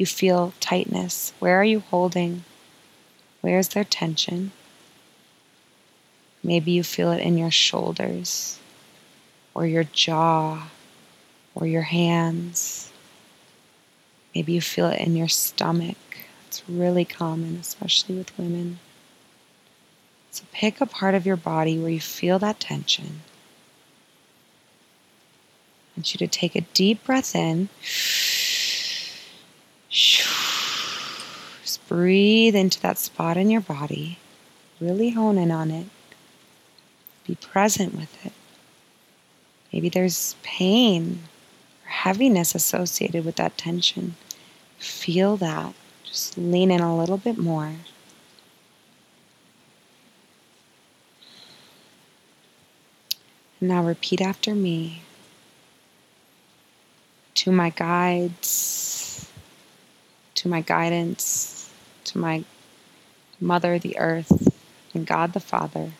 you 0.00 0.06
feel 0.06 0.54
tightness. 0.60 1.34
Where 1.40 1.60
are 1.60 1.64
you 1.64 1.80
holding? 1.80 2.42
Where's 3.42 3.68
there 3.68 3.84
tension? 3.84 4.50
Maybe 6.42 6.70
you 6.70 6.82
feel 6.82 7.12
it 7.12 7.20
in 7.20 7.36
your 7.36 7.50
shoulders, 7.50 8.58
or 9.52 9.66
your 9.66 9.84
jaw, 9.84 10.68
or 11.54 11.66
your 11.66 11.82
hands. 11.82 12.90
Maybe 14.34 14.54
you 14.54 14.62
feel 14.62 14.86
it 14.86 15.00
in 15.00 15.16
your 15.16 15.28
stomach. 15.28 15.98
It's 16.48 16.62
really 16.66 17.04
common, 17.04 17.56
especially 17.56 18.16
with 18.16 18.38
women. 18.38 18.78
So 20.30 20.44
pick 20.50 20.80
a 20.80 20.86
part 20.86 21.14
of 21.14 21.26
your 21.26 21.36
body 21.36 21.78
where 21.78 21.90
you 21.90 22.00
feel 22.00 22.38
that 22.38 22.58
tension. 22.58 23.20
I 25.90 25.98
want 25.98 26.14
you 26.14 26.18
to 26.18 26.26
take 26.26 26.56
a 26.56 26.62
deep 26.72 27.04
breath 27.04 27.36
in. 27.36 27.68
Just 29.90 31.86
breathe 31.88 32.54
into 32.54 32.80
that 32.80 32.98
spot 32.98 33.36
in 33.36 33.50
your 33.50 33.60
body. 33.60 34.18
Really 34.80 35.10
hone 35.10 35.36
in 35.36 35.50
on 35.50 35.70
it. 35.70 35.86
Be 37.26 37.34
present 37.34 37.94
with 37.94 38.24
it. 38.24 38.32
Maybe 39.72 39.88
there's 39.88 40.36
pain 40.42 41.24
or 41.84 41.90
heaviness 41.90 42.54
associated 42.54 43.24
with 43.24 43.36
that 43.36 43.58
tension. 43.58 44.16
Feel 44.78 45.36
that. 45.36 45.74
Just 46.04 46.38
lean 46.38 46.70
in 46.70 46.80
a 46.80 46.96
little 46.96 47.18
bit 47.18 47.36
more. 47.36 47.74
now 53.60 53.82
repeat 53.82 54.20
after 54.20 54.54
me. 54.54 55.02
To 57.34 57.52
my 57.52 57.70
guides, 57.70 59.09
to 60.40 60.48
my 60.48 60.62
guidance, 60.62 61.70
to 62.02 62.16
my 62.16 62.42
Mother, 63.38 63.78
the 63.78 63.98
earth, 63.98 64.48
and 64.94 65.06
God 65.06 65.34
the 65.34 65.40
Father, 65.40 65.92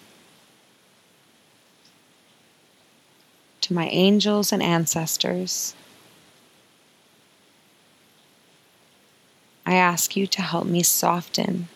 to 3.60 3.74
my 3.74 3.86
angels 3.88 4.50
and 4.50 4.62
ancestors. 4.62 5.74
I 9.66 9.74
ask 9.74 10.16
you 10.16 10.26
to 10.28 10.40
help 10.40 10.64
me 10.64 10.82
soften 10.82 11.68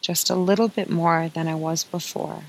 just 0.00 0.30
a 0.30 0.36
little 0.36 0.68
bit 0.68 0.88
more 0.88 1.28
than 1.28 1.48
I 1.48 1.56
was 1.56 1.82
before. 1.82 2.44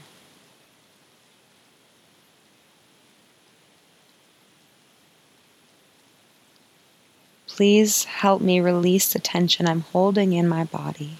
Please 7.47 8.03
help 8.03 8.41
me 8.41 8.59
release 8.59 9.11
the 9.11 9.19
tension 9.19 9.67
I'm 9.67 9.81
holding 9.81 10.33
in 10.33 10.47
my 10.47 10.65
body, 10.65 11.17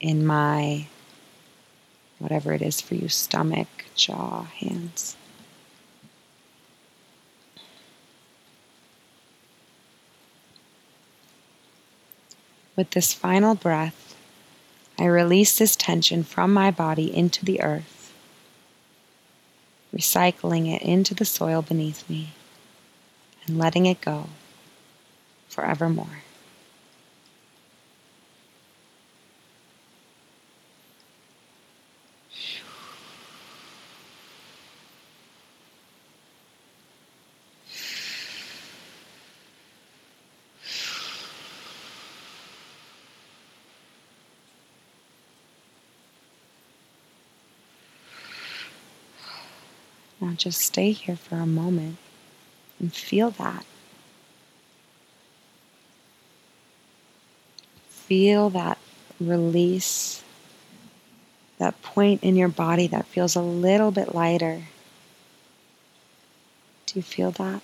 in 0.00 0.26
my 0.26 0.88
whatever 2.18 2.52
it 2.52 2.60
is 2.60 2.80
for 2.80 2.96
you 2.96 3.08
stomach, 3.08 3.68
jaw, 3.94 4.42
hands. 4.42 5.16
With 12.76 12.90
this 12.90 13.12
final 13.14 13.54
breath, 13.54 14.16
I 14.98 15.04
release 15.06 15.56
this 15.56 15.76
tension 15.76 16.24
from 16.24 16.52
my 16.52 16.72
body 16.72 17.14
into 17.16 17.44
the 17.44 17.62
earth, 17.62 18.12
recycling 19.94 20.74
it 20.74 20.82
into 20.82 21.14
the 21.14 21.24
soil 21.24 21.62
beneath 21.62 22.08
me 22.10 22.30
and 23.46 23.56
letting 23.56 23.86
it 23.86 24.00
go 24.00 24.28
forevermore. 25.54 26.06
Now 50.20 50.32
just 50.32 50.60
stay 50.62 50.90
here 50.90 51.14
for 51.14 51.36
a 51.36 51.46
moment 51.46 51.98
and 52.80 52.92
feel 52.92 53.30
that. 53.32 53.64
Feel 58.06 58.50
that 58.50 58.76
release, 59.18 60.22
that 61.56 61.80
point 61.80 62.22
in 62.22 62.36
your 62.36 62.48
body 62.48 62.86
that 62.88 63.06
feels 63.06 63.34
a 63.34 63.40
little 63.40 63.90
bit 63.90 64.14
lighter. 64.14 64.64
Do 66.84 66.98
you 66.98 67.02
feel 67.02 67.30
that? 67.30 67.62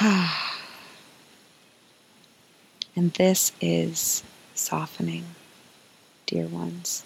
and 2.94 3.12
this 3.14 3.50
is 3.60 4.22
softening, 4.54 5.24
dear 6.26 6.46
ones. 6.46 7.04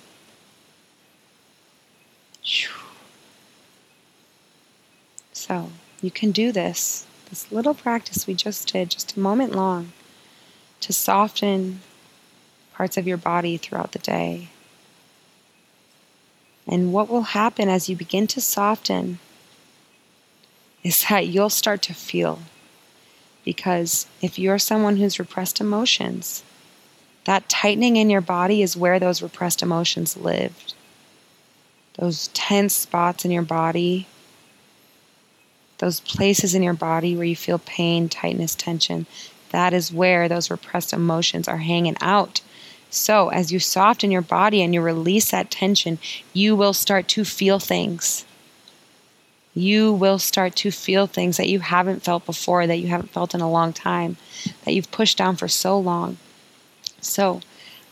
So, 5.49 5.71
you 6.03 6.11
can 6.11 6.31
do 6.31 6.53
this, 6.53 7.07
this 7.31 7.51
little 7.51 7.73
practice 7.73 8.27
we 8.27 8.35
just 8.35 8.71
did, 8.71 8.91
just 8.91 9.17
a 9.17 9.21
moment 9.21 9.55
long, 9.55 9.93
to 10.81 10.93
soften 10.93 11.81
parts 12.75 12.99
of 12.99 13.09
your 13.09 13.17
body 13.17 13.57
throughout 13.57 13.93
the 13.93 13.99
day. 13.99 14.51
And 16.67 16.93
what 16.93 17.09
will 17.09 17.23
happen 17.23 17.71
as 17.71 17.89
you 17.89 17.97
begin 17.97 18.27
to 18.27 18.43
soften 18.43 19.21
is 20.85 21.05
that 21.09 21.29
you'll 21.29 21.49
start 21.49 21.81
to 21.83 21.95
feel. 21.95 22.41
Because 23.43 24.07
if 24.21 24.39
you're 24.39 24.59
someone 24.59 24.99
who's 24.99 25.19
repressed 25.19 25.63
emotions, 25.63 26.45
that 27.25 27.49
tightening 27.49 27.97
in 27.97 28.11
your 28.11 28.21
body 28.21 28.61
is 28.61 28.77
where 28.77 28.99
those 28.99 29.23
repressed 29.23 29.63
emotions 29.63 30.15
lived. 30.15 30.75
Those 31.99 32.29
tense 32.29 32.75
spots 32.75 33.25
in 33.25 33.31
your 33.31 33.43
body, 33.43 34.07
those 35.79 36.01
places 36.01 36.55
in 36.55 36.63
your 36.63 36.75
body 36.75 37.17
where 37.17 37.25
you 37.25 37.37
feel 37.37 37.59
pain, 37.59 38.09
tightness, 38.09 38.55
tension, 38.55 39.07
that 39.51 39.73
is 39.73 39.93
where 39.93 40.29
those 40.29 40.51
repressed 40.51 40.93
emotions 40.93 41.49
are 41.49 41.59
hanging 41.59 41.97
out. 42.01 42.41
So, 42.91 43.29
as 43.29 43.53
you 43.53 43.59
soften 43.59 44.11
your 44.11 44.23
body 44.23 44.63
and 44.63 44.73
you 44.73 44.81
release 44.81 45.31
that 45.31 45.51
tension, 45.51 45.99
you 46.33 46.57
will 46.57 46.73
start 46.73 47.07
to 47.09 47.25
feel 47.25 47.59
things. 47.59 48.25
You 49.55 49.93
will 49.93 50.19
start 50.19 50.55
to 50.57 50.71
feel 50.71 51.07
things 51.07 51.37
that 51.37 51.49
you 51.49 51.61
haven't 51.61 52.03
felt 52.03 52.25
before, 52.25 52.67
that 52.67 52.79
you 52.79 52.89
haven't 52.89 53.11
felt 53.11 53.35
in 53.35 53.41
a 53.41 53.51
long 53.51 53.73
time, 53.73 54.17
that 54.65 54.73
you've 54.73 54.91
pushed 54.91 55.19
down 55.19 55.37
for 55.37 55.49
so 55.49 55.79
long. 55.79 56.17
So, 57.01 57.41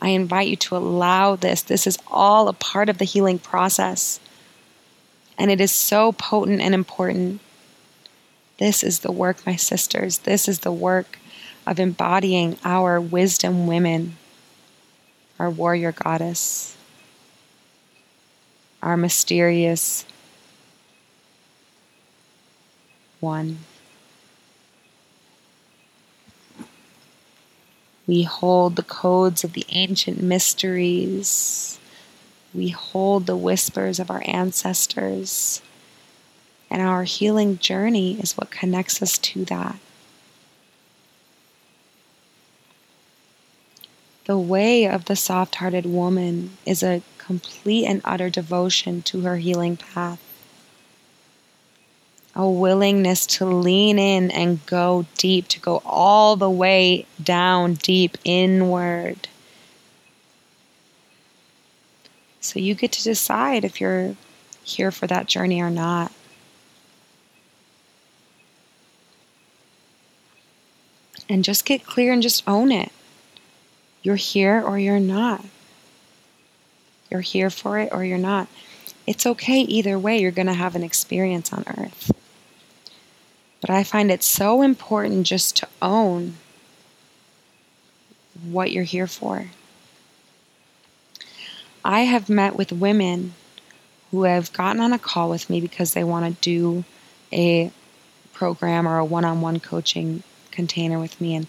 I 0.01 0.09
invite 0.09 0.47
you 0.47 0.55
to 0.55 0.77
allow 0.77 1.35
this. 1.35 1.61
This 1.61 1.87
is 1.87 1.97
all 2.07 2.47
a 2.47 2.53
part 2.53 2.89
of 2.89 2.97
the 2.97 3.05
healing 3.05 3.39
process. 3.39 4.19
And 5.37 5.51
it 5.51 5.61
is 5.61 5.71
so 5.71 6.11
potent 6.11 6.61
and 6.61 6.73
important. 6.73 7.41
This 8.57 8.83
is 8.83 8.99
the 8.99 9.11
work, 9.11 9.45
my 9.45 9.55
sisters. 9.55 10.19
This 10.19 10.47
is 10.47 10.59
the 10.59 10.71
work 10.71 11.19
of 11.65 11.79
embodying 11.79 12.57
our 12.63 12.99
wisdom 12.99 13.67
women 13.67 14.17
our 15.39 15.49
warrior 15.49 15.91
goddess, 15.91 16.75
our 18.81 18.97
mysterious 18.97 20.05
one. 23.19 23.59
We 28.07 28.23
hold 28.23 28.77
the 28.77 28.83
codes 28.83 29.43
of 29.43 29.53
the 29.53 29.65
ancient 29.69 30.23
mysteries. 30.23 31.77
We 32.53 32.69
hold 32.69 33.25
the 33.25 33.35
whispers 33.35 33.99
of 33.99 34.09
our 34.09 34.23
ancestors. 34.25 35.61
And 36.69 36.81
our 36.81 37.03
healing 37.03 37.57
journey 37.57 38.19
is 38.19 38.37
what 38.37 38.51
connects 38.51 39.01
us 39.01 39.17
to 39.19 39.45
that. 39.45 39.79
The 44.25 44.37
way 44.37 44.85
of 44.85 45.05
the 45.05 45.15
soft 45.15 45.55
hearted 45.55 45.85
woman 45.85 46.57
is 46.65 46.83
a 46.83 47.01
complete 47.17 47.85
and 47.85 48.01
utter 48.03 48.29
devotion 48.29 49.01
to 49.03 49.21
her 49.21 49.37
healing 49.37 49.77
path. 49.77 50.21
A 52.35 52.47
willingness 52.47 53.25
to 53.37 53.45
lean 53.45 53.97
in 53.97 54.29
and 54.29 54.63
go 54.65 55.05
deep, 55.17 55.47
to 55.47 55.59
go 55.61 55.81
all 55.85 56.35
the 56.35 56.49
way 56.49 57.05
down 57.23 57.75
deep 57.75 58.17
inward. 58.25 59.29
So 62.41 62.59
you 62.59 62.75
get 62.75 62.91
to 62.93 63.03
decide 63.03 63.63
if 63.63 63.79
you're 63.79 64.15
here 64.63 64.91
for 64.91 65.07
that 65.07 65.27
journey 65.27 65.61
or 65.61 65.69
not. 65.69 66.11
And 71.29 71.43
just 71.43 71.65
get 71.65 71.85
clear 71.85 72.13
and 72.13 72.21
just 72.21 72.47
own 72.47 72.71
it. 72.71 72.91
You're 74.01 74.15
here 74.15 74.61
or 74.61 74.79
you're 74.79 74.99
not. 74.99 75.43
You're 77.09 77.21
here 77.21 77.49
for 77.49 77.77
it 77.79 77.89
or 77.91 78.03
you're 78.03 78.17
not. 78.17 78.47
It's 79.05 79.25
okay 79.25 79.61
either 79.61 79.97
way, 79.97 80.19
you're 80.19 80.31
going 80.31 80.47
to 80.47 80.53
have 80.53 80.75
an 80.75 80.83
experience 80.83 81.53
on 81.53 81.63
earth. 81.77 82.11
But 83.61 83.69
I 83.69 83.83
find 83.83 84.11
it 84.11 84.23
so 84.23 84.61
important 84.61 85.25
just 85.25 85.57
to 85.57 85.67
own 85.81 86.35
what 88.43 88.71
you're 88.71 88.83
here 88.83 89.07
for. 89.07 89.47
I 91.83 92.01
have 92.01 92.29
met 92.29 92.55
with 92.55 92.71
women 92.71 93.33
who 94.11 94.23
have 94.23 94.53
gotten 94.53 94.81
on 94.81 94.93
a 94.93 94.99
call 94.99 95.29
with 95.29 95.49
me 95.49 95.61
because 95.61 95.93
they 95.93 96.03
want 96.03 96.25
to 96.25 96.41
do 96.41 96.83
a 97.31 97.71
program 98.33 98.87
or 98.87 98.97
a 98.97 99.05
one 99.05 99.25
on 99.25 99.41
one 99.41 99.59
coaching 99.59 100.23
container 100.57 100.99
with 100.99 101.21
me. 101.21 101.35
And 101.35 101.47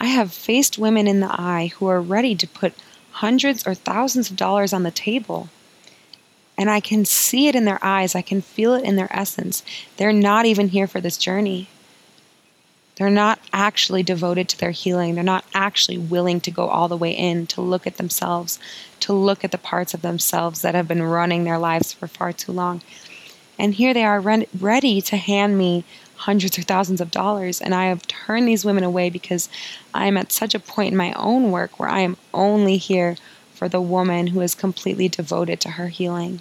I 0.00 0.06
have 0.06 0.32
faced 0.32 0.76
women 0.76 1.06
in 1.06 1.20
the 1.20 1.32
eye 1.32 1.70
who 1.76 1.86
are 1.86 2.00
ready 2.02 2.34
to 2.34 2.48
put 2.48 2.74
hundreds 3.22 3.66
or 3.66 3.74
thousands 3.74 4.28
of 4.28 4.36
dollars 4.36 4.72
on 4.72 4.82
the 4.82 4.90
table. 4.90 5.48
And 6.58 6.68
I 6.68 6.80
can 6.80 7.04
see 7.04 7.46
it 7.48 7.54
in 7.54 7.64
their 7.64 7.78
eyes, 7.80 8.14
I 8.14 8.22
can 8.22 8.42
feel 8.42 8.74
it 8.74 8.84
in 8.84 8.96
their 8.96 9.12
essence. 9.16 9.62
They're 9.96 10.12
not 10.12 10.46
even 10.46 10.68
here 10.68 10.88
for 10.88 11.00
this 11.00 11.16
journey. 11.16 11.68
They're 12.96 13.10
not 13.24 13.38
actually 13.52 14.02
devoted 14.02 14.48
to 14.48 14.58
their 14.58 14.70
healing. 14.70 15.14
They're 15.14 15.24
not 15.24 15.44
actually 15.52 15.98
willing 15.98 16.40
to 16.42 16.50
go 16.50 16.68
all 16.68 16.88
the 16.88 17.02
way 17.04 17.10
in 17.10 17.46
to 17.48 17.60
look 17.60 17.86
at 17.86 17.96
themselves, 17.96 18.58
to 19.00 19.12
look 19.12 19.44
at 19.44 19.50
the 19.50 19.58
parts 19.58 19.94
of 19.94 20.02
themselves 20.02 20.62
that 20.62 20.74
have 20.74 20.86
been 20.86 21.02
running 21.02 21.44
their 21.44 21.58
lives 21.58 21.92
for 21.92 22.06
far 22.06 22.32
too 22.32 22.52
long. 22.52 22.82
And 23.58 23.74
here 23.74 23.94
they 23.94 24.04
are 24.04 24.20
ready 24.20 25.00
to 25.00 25.16
hand 25.16 25.58
me 25.58 25.84
hundreds 26.24 26.58
or 26.58 26.62
thousands 26.62 27.02
of 27.02 27.10
dollars. 27.10 27.60
And 27.60 27.74
I 27.74 27.86
have 27.86 28.06
turned 28.06 28.48
these 28.48 28.64
women 28.64 28.82
away 28.82 29.10
because 29.10 29.50
I 29.92 30.06
am 30.06 30.16
at 30.16 30.32
such 30.32 30.54
a 30.54 30.58
point 30.58 30.92
in 30.92 30.96
my 30.96 31.12
own 31.12 31.50
work 31.50 31.78
where 31.78 31.88
I 31.88 32.00
am 32.00 32.16
only 32.32 32.78
here 32.78 33.16
for 33.52 33.68
the 33.68 33.80
woman 33.80 34.28
who 34.28 34.40
is 34.40 34.54
completely 34.54 35.06
devoted 35.06 35.60
to 35.60 35.70
her 35.72 35.88
healing. 35.88 36.40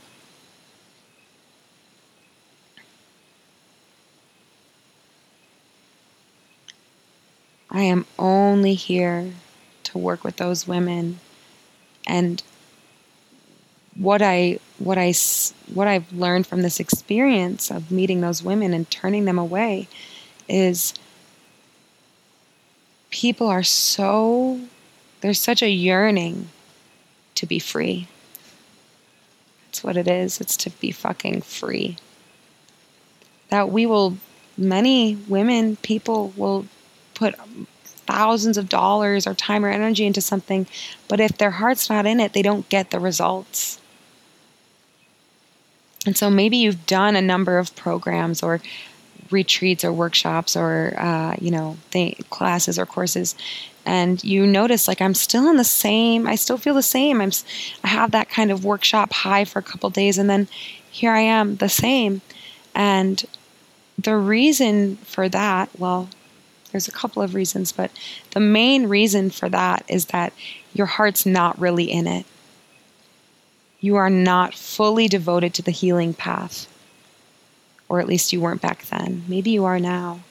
I 7.70 7.82
am 7.82 8.06
only 8.18 8.76
here 8.76 9.34
to 9.84 9.98
work 9.98 10.24
with 10.24 10.38
those 10.38 10.66
women 10.66 11.20
and 12.08 12.42
what 13.96 14.22
I 14.22 14.60
what 14.80 14.98
I 14.98 15.14
what 15.74 15.88
I've 15.88 16.12
learned 16.12 16.48
from 16.48 16.62
this 16.62 16.80
experience 16.80 17.70
of 17.70 17.92
meeting 17.92 18.22
those 18.22 18.44
women 18.44 18.74
and 18.74 18.90
turning 18.90 19.26
them 19.26 19.38
away 19.38 19.88
is 20.50 20.94
people 23.10 23.48
are 23.48 23.64
so 23.64 24.60
there's 25.22 25.40
such 25.40 25.62
a 25.62 25.70
yearning 25.70 26.50
to 27.36 27.46
be 27.46 27.60
free. 27.60 28.08
That's 29.66 29.84
what 29.84 29.98
it 29.98 30.08
is. 30.08 30.42
It's 30.42 30.58
to 30.58 30.70
be 30.70 30.92
fucking 30.92 31.42
free. 31.42 31.98
That 33.50 33.70
we 33.70 33.86
will 33.86 34.18
many 34.58 35.16
women 35.28 35.78
people 35.78 36.34
will 36.36 36.66
put 37.14 37.36
thousands 38.06 38.58
of 38.58 38.70
dollars 38.70 39.26
or 39.26 39.34
time 39.34 39.64
or 39.64 39.70
energy 39.70 40.06
into 40.06 40.22
something, 40.22 40.68
but 41.08 41.20
if 41.20 41.38
their 41.38 41.52
heart's 41.52 41.90
not 41.90 42.06
in 42.06 42.20
it, 42.20 42.34
they 42.34 42.42
don't 42.42 42.68
get 42.70 42.92
the 42.92 43.00
results. 43.00 43.80
And 46.06 46.18
so 46.18 46.30
maybe 46.30 46.58
you've 46.58 46.86
done 46.86 47.16
a 47.16 47.22
number 47.22 47.58
of 47.58 47.76
programs 47.76 48.44
or 48.44 48.62
retreats 49.32 49.84
or 49.84 49.92
workshops 49.92 50.56
or 50.56 50.94
uh, 50.98 51.36
you 51.40 51.50
know 51.52 51.78
th- 51.92 52.18
classes 52.30 52.78
or 52.78 52.86
courses 52.86 53.36
and 53.86 54.24
you 54.24 54.46
notice 54.46 54.88
like 54.88 55.02
i'm 55.02 55.14
still 55.16 55.50
in 55.50 55.58
the 55.58 55.64
same 55.64 56.28
i 56.28 56.36
still 56.36 56.58
feel 56.58 56.74
the 56.74 56.84
same 56.84 57.20
i'm 57.20 57.32
i 57.84 57.88
have 57.88 58.12
that 58.12 58.30
kind 58.30 58.52
of 58.52 58.64
workshop 58.64 59.12
high 59.12 59.44
for 59.44 59.60
a 59.60 59.64
couple 59.64 59.90
days 59.90 60.18
and 60.18 60.30
then 60.30 60.48
here 60.92 61.12
i 61.12 61.20
am 61.20 61.56
the 61.58 61.70
same 61.70 62.22
and 62.76 63.26
the 63.98 64.16
reason 64.16 64.98
for 64.98 65.28
that 65.30 65.70
well 65.80 66.10
There's 66.72 66.88
a 66.88 66.92
couple 66.92 67.22
of 67.22 67.36
reasons, 67.36 67.72
but 67.72 67.92
the 68.32 68.40
main 68.40 68.88
reason 68.88 69.30
for 69.30 69.48
that 69.50 69.86
is 69.88 70.06
that 70.08 70.34
your 70.74 70.88
heart's 70.88 71.24
not 71.26 71.60
really 71.60 71.86
in 71.92 72.08
it. 72.08 72.26
You 73.84 73.98
are 73.98 74.10
not 74.10 74.54
fully 74.54 75.10
devoted 75.10 75.54
to 75.56 75.62
the 75.62 75.72
healing 75.72 76.14
path. 76.14 76.70
Or 77.90 78.00
at 78.00 78.08
least 78.08 78.32
you 78.32 78.40
weren't 78.40 78.62
back 78.62 78.86
then. 78.86 79.26
Maybe 79.28 79.52
you 79.52 79.66
are 79.66 79.78
now. 79.78 80.22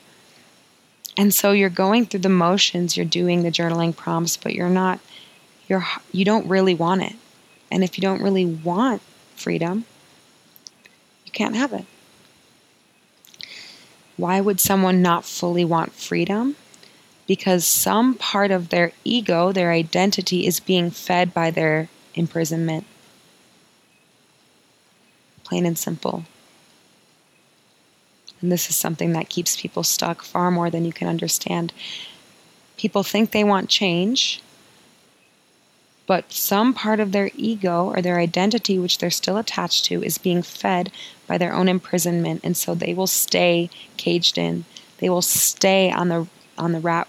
And 1.19 1.35
so 1.35 1.53
you're 1.53 1.69
going 1.69 2.07
through 2.07 2.21
the 2.21 2.31
motions, 2.31 2.97
you're 2.97 3.05
doing 3.05 3.43
the 3.43 3.51
journaling 3.51 3.95
prompts, 3.95 4.39
but 4.39 4.55
you're 4.55 4.71
not 4.71 5.01
you're 5.69 5.85
you 6.13 6.25
don't 6.25 6.49
really 6.49 6.75
want 6.75 7.03
it. 7.03 7.13
And 7.71 7.85
if 7.85 7.99
you 7.99 8.01
don't 8.01 8.23
really 8.23 8.47
want 8.47 9.03
freedom, 9.37 9.85
you 11.27 11.33
can't 11.33 11.55
have 11.55 11.75
it. 11.75 11.85
Why 14.17 14.41
would 14.41 14.61
someone 14.61 15.03
not 15.03 15.27
fully 15.27 15.67
want 15.67 15.93
freedom? 15.93 16.57
Because 17.27 17.67
some 17.67 18.15
part 18.15 18.51
of 18.51 18.71
their 18.71 18.93
ego, 19.05 19.53
their 19.53 19.73
identity, 19.73 20.47
is 20.47 20.59
being 20.59 20.91
fed 20.91 21.35
by 21.35 21.51
their 21.51 21.91
imprisonment. 22.15 22.87
Plain 25.53 25.67
and 25.67 25.77
simple. 25.77 26.25
And 28.41 28.51
this 28.51 28.71
is 28.71 28.75
something 28.75 29.13
that 29.13 29.29
keeps 29.29 29.61
people 29.61 29.83
stuck 29.83 30.23
far 30.23 30.51
more 30.51 30.71
than 30.71 30.87
you 30.87 30.95
can 30.95 31.09
understand. 31.09 31.75
People 32.79 33.03
think 33.03 33.33
they 33.33 33.45
want 33.45 33.69
change, 33.69 34.41
but 36.07 36.33
some 36.33 36.73
part 36.73 37.01
of 37.01 37.13
their 37.13 37.31
ego 37.35 37.85
or 37.95 38.01
their 38.01 38.19
identity, 38.19 38.79
which 38.79 38.97
they're 38.97 39.11
still 39.11 39.37
attached 39.37 39.85
to, 39.85 40.03
is 40.03 40.17
being 40.17 40.43
fed 40.43 40.91
by 41.27 41.37
their 41.37 41.53
own 41.53 41.69
imprisonment, 41.69 42.41
and 42.43 42.57
so 42.57 42.75
they 42.75 42.95
will 42.95 43.07
stay 43.07 43.69
caged 43.99 44.39
in. 44.39 44.65
They 45.01 45.11
will 45.11 45.21
stay 45.21 45.91
on 45.91 46.09
the 46.09 46.29
on 46.57 46.73
the 46.73 46.81
rat 46.81 47.09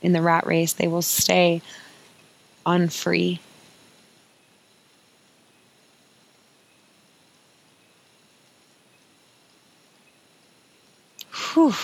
in 0.00 0.12
the 0.12 0.22
rat 0.22 0.46
race. 0.46 0.74
They 0.74 0.86
will 0.86 1.02
stay 1.02 1.60
unfree. 2.64 3.40
Whew, 11.54 11.74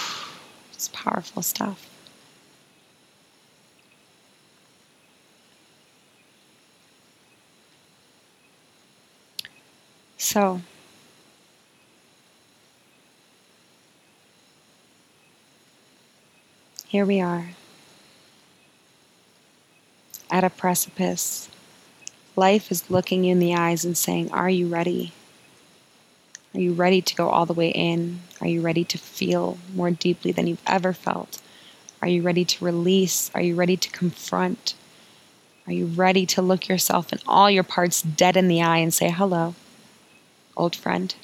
it's 0.73 0.89
powerful 0.93 1.43
stuff. 1.43 1.91
So, 10.19 10.61
here 16.87 17.05
we 17.05 17.21
are 17.21 17.49
at 20.31 20.45
a 20.45 20.51
precipice. 20.51 21.49
Life 22.37 22.71
is 22.71 22.91
looking 22.91 23.25
you 23.25 23.33
in 23.33 23.41
the 23.41 23.55
eyes 23.55 23.85
and 23.85 23.97
saying, 23.97 24.31
Are 24.31 24.51
you 24.51 24.69
ready? 24.69 25.13
Are 26.57 26.61
you 26.61 26.73
ready 26.73 27.03
to 27.03 27.15
go 27.15 27.29
all 27.29 27.45
the 27.45 27.53
way 27.53 27.69
in? 27.69 28.21
Are 28.41 28.47
you 28.47 28.63
ready 28.63 28.83
to 28.85 28.97
feel 28.97 29.59
more 29.75 29.91
deeply 29.91 30.33
than 30.33 30.47
you've 30.47 30.63
ever 30.67 30.95
felt? 30.95 31.39
Are 32.01 32.09
you 32.09 32.23
ready 32.23 32.47
to 32.47 32.65
release? 32.65 33.31
Are 33.35 33.43
you 33.43 33.55
ready 33.55 33.77
to 33.77 33.91
confront? 33.91 34.73
Are 35.67 35.73
you 35.75 35.85
ready 35.85 36.25
to 36.25 36.41
look 36.41 36.67
yourself 36.67 37.13
and 37.13 37.23
all 37.29 37.51
your 37.51 37.63
parts 37.63 38.01
dead 38.01 38.39
in 38.39 38.49
the 38.49 38.63
eye 38.63 38.79
and 38.79 38.95
say, 38.95 39.11
Hello, 39.11 39.55
old 40.57 40.75
friend? 40.75 41.15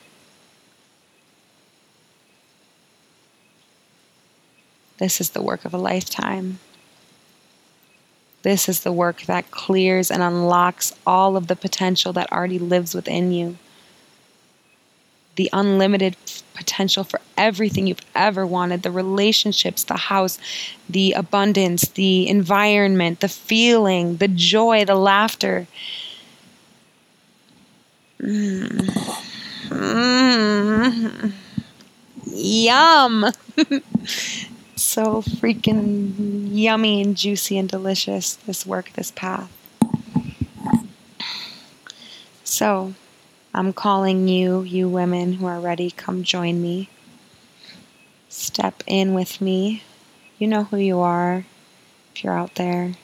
This 4.98 5.18
is 5.18 5.30
the 5.30 5.42
work 5.42 5.64
of 5.64 5.72
a 5.72 5.78
lifetime. 5.78 6.58
This 8.42 8.68
is 8.68 8.82
the 8.82 8.92
work 8.92 9.22
that 9.22 9.50
clears 9.50 10.10
and 10.10 10.22
unlocks 10.22 10.92
all 11.06 11.38
of 11.38 11.46
the 11.46 11.56
potential 11.56 12.12
that 12.12 12.30
already 12.30 12.58
lives 12.58 12.94
within 12.94 13.32
you 13.32 13.56
the 15.36 15.48
unlimited 15.52 16.16
potential 16.54 17.04
for 17.04 17.20
everything 17.36 17.86
you've 17.86 18.00
ever 18.14 18.46
wanted 18.46 18.82
the 18.82 18.90
relationships, 18.90 19.84
the 19.84 19.96
house, 19.96 20.38
the 20.88 21.12
abundance, 21.12 21.88
the 21.90 22.28
environment, 22.28 23.20
the 23.20 23.28
feeling, 23.28 24.16
the 24.16 24.28
joy, 24.28 24.84
the 24.84 24.94
laughter. 24.94 25.66
Mm. 28.20 29.32
Mm. 29.68 31.32
Yum! 32.26 33.24
so 34.76 35.22
freaking 35.22 36.48
yummy 36.52 37.02
and 37.02 37.16
juicy 37.16 37.58
and 37.58 37.68
delicious, 37.68 38.34
this 38.34 38.66
work, 38.66 38.92
this 38.94 39.10
path. 39.10 39.50
So, 42.44 42.94
I'm 43.54 43.72
calling 43.72 44.28
you, 44.28 44.62
you 44.62 44.88
women 44.88 45.34
who 45.34 45.46
are 45.46 45.60
ready, 45.60 45.90
come 45.90 46.22
join 46.22 46.62
me. 46.62 46.88
Step 48.30 48.82
in 48.86 49.12
with 49.12 49.42
me. 49.42 49.82
You 50.38 50.46
know 50.46 50.64
who 50.64 50.78
you 50.78 51.00
are 51.00 51.44
if 52.14 52.24
you're 52.24 52.36
out 52.36 52.54
there. 52.54 52.94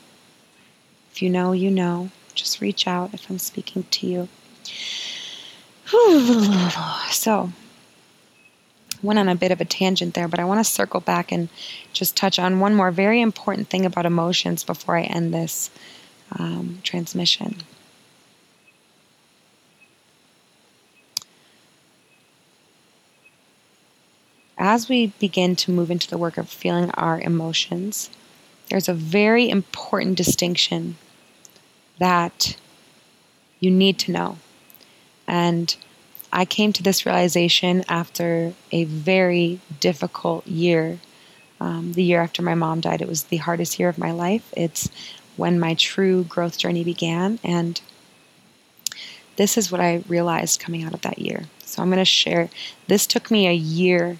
If 1.12 1.20
you 1.20 1.28
know, 1.28 1.52
you 1.52 1.70
know. 1.70 2.10
Just 2.34 2.60
reach 2.62 2.86
out 2.86 3.12
if 3.12 3.28
I'm 3.28 3.38
speaking 3.38 3.84
to 3.90 4.06
you. 4.06 4.28
So, 7.10 7.50
went 9.02 9.18
on 9.18 9.28
a 9.28 9.34
bit 9.34 9.50
of 9.50 9.60
a 9.60 9.64
tangent 9.64 10.14
there, 10.14 10.28
but 10.28 10.38
I 10.38 10.44
want 10.44 10.60
to 10.60 10.64
circle 10.64 11.00
back 11.00 11.32
and 11.32 11.48
just 11.92 12.16
touch 12.16 12.38
on 12.38 12.60
one 12.60 12.74
more 12.74 12.90
very 12.90 13.20
important 13.20 13.68
thing 13.68 13.84
about 13.86 14.06
emotions 14.06 14.64
before 14.64 14.96
I 14.96 15.02
end 15.02 15.32
this 15.32 15.70
um, 16.38 16.80
transmission. 16.82 17.56
As 24.58 24.88
we 24.88 25.08
begin 25.18 25.54
to 25.56 25.70
move 25.70 25.90
into 25.90 26.10
the 26.10 26.18
work 26.18 26.36
of 26.36 26.48
feeling 26.48 26.90
our 26.92 27.20
emotions, 27.20 28.10
there's 28.68 28.88
a 28.88 28.94
very 28.94 29.48
important 29.48 30.16
distinction 30.16 30.96
that 31.98 32.56
you 33.60 33.70
need 33.70 33.98
to 34.00 34.12
know. 34.12 34.38
And 35.26 35.74
I 36.32 36.44
came 36.44 36.72
to 36.74 36.82
this 36.82 37.06
realization 37.06 37.84
after 37.88 38.52
a 38.72 38.84
very 38.84 39.60
difficult 39.80 40.46
year. 40.46 40.98
Um, 41.60 41.92
the 41.92 42.02
year 42.02 42.20
after 42.20 42.42
my 42.42 42.54
mom 42.54 42.80
died, 42.80 43.00
it 43.00 43.08
was 43.08 43.24
the 43.24 43.38
hardest 43.38 43.78
year 43.78 43.88
of 43.88 43.98
my 43.98 44.10
life. 44.10 44.52
It's 44.56 44.90
when 45.36 45.58
my 45.58 45.74
true 45.74 46.24
growth 46.24 46.58
journey 46.58 46.84
began. 46.84 47.38
And 47.42 47.80
this 49.36 49.56
is 49.56 49.70
what 49.70 49.80
I 49.80 50.02
realized 50.08 50.60
coming 50.60 50.82
out 50.82 50.94
of 50.94 51.02
that 51.02 51.18
year. 51.18 51.44
So 51.64 51.80
I'm 51.80 51.88
going 51.88 51.98
to 51.98 52.04
share. 52.04 52.50
This 52.86 53.06
took 53.06 53.30
me 53.30 53.46
a 53.46 53.52
year 53.52 54.18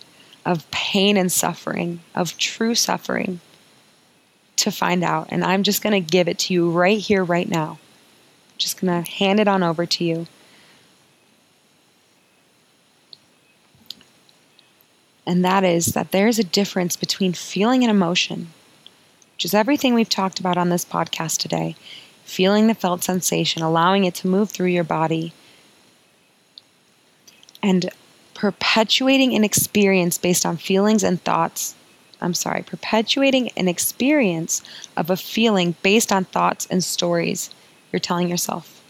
of 0.49 0.69
pain 0.71 1.19
and 1.19 1.31
suffering, 1.31 2.01
of 2.15 2.39
true 2.39 2.75
suffering, 2.75 3.39
to 4.57 4.71
find 4.71 5.05
out. 5.05 5.29
And 5.31 5.45
I'm 5.45 5.63
just 5.63 5.83
going 5.83 5.93
to 5.93 6.11
give 6.11 6.27
it 6.27 6.39
to 6.41 6.55
you 6.55 6.71
right 6.71 6.99
here, 6.99 7.23
right 7.23 7.47
now. 7.47 7.79
Just 8.57 8.81
going 8.81 9.05
to 9.05 9.11
hand 9.11 9.41
it 9.41 9.47
on 9.47 9.63
over 9.63 9.85
to 9.85 10.05
you. 10.05 10.27
And 15.27 15.45
that 15.45 15.65
is 15.65 15.89
that 15.89 16.13
there's 16.13 16.39
a 16.39 16.45
difference 16.45 16.97
between 16.97 17.35
feeling 17.35 17.85
an 17.85 17.91
emotion, 17.91 18.49
which 19.35 19.45
is 19.45 19.53
everything 19.53 19.93
we've 19.93 20.09
talked 20.09 20.41
about 20.41 20.57
on 20.57 20.71
this 20.71 20.87
podcast 20.87 21.37
today 21.37 21.77
feeling 22.25 22.67
the 22.67 22.75
felt 22.75 23.03
sensation, 23.03 23.63
allowing 23.63 24.05
it 24.05 24.15
to 24.15 24.29
move 24.29 24.51
through 24.51 24.67
your 24.67 24.85
body, 24.85 25.33
and 27.63 27.91
perpetuating 28.39 29.35
an 29.35 29.43
experience 29.43 30.17
based 30.17 30.47
on 30.47 30.57
feelings 30.57 31.03
and 31.03 31.21
thoughts. 31.25 31.75
I'm 32.21 32.35
sorry, 32.35 32.63
perpetuating 32.63 33.51
an 33.57 33.67
experience 33.67 34.63
of 34.97 35.11
a 35.11 35.17
feeling 35.17 35.75
based 35.83 36.13
on 36.13 36.25
thoughts 36.25 36.65
and 36.71 36.83
stories 36.83 37.51
you're 37.93 37.99
telling 37.99 38.29
yourself. 38.29 38.81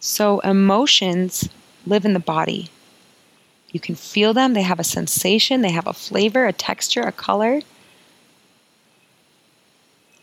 So, 0.00 0.40
emotions 0.40 1.48
live 1.86 2.04
in 2.04 2.14
the 2.14 2.20
body. 2.20 2.68
You 3.70 3.78
can 3.78 3.94
feel 3.94 4.34
them, 4.34 4.54
they 4.54 4.62
have 4.62 4.80
a 4.80 4.84
sensation, 4.84 5.62
they 5.62 5.70
have 5.70 5.86
a 5.86 5.92
flavor, 5.92 6.46
a 6.46 6.52
texture, 6.52 7.02
a 7.02 7.12
color, 7.12 7.60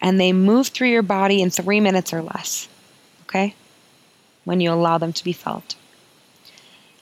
and 0.01 0.19
they 0.19 0.33
move 0.33 0.67
through 0.67 0.89
your 0.89 1.03
body 1.03 1.41
in 1.41 1.49
three 1.51 1.79
minutes 1.79 2.11
or 2.11 2.21
less, 2.21 2.67
okay? 3.23 3.55
When 4.43 4.59
you 4.59 4.73
allow 4.73 4.97
them 4.97 5.13
to 5.13 5.23
be 5.23 5.33
felt. 5.33 5.75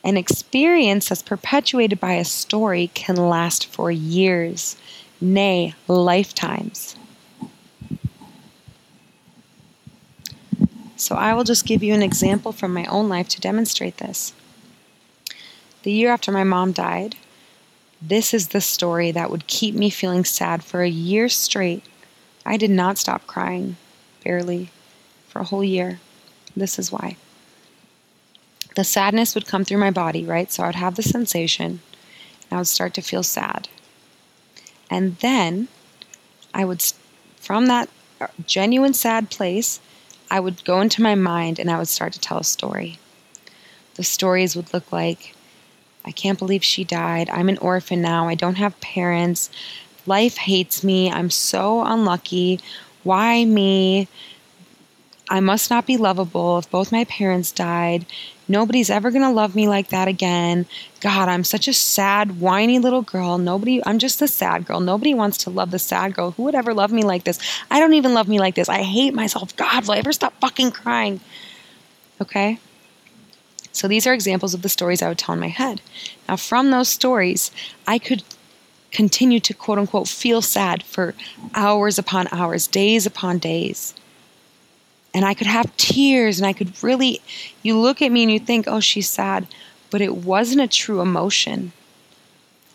An 0.03 0.17
experience 0.17 1.09
that's 1.09 1.21
perpetuated 1.21 1.99
by 1.99 2.13
a 2.13 2.25
story 2.25 2.91
can 2.93 3.15
last 3.15 3.65
for 3.65 3.89
years, 3.89 4.75
nay, 5.21 5.75
lifetimes. 5.87 6.97
So 10.97 11.15
I 11.15 11.33
will 11.33 11.45
just 11.45 11.65
give 11.65 11.83
you 11.83 11.93
an 11.93 12.03
example 12.03 12.51
from 12.51 12.73
my 12.73 12.85
own 12.85 13.07
life 13.07 13.29
to 13.29 13.41
demonstrate 13.41 13.97
this. 13.97 14.33
The 15.83 15.91
year 15.91 16.11
after 16.11 16.31
my 16.31 16.43
mom 16.43 16.71
died, 16.71 17.15
This 18.01 18.33
is 18.33 18.49
the 18.49 18.61
story 18.61 19.11
that 19.11 19.29
would 19.29 19.47
keep 19.47 19.73
me 19.73 19.89
feeling 19.89 20.25
sad 20.25 20.63
for 20.63 20.81
a 20.81 20.89
year 20.89 21.29
straight. 21.29 21.83
I 22.45 22.57
did 22.57 22.71
not 22.71 22.97
stop 22.97 23.25
crying, 23.25 23.77
barely, 24.23 24.69
for 25.27 25.39
a 25.39 25.45
whole 25.45 25.63
year. 25.63 25.99
This 26.55 26.77
is 26.77 26.91
why. 26.91 27.17
The 28.75 28.83
sadness 28.83 29.35
would 29.35 29.47
come 29.47 29.63
through 29.65 29.77
my 29.77 29.91
body, 29.91 30.25
right? 30.25 30.51
So 30.51 30.63
I 30.63 30.67
would 30.67 30.75
have 30.75 30.95
the 30.95 31.03
sensation, 31.03 31.81
and 32.49 32.51
I 32.51 32.57
would 32.57 32.67
start 32.67 32.93
to 32.95 33.01
feel 33.01 33.23
sad. 33.23 33.69
And 34.89 35.17
then 35.17 35.67
I 36.53 36.65
would, 36.65 36.83
from 37.37 37.67
that 37.67 37.89
uh, 38.21 38.27
genuine 38.45 38.93
sad 38.93 39.29
place, 39.29 39.79
I 40.29 40.39
would 40.39 40.63
go 40.65 40.81
into 40.81 41.01
my 41.01 41.15
mind 41.15 41.59
and 41.59 41.69
I 41.69 41.77
would 41.77 41.87
start 41.87 42.13
to 42.13 42.19
tell 42.19 42.39
a 42.39 42.43
story. 42.43 42.97
The 43.95 44.03
stories 44.03 44.55
would 44.55 44.73
look 44.73 44.91
like 44.91 45.35
I 46.05 46.11
can't 46.11 46.39
believe 46.39 46.63
she 46.63 46.83
died. 46.83 47.29
I'm 47.29 47.49
an 47.49 47.57
orphan 47.59 48.01
now. 48.01 48.27
I 48.27 48.35
don't 48.35 48.55
have 48.55 48.79
parents. 48.81 49.49
Life 50.05 50.37
hates 50.37 50.83
me. 50.83 51.11
I'm 51.11 51.29
so 51.29 51.83
unlucky. 51.83 52.59
Why 53.03 53.45
me? 53.45 54.07
I 55.29 55.39
must 55.39 55.69
not 55.69 55.87
be 55.87 55.97
lovable 55.97 56.57
if 56.57 56.69
both 56.69 56.91
my 56.91 57.05
parents 57.05 57.51
died. 57.51 58.05
Nobody's 58.47 58.89
ever 58.89 59.09
going 59.09 59.23
to 59.23 59.29
love 59.29 59.55
me 59.55 59.67
like 59.67 59.89
that 59.89 60.07
again. 60.07 60.65
God, 60.99 61.29
I'm 61.29 61.43
such 61.43 61.67
a 61.67 61.73
sad, 61.73 62.39
whiny 62.41 62.77
little 62.77 63.01
girl. 63.01 63.37
Nobody, 63.37 63.81
I'm 63.85 63.99
just 63.99 64.19
the 64.19 64.27
sad 64.27 64.65
girl. 64.65 64.79
Nobody 64.79 65.13
wants 65.13 65.37
to 65.39 65.49
love 65.49 65.71
the 65.71 65.79
sad 65.79 66.13
girl. 66.13 66.31
Who 66.31 66.43
would 66.43 66.55
ever 66.55 66.73
love 66.73 66.91
me 66.91 67.03
like 67.03 67.23
this? 67.23 67.39
I 67.71 67.79
don't 67.79 67.93
even 67.93 68.13
love 68.13 68.27
me 68.27 68.39
like 68.39 68.55
this. 68.55 68.69
I 68.69 68.83
hate 68.83 69.13
myself. 69.13 69.55
God, 69.55 69.87
will 69.87 69.93
I 69.93 69.99
ever 69.99 70.11
stop 70.11 70.33
fucking 70.41 70.71
crying? 70.71 71.21
Okay? 72.21 72.59
So 73.71 73.87
these 73.87 74.05
are 74.05 74.13
examples 74.13 74.53
of 74.53 74.61
the 74.61 74.69
stories 74.69 75.01
I 75.01 75.07
would 75.07 75.17
tell 75.17 75.33
in 75.33 75.39
my 75.39 75.47
head. 75.47 75.81
Now, 76.27 76.35
from 76.35 76.69
those 76.69 76.89
stories, 76.89 77.49
I 77.87 77.97
could 77.97 78.23
continue 78.91 79.39
to 79.39 79.53
quote 79.53 79.79
unquote 79.79 80.07
feel 80.07 80.41
sad 80.41 80.83
for 80.83 81.15
hours 81.55 81.97
upon 81.97 82.27
hours, 82.31 82.67
days 82.67 83.05
upon 83.05 83.39
days. 83.39 83.95
And 85.13 85.25
I 85.25 85.33
could 85.33 85.47
have 85.47 85.75
tears 85.77 86.39
and 86.39 86.47
I 86.47 86.53
could 86.53 86.81
really, 86.83 87.21
you 87.61 87.77
look 87.77 88.01
at 88.01 88.11
me 88.11 88.23
and 88.23 88.31
you 88.31 88.39
think, 88.39 88.67
oh, 88.67 88.79
she's 88.79 89.09
sad. 89.09 89.47
But 89.91 90.01
it 90.01 90.15
wasn't 90.15 90.61
a 90.61 90.67
true 90.67 91.01
emotion. 91.01 91.71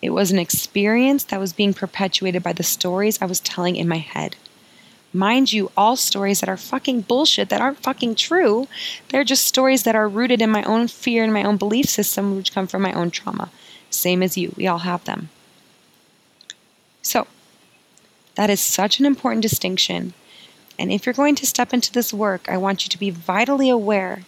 It 0.01 0.11
was 0.11 0.31
an 0.31 0.39
experience 0.39 1.25
that 1.25 1.41
was 1.41 1.53
being 1.53 1.75
perpetuated 1.75 2.43
by 2.43 2.53
the 2.53 2.63
stories 2.63 3.21
I 3.21 3.27
was 3.27 3.41
telling 3.41 3.75
in 3.75 3.89
my 3.89 3.99
head. 3.99 4.37
Mind 5.13 5.53
you, 5.53 5.73
all 5.77 5.97
stories 5.97 6.41
that 6.41 6.49
are 6.49 6.57
fucking 6.57 7.03
bullshit, 7.03 7.49
that 7.49 7.61
aren't 7.61 7.83
fucking 7.83 8.15
true, 8.15 8.69
they're 9.09 9.25
just 9.25 9.47
stories 9.47 9.83
that 9.85 9.97
are 9.97 10.09
rooted 10.09 10.43
in 10.43 10.51
my 10.51 10.63
own 10.65 10.87
fear 10.87 11.25
and 11.25 11.33
my 11.33 11.43
own 11.43 11.57
belief 11.57 11.87
system, 11.87 12.37
which 12.37 12.53
come 12.53 12.67
from 12.67 12.83
my 12.83 12.93
own 12.93 13.11
trauma. 13.11 13.51
Same 13.91 14.23
as 14.23 14.37
you, 14.37 14.53
we 14.57 14.67
all 14.67 14.81
have 14.81 15.05
them. 15.05 15.31
So, 17.03 17.27
that 18.35 18.51
is 18.51 18.61
such 18.61 19.01
an 19.01 19.07
important 19.07 19.43
distinction. 19.43 20.13
And 20.79 20.93
if 20.93 21.05
you're 21.05 21.13
going 21.13 21.35
to 21.37 21.47
step 21.47 21.73
into 21.73 21.93
this 21.93 22.13
work, 22.13 22.49
I 22.49 22.57
want 22.57 22.85
you 22.85 22.89
to 22.91 22.99
be 22.99 23.11
vitally 23.11 23.69
aware 23.69 24.23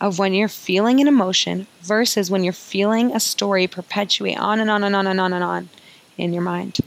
of 0.00 0.18
when 0.18 0.34
you're 0.34 0.48
feeling 0.48 1.00
an 1.00 1.08
emotion 1.08 1.66
versus 1.80 2.30
when 2.30 2.44
you're 2.44 2.52
feeling 2.52 3.14
a 3.14 3.20
story 3.20 3.66
perpetuate 3.66 4.36
on 4.36 4.60
and 4.60 4.70
on 4.70 4.84
and 4.84 4.94
on 4.94 5.06
and 5.06 5.20
on 5.20 5.32
and 5.32 5.44
on 5.44 5.68
in 6.16 6.32
your 6.32 6.42
mind. 6.42 6.78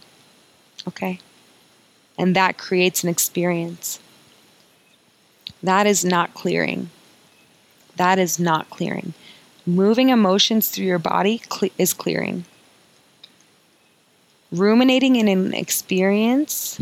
Okay? 0.88 1.20
And 2.18 2.36
that 2.36 2.58
creates 2.58 3.04
an 3.04 3.10
experience. 3.10 4.00
That 5.64 5.88
is 5.88 6.06
not 6.06 6.34
clearing. 6.34 6.90
That 7.98 8.20
is 8.20 8.40
not 8.40 8.70
clearing. 8.70 9.14
Moving 9.66 10.10
emotions 10.10 10.70
through 10.70 10.86
your 10.86 11.00
body 11.00 11.42
is 11.78 11.94
clearing. 11.94 12.46
Ruminating 14.52 15.16
in 15.16 15.28
an 15.28 15.54
experience 15.54 16.82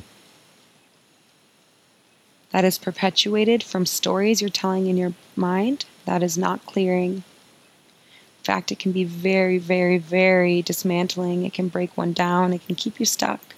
that 2.54 2.64
is 2.64 2.78
perpetuated 2.78 3.64
from 3.64 3.86
stories 3.86 4.39
you're 4.39 4.49
telling 4.49 4.86
in 4.86 4.95
your 4.95 5.14
mind, 5.36 5.86
that 6.06 6.22
is 6.22 6.38
not 6.38 6.66
clearing. 6.68 7.16
In 7.16 8.43
fact, 8.43 8.72
it 8.72 8.78
can 8.78 8.91
be 8.91 9.04
very, 9.04 9.58
very, 9.58 9.97
very 9.97 10.62
dismantling. 10.62 11.45
It 11.45 11.54
can 11.54 11.68
break 11.68 11.97
one 11.97 12.14
down, 12.14 12.54
it 12.54 12.66
can 12.66 12.76
keep 12.76 12.99
you 12.99 13.08
stuck. 13.08 13.56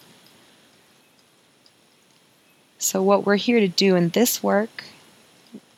So, 2.78 3.04
what 3.04 3.26
we're 3.26 3.36
here 3.36 3.60
to 3.60 3.68
do 3.68 3.98
in 3.98 4.10
this 4.10 4.42
work, 4.42 4.86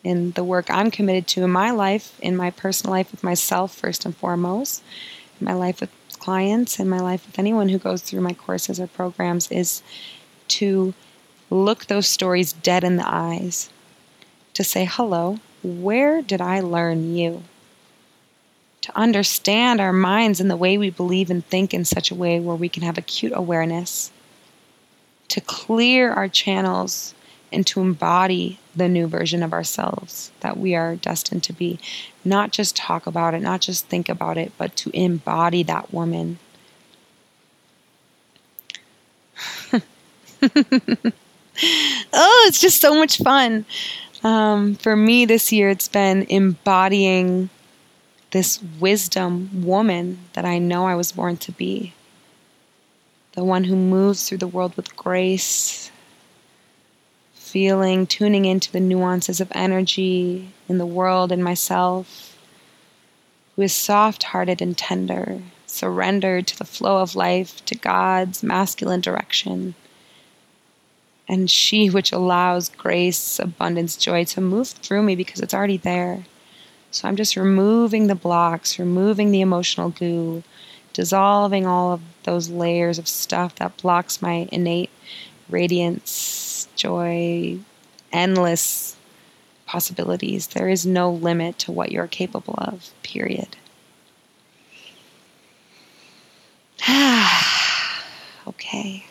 in 0.04 0.32
the 0.32 0.44
work 0.44 0.70
I'm 0.70 0.92
committed 0.92 1.26
to 1.30 1.44
in 1.44 1.50
my 1.50 1.72
life, 1.72 2.20
in 2.22 2.38
my 2.38 2.52
personal 2.52 2.92
life 2.92 3.12
with 3.12 3.24
myself, 3.24 3.74
first 3.74 4.06
and 4.06 4.16
foremost, 4.16 4.84
in 5.42 5.46
my 5.46 5.54
life 5.54 5.82
with 5.82 5.90
clients, 6.20 6.80
in 6.80 6.88
my 6.88 7.00
life 7.00 7.26
with 7.26 7.40
anyone 7.40 7.70
who 7.70 7.80
goes 7.80 8.02
through 8.04 8.22
my 8.22 8.34
courses 8.34 8.80
or 8.80 8.86
programs, 8.86 9.50
is 9.52 9.82
to 10.50 10.94
look 11.50 11.86
those 11.86 12.08
stories 12.08 12.54
dead 12.54 12.84
in 12.84 12.98
the 12.98 13.08
eyes, 13.08 13.70
to 14.54 14.64
say, 14.64 14.86
hello, 14.86 15.40
where 15.64 16.22
did 16.22 16.42
I 16.42 16.60
learn 16.60 17.16
you? 17.16 17.44
To 18.82 18.98
understand 18.98 19.80
our 19.80 19.94
minds 19.94 20.40
and 20.40 20.50
the 20.50 20.58
way 20.58 20.78
we 20.78 20.90
believe 20.90 21.30
and 21.30 21.46
think 21.46 21.74
in 21.74 21.86
such 21.86 22.12
a 22.12 22.16
way 22.16 22.40
where 22.40 22.56
we 22.56 22.70
can 22.70 22.84
have 22.84 22.98
acute 22.98 23.34
awareness 23.36 24.12
to 25.30 25.42
clear 25.42 26.12
our 26.12 26.28
channels 26.30 27.14
and 27.52 27.66
to 27.68 27.82
embody 27.82 28.60
the 28.76 28.88
new 28.90 29.08
version 29.08 29.42
of 29.44 29.54
ourselves 29.54 30.32
that 30.42 30.58
we 30.58 30.76
are 30.76 30.96
destined 30.96 31.44
to 31.44 31.54
be. 31.54 31.80
Not 32.24 32.52
just 32.52 32.76
talk 32.76 33.08
about 33.08 33.34
it, 33.34 33.42
not 33.42 33.62
just 33.62 33.86
think 33.88 34.10
about 34.10 34.38
it, 34.38 34.52
but 34.58 34.76
to 34.78 34.90
embody 34.94 35.64
that 35.64 35.94
woman. 35.94 36.40
oh, 41.64 42.46
it's 42.48 42.62
just 42.62 42.82
so 42.82 42.96
much 42.96 43.18
fun. 43.18 43.66
Um, 44.24 44.76
for 44.76 44.96
me 44.96 45.26
this 45.26 45.52
year, 45.52 45.70
it's 45.70 45.88
been 45.88 46.26
embodying 46.30 47.50
this 48.32 48.62
wisdom 48.80 49.64
woman 49.64 50.20
that 50.34 50.46
I 50.46 50.58
know 50.58 50.86
I 50.86 50.96
was 50.96 51.12
born 51.12 51.38
to 51.38 51.52
be 51.52 51.94
the 53.34 53.44
one 53.44 53.66
who 53.66 53.76
moves 53.76 54.28
through 54.28 54.40
the 54.40 54.48
world 54.48 54.76
with 54.76 54.96
grace, 54.96 55.92
feeling, 57.36 58.08
tuning 58.08 58.46
into 58.46 58.72
the 58.72 58.80
nuances 58.80 59.40
of 59.40 59.52
energy 59.54 60.50
in 60.68 60.80
the 60.80 60.86
world 60.88 61.32
and 61.32 61.44
myself, 61.44 62.36
who 63.56 63.62
is 63.62 63.74
soft 63.74 64.24
hearted 64.24 64.60
and 64.60 64.76
tender, 64.76 65.40
surrendered 65.68 66.48
to 66.48 66.58
the 66.58 66.66
flow 66.66 66.98
of 66.98 67.16
life, 67.16 67.64
to 67.66 67.76
God's 67.76 68.42
masculine 68.42 69.02
direction. 69.02 69.76
And 71.30 71.52
she 71.52 71.90
which 71.90 72.12
allows 72.12 72.70
grace, 72.70 73.40
abundance, 73.40 73.98
joy 73.98 74.24
to 74.26 74.42
move 74.42 74.70
through 74.70 75.04
me 75.04 75.16
because 75.16 75.42
it's 75.42 75.54
already 75.54 75.78
there. 75.78 76.24
So 76.92 77.08
I'm 77.08 77.18
just 77.18 77.36
removing 77.36 78.08
the 78.08 78.16
blocks, 78.16 78.80
removing 78.80 79.32
the 79.32 79.42
emotional 79.42 79.90
goo, 79.90 80.44
dissolving 80.94 81.68
all 81.68 81.92
of 81.92 82.02
those 82.24 82.50
layers 82.50 82.98
of 82.98 83.08
stuff 83.08 83.56
that 83.56 83.78
blocks 83.78 84.22
my 84.22 84.48
innate 84.52 84.90
radiance, 85.50 86.68
joy, 86.76 87.60
endless 88.12 88.96
possibilities. 89.66 90.48
There 90.48 90.70
is 90.70 90.86
no 90.86 91.12
limit 91.12 91.60
to 91.60 91.72
what 91.72 91.92
you're 91.92 92.08
capable 92.08 92.56
of, 92.58 92.90
period. 93.04 93.58
okay. 98.48 99.06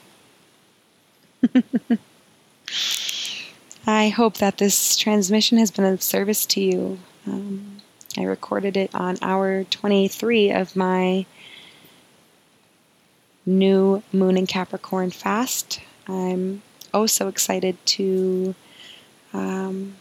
I 3.87 4.09
hope 4.09 4.39
that 4.39 4.59
this 4.59 4.97
transmission 4.97 5.59
has 5.59 5.71
been 5.71 5.85
of 5.85 6.03
service 6.03 6.45
to 6.47 6.61
you. 6.61 6.99
Um, 7.27 7.83
I 8.19 8.25
recorded 8.25 8.77
it 8.77 8.95
on 8.95 9.17
hour 9.23 9.65
23 9.65 10.51
of 10.51 10.75
my 10.75 11.27
new 13.45 14.03
moon 14.13 14.37
and 14.37 14.49
Capricorn 14.49 15.11
fast. 15.11 15.81
I'm 16.09 16.63
oh 16.93 17.07
so 17.07 17.29
excited 17.29 17.77
to, 17.87 18.55
um, 19.33 19.97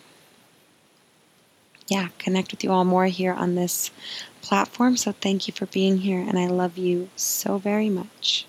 yeah, 1.87 2.07
connect 2.17 2.51
with 2.51 2.63
you 2.63 2.71
all 2.71 2.85
more 2.85 3.05
here 3.05 3.33
on 3.33 3.55
this 3.55 3.91
platform. 4.41 4.97
So 4.97 5.11
thank 5.11 5.47
you 5.47 5.53
for 5.53 5.67
being 5.67 5.99
here, 5.99 6.19
and 6.19 6.39
I 6.39 6.47
love 6.47 6.77
you 6.77 7.09
so 7.15 7.57
very 7.59 7.89
much. 7.89 8.45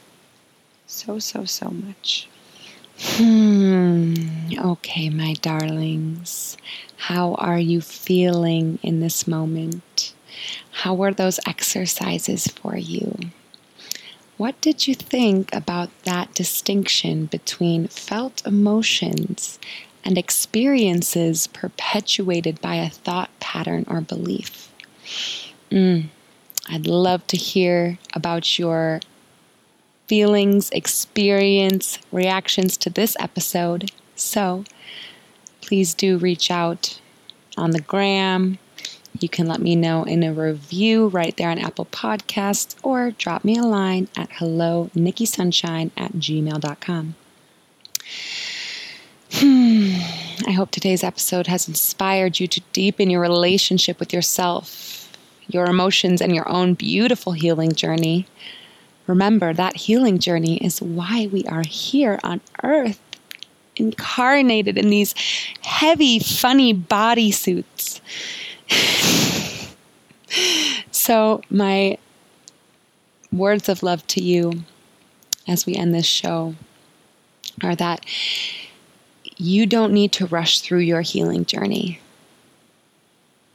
So, 0.87 1.19
so, 1.19 1.45
so 1.45 1.69
much. 1.69 2.29
Hmm. 2.99 4.15
Okay, 4.59 5.11
my 5.11 5.35
darlings. 5.43 6.57
How 6.97 7.35
are 7.35 7.59
you 7.59 7.81
feeling 7.81 8.79
in 8.83 9.01
this 9.01 9.27
moment? 9.29 10.15
How 10.71 10.95
were 10.95 11.13
those 11.13 11.39
exercises 11.47 12.47
for 12.47 12.77
you? 12.77 13.19
What 14.39 14.61
did 14.61 14.87
you 14.87 14.95
think 14.95 15.55
about 15.55 15.91
that 16.05 16.35
distinction 16.35 17.27
between 17.27 17.89
felt 17.89 18.47
emotions 18.47 19.59
and 20.05 20.17
experiences 20.17 21.47
perpetuated 21.47 22.61
by 22.61 22.77
a 22.77 22.91
thought 22.91 23.31
pattern 23.41 23.85
or 23.89 24.01
belief? 24.01 24.73
Mm, 25.71 26.07
I'd 26.69 26.87
love 26.87 27.27
to 27.29 27.37
hear 27.37 27.99
about 28.15 28.59
your 28.59 29.01
feelings, 30.07 30.71
experience, 30.71 31.99
reactions 32.13 32.77
to 32.79 32.91
this 32.91 33.17
episode. 33.19 33.91
So 34.15 34.65
please 35.61 35.95
do 35.95 36.19
reach 36.19 36.51
out 36.51 37.01
on 37.57 37.73
the 37.73 37.81
gram. 37.81 38.59
You 39.19 39.29
can 39.29 39.47
let 39.47 39.61
me 39.61 39.75
know 39.75 40.05
in 40.05 40.23
a 40.23 40.33
review 40.33 41.09
right 41.09 41.37
there 41.37 41.51
on 41.51 41.59
Apple 41.59 41.87
Podcasts 41.87 42.77
or 42.83 43.13
drop 43.13 43.45
me 43.45 43.57
a 43.57 43.63
line 43.63 44.09
at 44.17 44.31
hello 44.33 44.91
Nikki 44.95 45.25
Sunshine 45.25 45.91
at 45.97 46.13
gmail.com. 46.13 47.15
Hmm. 49.33 49.95
I 50.47 50.53
hope 50.53 50.71
today's 50.71 51.03
episode 51.03 51.47
has 51.47 51.67
inspired 51.67 52.39
you 52.39 52.47
to 52.47 52.61
deepen 52.73 53.11
your 53.11 53.21
relationship 53.21 53.99
with 53.99 54.13
yourself, 54.13 55.11
your 55.49 55.67
emotions, 55.67 56.21
and 56.21 56.35
your 56.35 56.49
own 56.49 56.75
beautiful 56.75 57.33
healing 57.33 57.73
journey. 57.73 58.27
Remember, 59.07 59.53
that 59.53 59.77
healing 59.77 60.19
journey 60.19 60.57
is 60.59 60.83
why 60.83 61.29
we 61.33 61.45
are 61.45 61.63
here 61.63 62.19
on 62.25 62.41
earth, 62.63 63.01
incarnated 63.77 64.77
in 64.77 64.91
these 64.91 65.15
heavy, 65.63 66.19
funny 66.19 66.73
body 66.73 67.31
suits. 67.31 68.01
so, 70.91 71.41
my 71.51 71.99
words 73.33 73.69
of 73.69 73.83
love 73.83 74.05
to 74.09 74.23
you 74.23 74.65
as 75.47 75.67
we 75.67 75.77
end 75.77 75.95
this 75.95 76.07
show 76.07 76.57
are 77.63 77.77
that 77.77 78.05
you 79.37 79.67
don't 79.67 79.93
need 79.93 80.11
to 80.13 80.27
rush 80.27 80.61
through 80.61 80.81
your 80.81 81.03
healing 81.03 81.45
journey. 81.45 82.01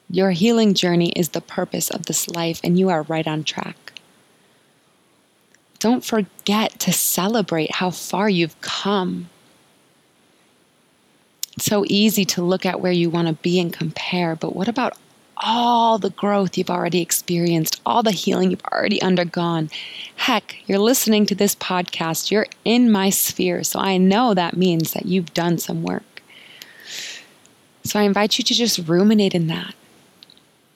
Your 0.10 0.32
healing 0.32 0.74
journey 0.74 1.10
is 1.10 1.30
the 1.30 1.42
purpose 1.42 1.90
of 1.90 2.06
this 2.06 2.30
life, 2.30 2.62
and 2.64 2.80
you 2.80 2.90
are 2.90 3.04
right 3.04 3.28
on 3.28 3.44
track 3.44 3.91
don't 5.82 6.06
forget 6.06 6.80
to 6.80 6.94
celebrate 6.94 7.72
how 7.72 7.90
far 7.90 8.30
you've 8.30 8.60
come. 8.62 9.30
It's 11.58 11.66
so 11.66 11.84
easy 11.88 12.24
to 12.26 12.44
look 12.44 12.68
at 12.68 12.80
where 12.80 12.92
you 12.92 13.10
want 13.10 13.28
to 13.28 13.34
be 13.34 13.60
and 13.60 13.74
compare, 13.74 14.36
but 14.36 14.56
what 14.56 14.68
about 14.68 14.96
all 15.38 15.98
the 15.98 16.12
growth 16.12 16.56
you've 16.56 16.70
already 16.70 17.02
experienced, 17.02 17.82
all 17.84 18.04
the 18.04 18.12
healing 18.12 18.52
you've 18.52 18.64
already 18.72 19.02
undergone? 19.02 19.72
Heck, 20.18 20.56
you're 20.68 20.78
listening 20.78 21.26
to 21.26 21.36
this 21.36 21.56
podcast, 21.56 22.30
you're 22.30 22.48
in 22.64 22.92
my 22.92 23.10
sphere, 23.10 23.64
so 23.64 23.80
I 23.80 23.98
know 23.98 24.36
that 24.36 24.56
means 24.56 24.94
that 24.94 25.08
you've 25.08 25.34
done 25.34 25.58
some 25.58 25.82
work. 25.82 26.22
So 27.86 28.00
I 28.00 28.04
invite 28.04 28.38
you 28.38 28.44
to 28.44 28.54
just 28.54 28.88
ruminate 28.88 29.34
in 29.34 29.48
that. 29.48 29.74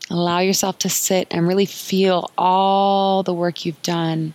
Allow 0.10 0.40
yourself 0.40 0.80
to 0.80 0.90
sit 0.90 1.28
and 1.30 1.48
really 1.48 1.68
feel 1.68 2.32
all 2.40 3.22
the 3.22 3.34
work 3.36 3.66
you've 3.66 3.82
done, 3.84 4.34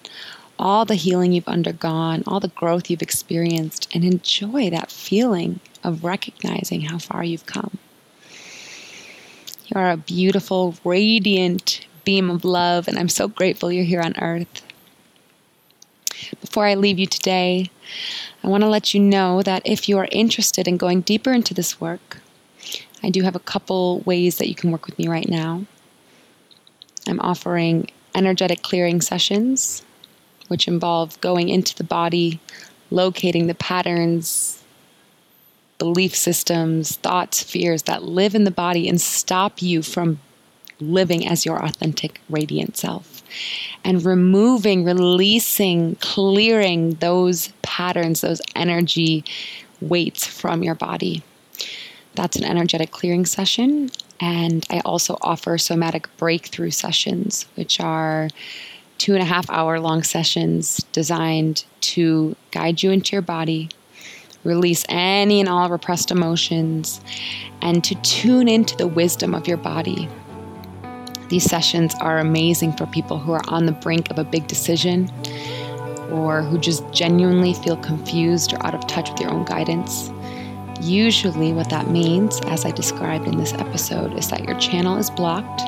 all 0.61 0.85
the 0.85 0.95
healing 0.95 1.33
you've 1.33 1.49
undergone, 1.49 2.23
all 2.27 2.39
the 2.39 2.49
growth 2.49 2.91
you've 2.91 3.03
experienced, 3.03 3.89
and 3.95 4.05
enjoy 4.05 4.69
that 4.69 4.93
feeling 4.93 5.59
of 5.83 6.05
recognizing 6.05 6.83
how 6.83 6.99
far 6.99 7.25
you've 7.25 7.47
come. 7.47 7.79
You 9.67 9.81
are 9.81 9.91
a 9.91 9.97
beautiful, 9.97 10.75
radiant 10.85 11.87
beam 12.05 12.31
of 12.31 12.45
love, 12.45 12.89
and 12.89 12.99
I'm 12.99 13.09
so 13.09 13.27
grateful 13.27 13.73
you're 13.73 13.85
here 13.85 14.03
on 14.03 14.15
earth. 14.21 14.63
Before 16.43 16.67
I 16.67 16.75
leave 16.75 16.99
you 16.99 17.07
today, 17.07 17.71
I 18.45 18.49
want 18.49 18.63
to 18.63 18.69
let 18.69 18.93
you 18.93 19.01
know 19.01 19.43
that 19.43 19.63
if 19.65 19.89
you 19.89 19.97
are 19.97 20.09
interested 20.13 20.69
in 20.69 20.77
going 20.77 21.01
deeper 21.01 21.33
into 21.33 21.55
this 21.55 21.81
work, 21.81 22.19
I 23.03 23.09
do 23.09 23.23
have 23.23 23.35
a 23.35 23.41
couple 23.41 24.01
ways 24.01 24.37
that 24.37 24.49
you 24.49 24.55
can 24.55 24.71
work 24.71 24.85
with 24.85 24.99
me 24.99 25.09
right 25.09 25.29
now. 25.29 25.65
I'm 27.09 27.21
offering 27.21 27.89
energetic 28.15 28.61
clearing 28.61 29.01
sessions 29.01 29.85
which 30.51 30.67
involve 30.67 31.21
going 31.21 31.49
into 31.49 31.77
the 31.77 31.85
body, 31.85 32.41
locating 32.91 33.47
the 33.47 33.55
patterns, 33.55 34.61
belief 35.79 36.15
systems, 36.15 36.97
thoughts, 36.97 37.41
fears 37.41 37.85
that 37.85 38.03
live 38.03 38.35
in 38.35 38.43
the 38.43 38.51
body 38.51 38.89
and 38.89 39.01
stop 39.01 39.63
you 39.63 39.81
from 39.81 40.19
living 40.81 41.25
as 41.25 41.47
your 41.47 41.65
authentic, 41.65 42.21
radiant 42.29 42.77
self. 42.77 43.23
And 43.85 44.05
removing, 44.05 44.85
releasing, 44.85 45.95
clearing 45.97 46.95
those 46.95 47.53
patterns, 47.63 48.23
those 48.23 48.43
energy 48.57 49.25
weights 49.81 50.27
from 50.27 50.65
your 50.65 50.75
body. 50.75 51.23
That's 52.17 52.37
an 52.37 52.45
energetic 52.45 52.91
clearing 52.91 53.25
session. 53.25 53.91
And 54.19 54.67
I 54.69 54.81
also 54.81 55.17
offer 55.23 55.59
somatic 55.59 56.15
breakthrough 56.17 56.73
sessions, 56.73 57.47
which 57.55 57.79
are 57.79 58.29
two 59.01 59.15
and 59.15 59.23
a 59.23 59.27
half 59.27 59.49
hour 59.49 59.81
long 59.81 60.03
sessions 60.03 60.85
designed 60.93 61.65
to 61.81 62.37
guide 62.51 62.83
you 62.83 62.91
into 62.91 63.13
your 63.13 63.23
body, 63.23 63.67
release 64.45 64.85
any 64.91 65.41
and 65.41 65.49
all 65.49 65.71
repressed 65.71 66.11
emotions, 66.11 67.01
and 67.63 67.83
to 67.83 67.95
tune 68.03 68.47
into 68.47 68.77
the 68.77 68.87
wisdom 68.87 69.35
of 69.35 69.49
your 69.49 69.57
body. 69.57 70.07
These 71.31 71.45
sessions 71.45 71.95
are 72.03 72.19
amazing 72.19 72.75
for 72.75 72.85
people 72.89 73.19
who 73.19 73.33
are 73.33 73.49
on 73.49 73.65
the 73.65 73.73
brink 73.73 74.11
of 74.11 74.19
a 74.19 74.25
big 74.25 74.47
decision 74.49 75.11
or 76.13 76.43
who 76.43 76.59
just 76.59 76.85
genuinely 76.93 77.55
feel 77.55 77.79
confused 77.79 78.53
or 78.53 78.67
out 78.67 78.75
of 78.75 78.87
touch 78.87 79.11
with 79.11 79.21
your 79.21 79.31
own 79.31 79.47
guidance. 79.47 80.11
Usually, 80.83 81.55
what 81.55 81.71
that 81.71 81.89
means, 81.89 82.39
as 82.47 82.67
I 82.67 82.71
described 82.71 83.27
in 83.27 83.39
this 83.39 83.55
episode, 83.55 84.13
is 84.19 84.29
that 84.29 84.45
your 84.45 84.59
channel 84.59 84.99
is 84.99 85.09
blocked 85.09 85.63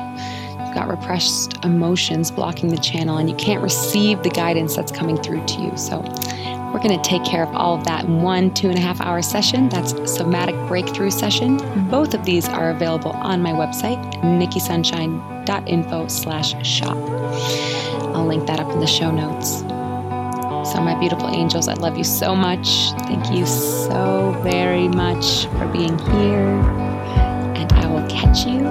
got 0.73 0.89
repressed 0.89 1.63
emotions 1.63 2.31
blocking 2.31 2.69
the 2.69 2.77
channel 2.77 3.17
and 3.17 3.29
you 3.29 3.35
can't 3.35 3.61
receive 3.61 4.21
the 4.23 4.29
guidance 4.29 4.75
that's 4.75 4.91
coming 4.91 5.17
through 5.17 5.45
to 5.45 5.61
you. 5.61 5.77
So, 5.77 6.01
we're 6.73 6.81
going 6.81 6.99
to 6.99 7.07
take 7.07 7.23
care 7.23 7.43
of 7.43 7.53
all 7.53 7.77
of 7.77 7.83
that 7.83 8.05
in 8.05 8.23
one 8.23 8.51
two 8.51 8.67
and 8.67 8.77
a 8.77 8.81
half 8.81 8.99
hour 8.99 9.21
session. 9.21 9.69
That's 9.69 9.91
somatic 10.11 10.55
breakthrough 10.67 11.11
session. 11.11 11.57
Both 11.89 12.15
of 12.15 12.25
these 12.25 12.49
are 12.49 12.71
available 12.71 13.11
on 13.11 13.43
my 13.43 13.51
website, 13.51 14.01
nikkisunshine.info 14.23 16.07
slash 16.07 16.67
shop. 16.67 16.97
I'll 18.15 18.25
link 18.25 18.47
that 18.47 18.59
up 18.59 18.71
in 18.71 18.79
the 18.79 18.87
show 18.87 19.11
notes. 19.11 19.59
So, 20.71 20.81
my 20.81 20.97
beautiful 20.99 21.29
angels, 21.29 21.67
I 21.67 21.75
love 21.75 21.97
you 21.97 22.03
so 22.03 22.35
much. 22.35 22.91
Thank 23.01 23.31
you 23.31 23.45
so 23.45 24.35
very 24.41 24.87
much 24.87 25.45
for 25.45 25.67
being 25.67 25.99
here. 25.99 26.49
And 27.55 27.71
I 27.73 27.85
will 27.85 28.07
catch 28.09 28.47
you 28.47 28.63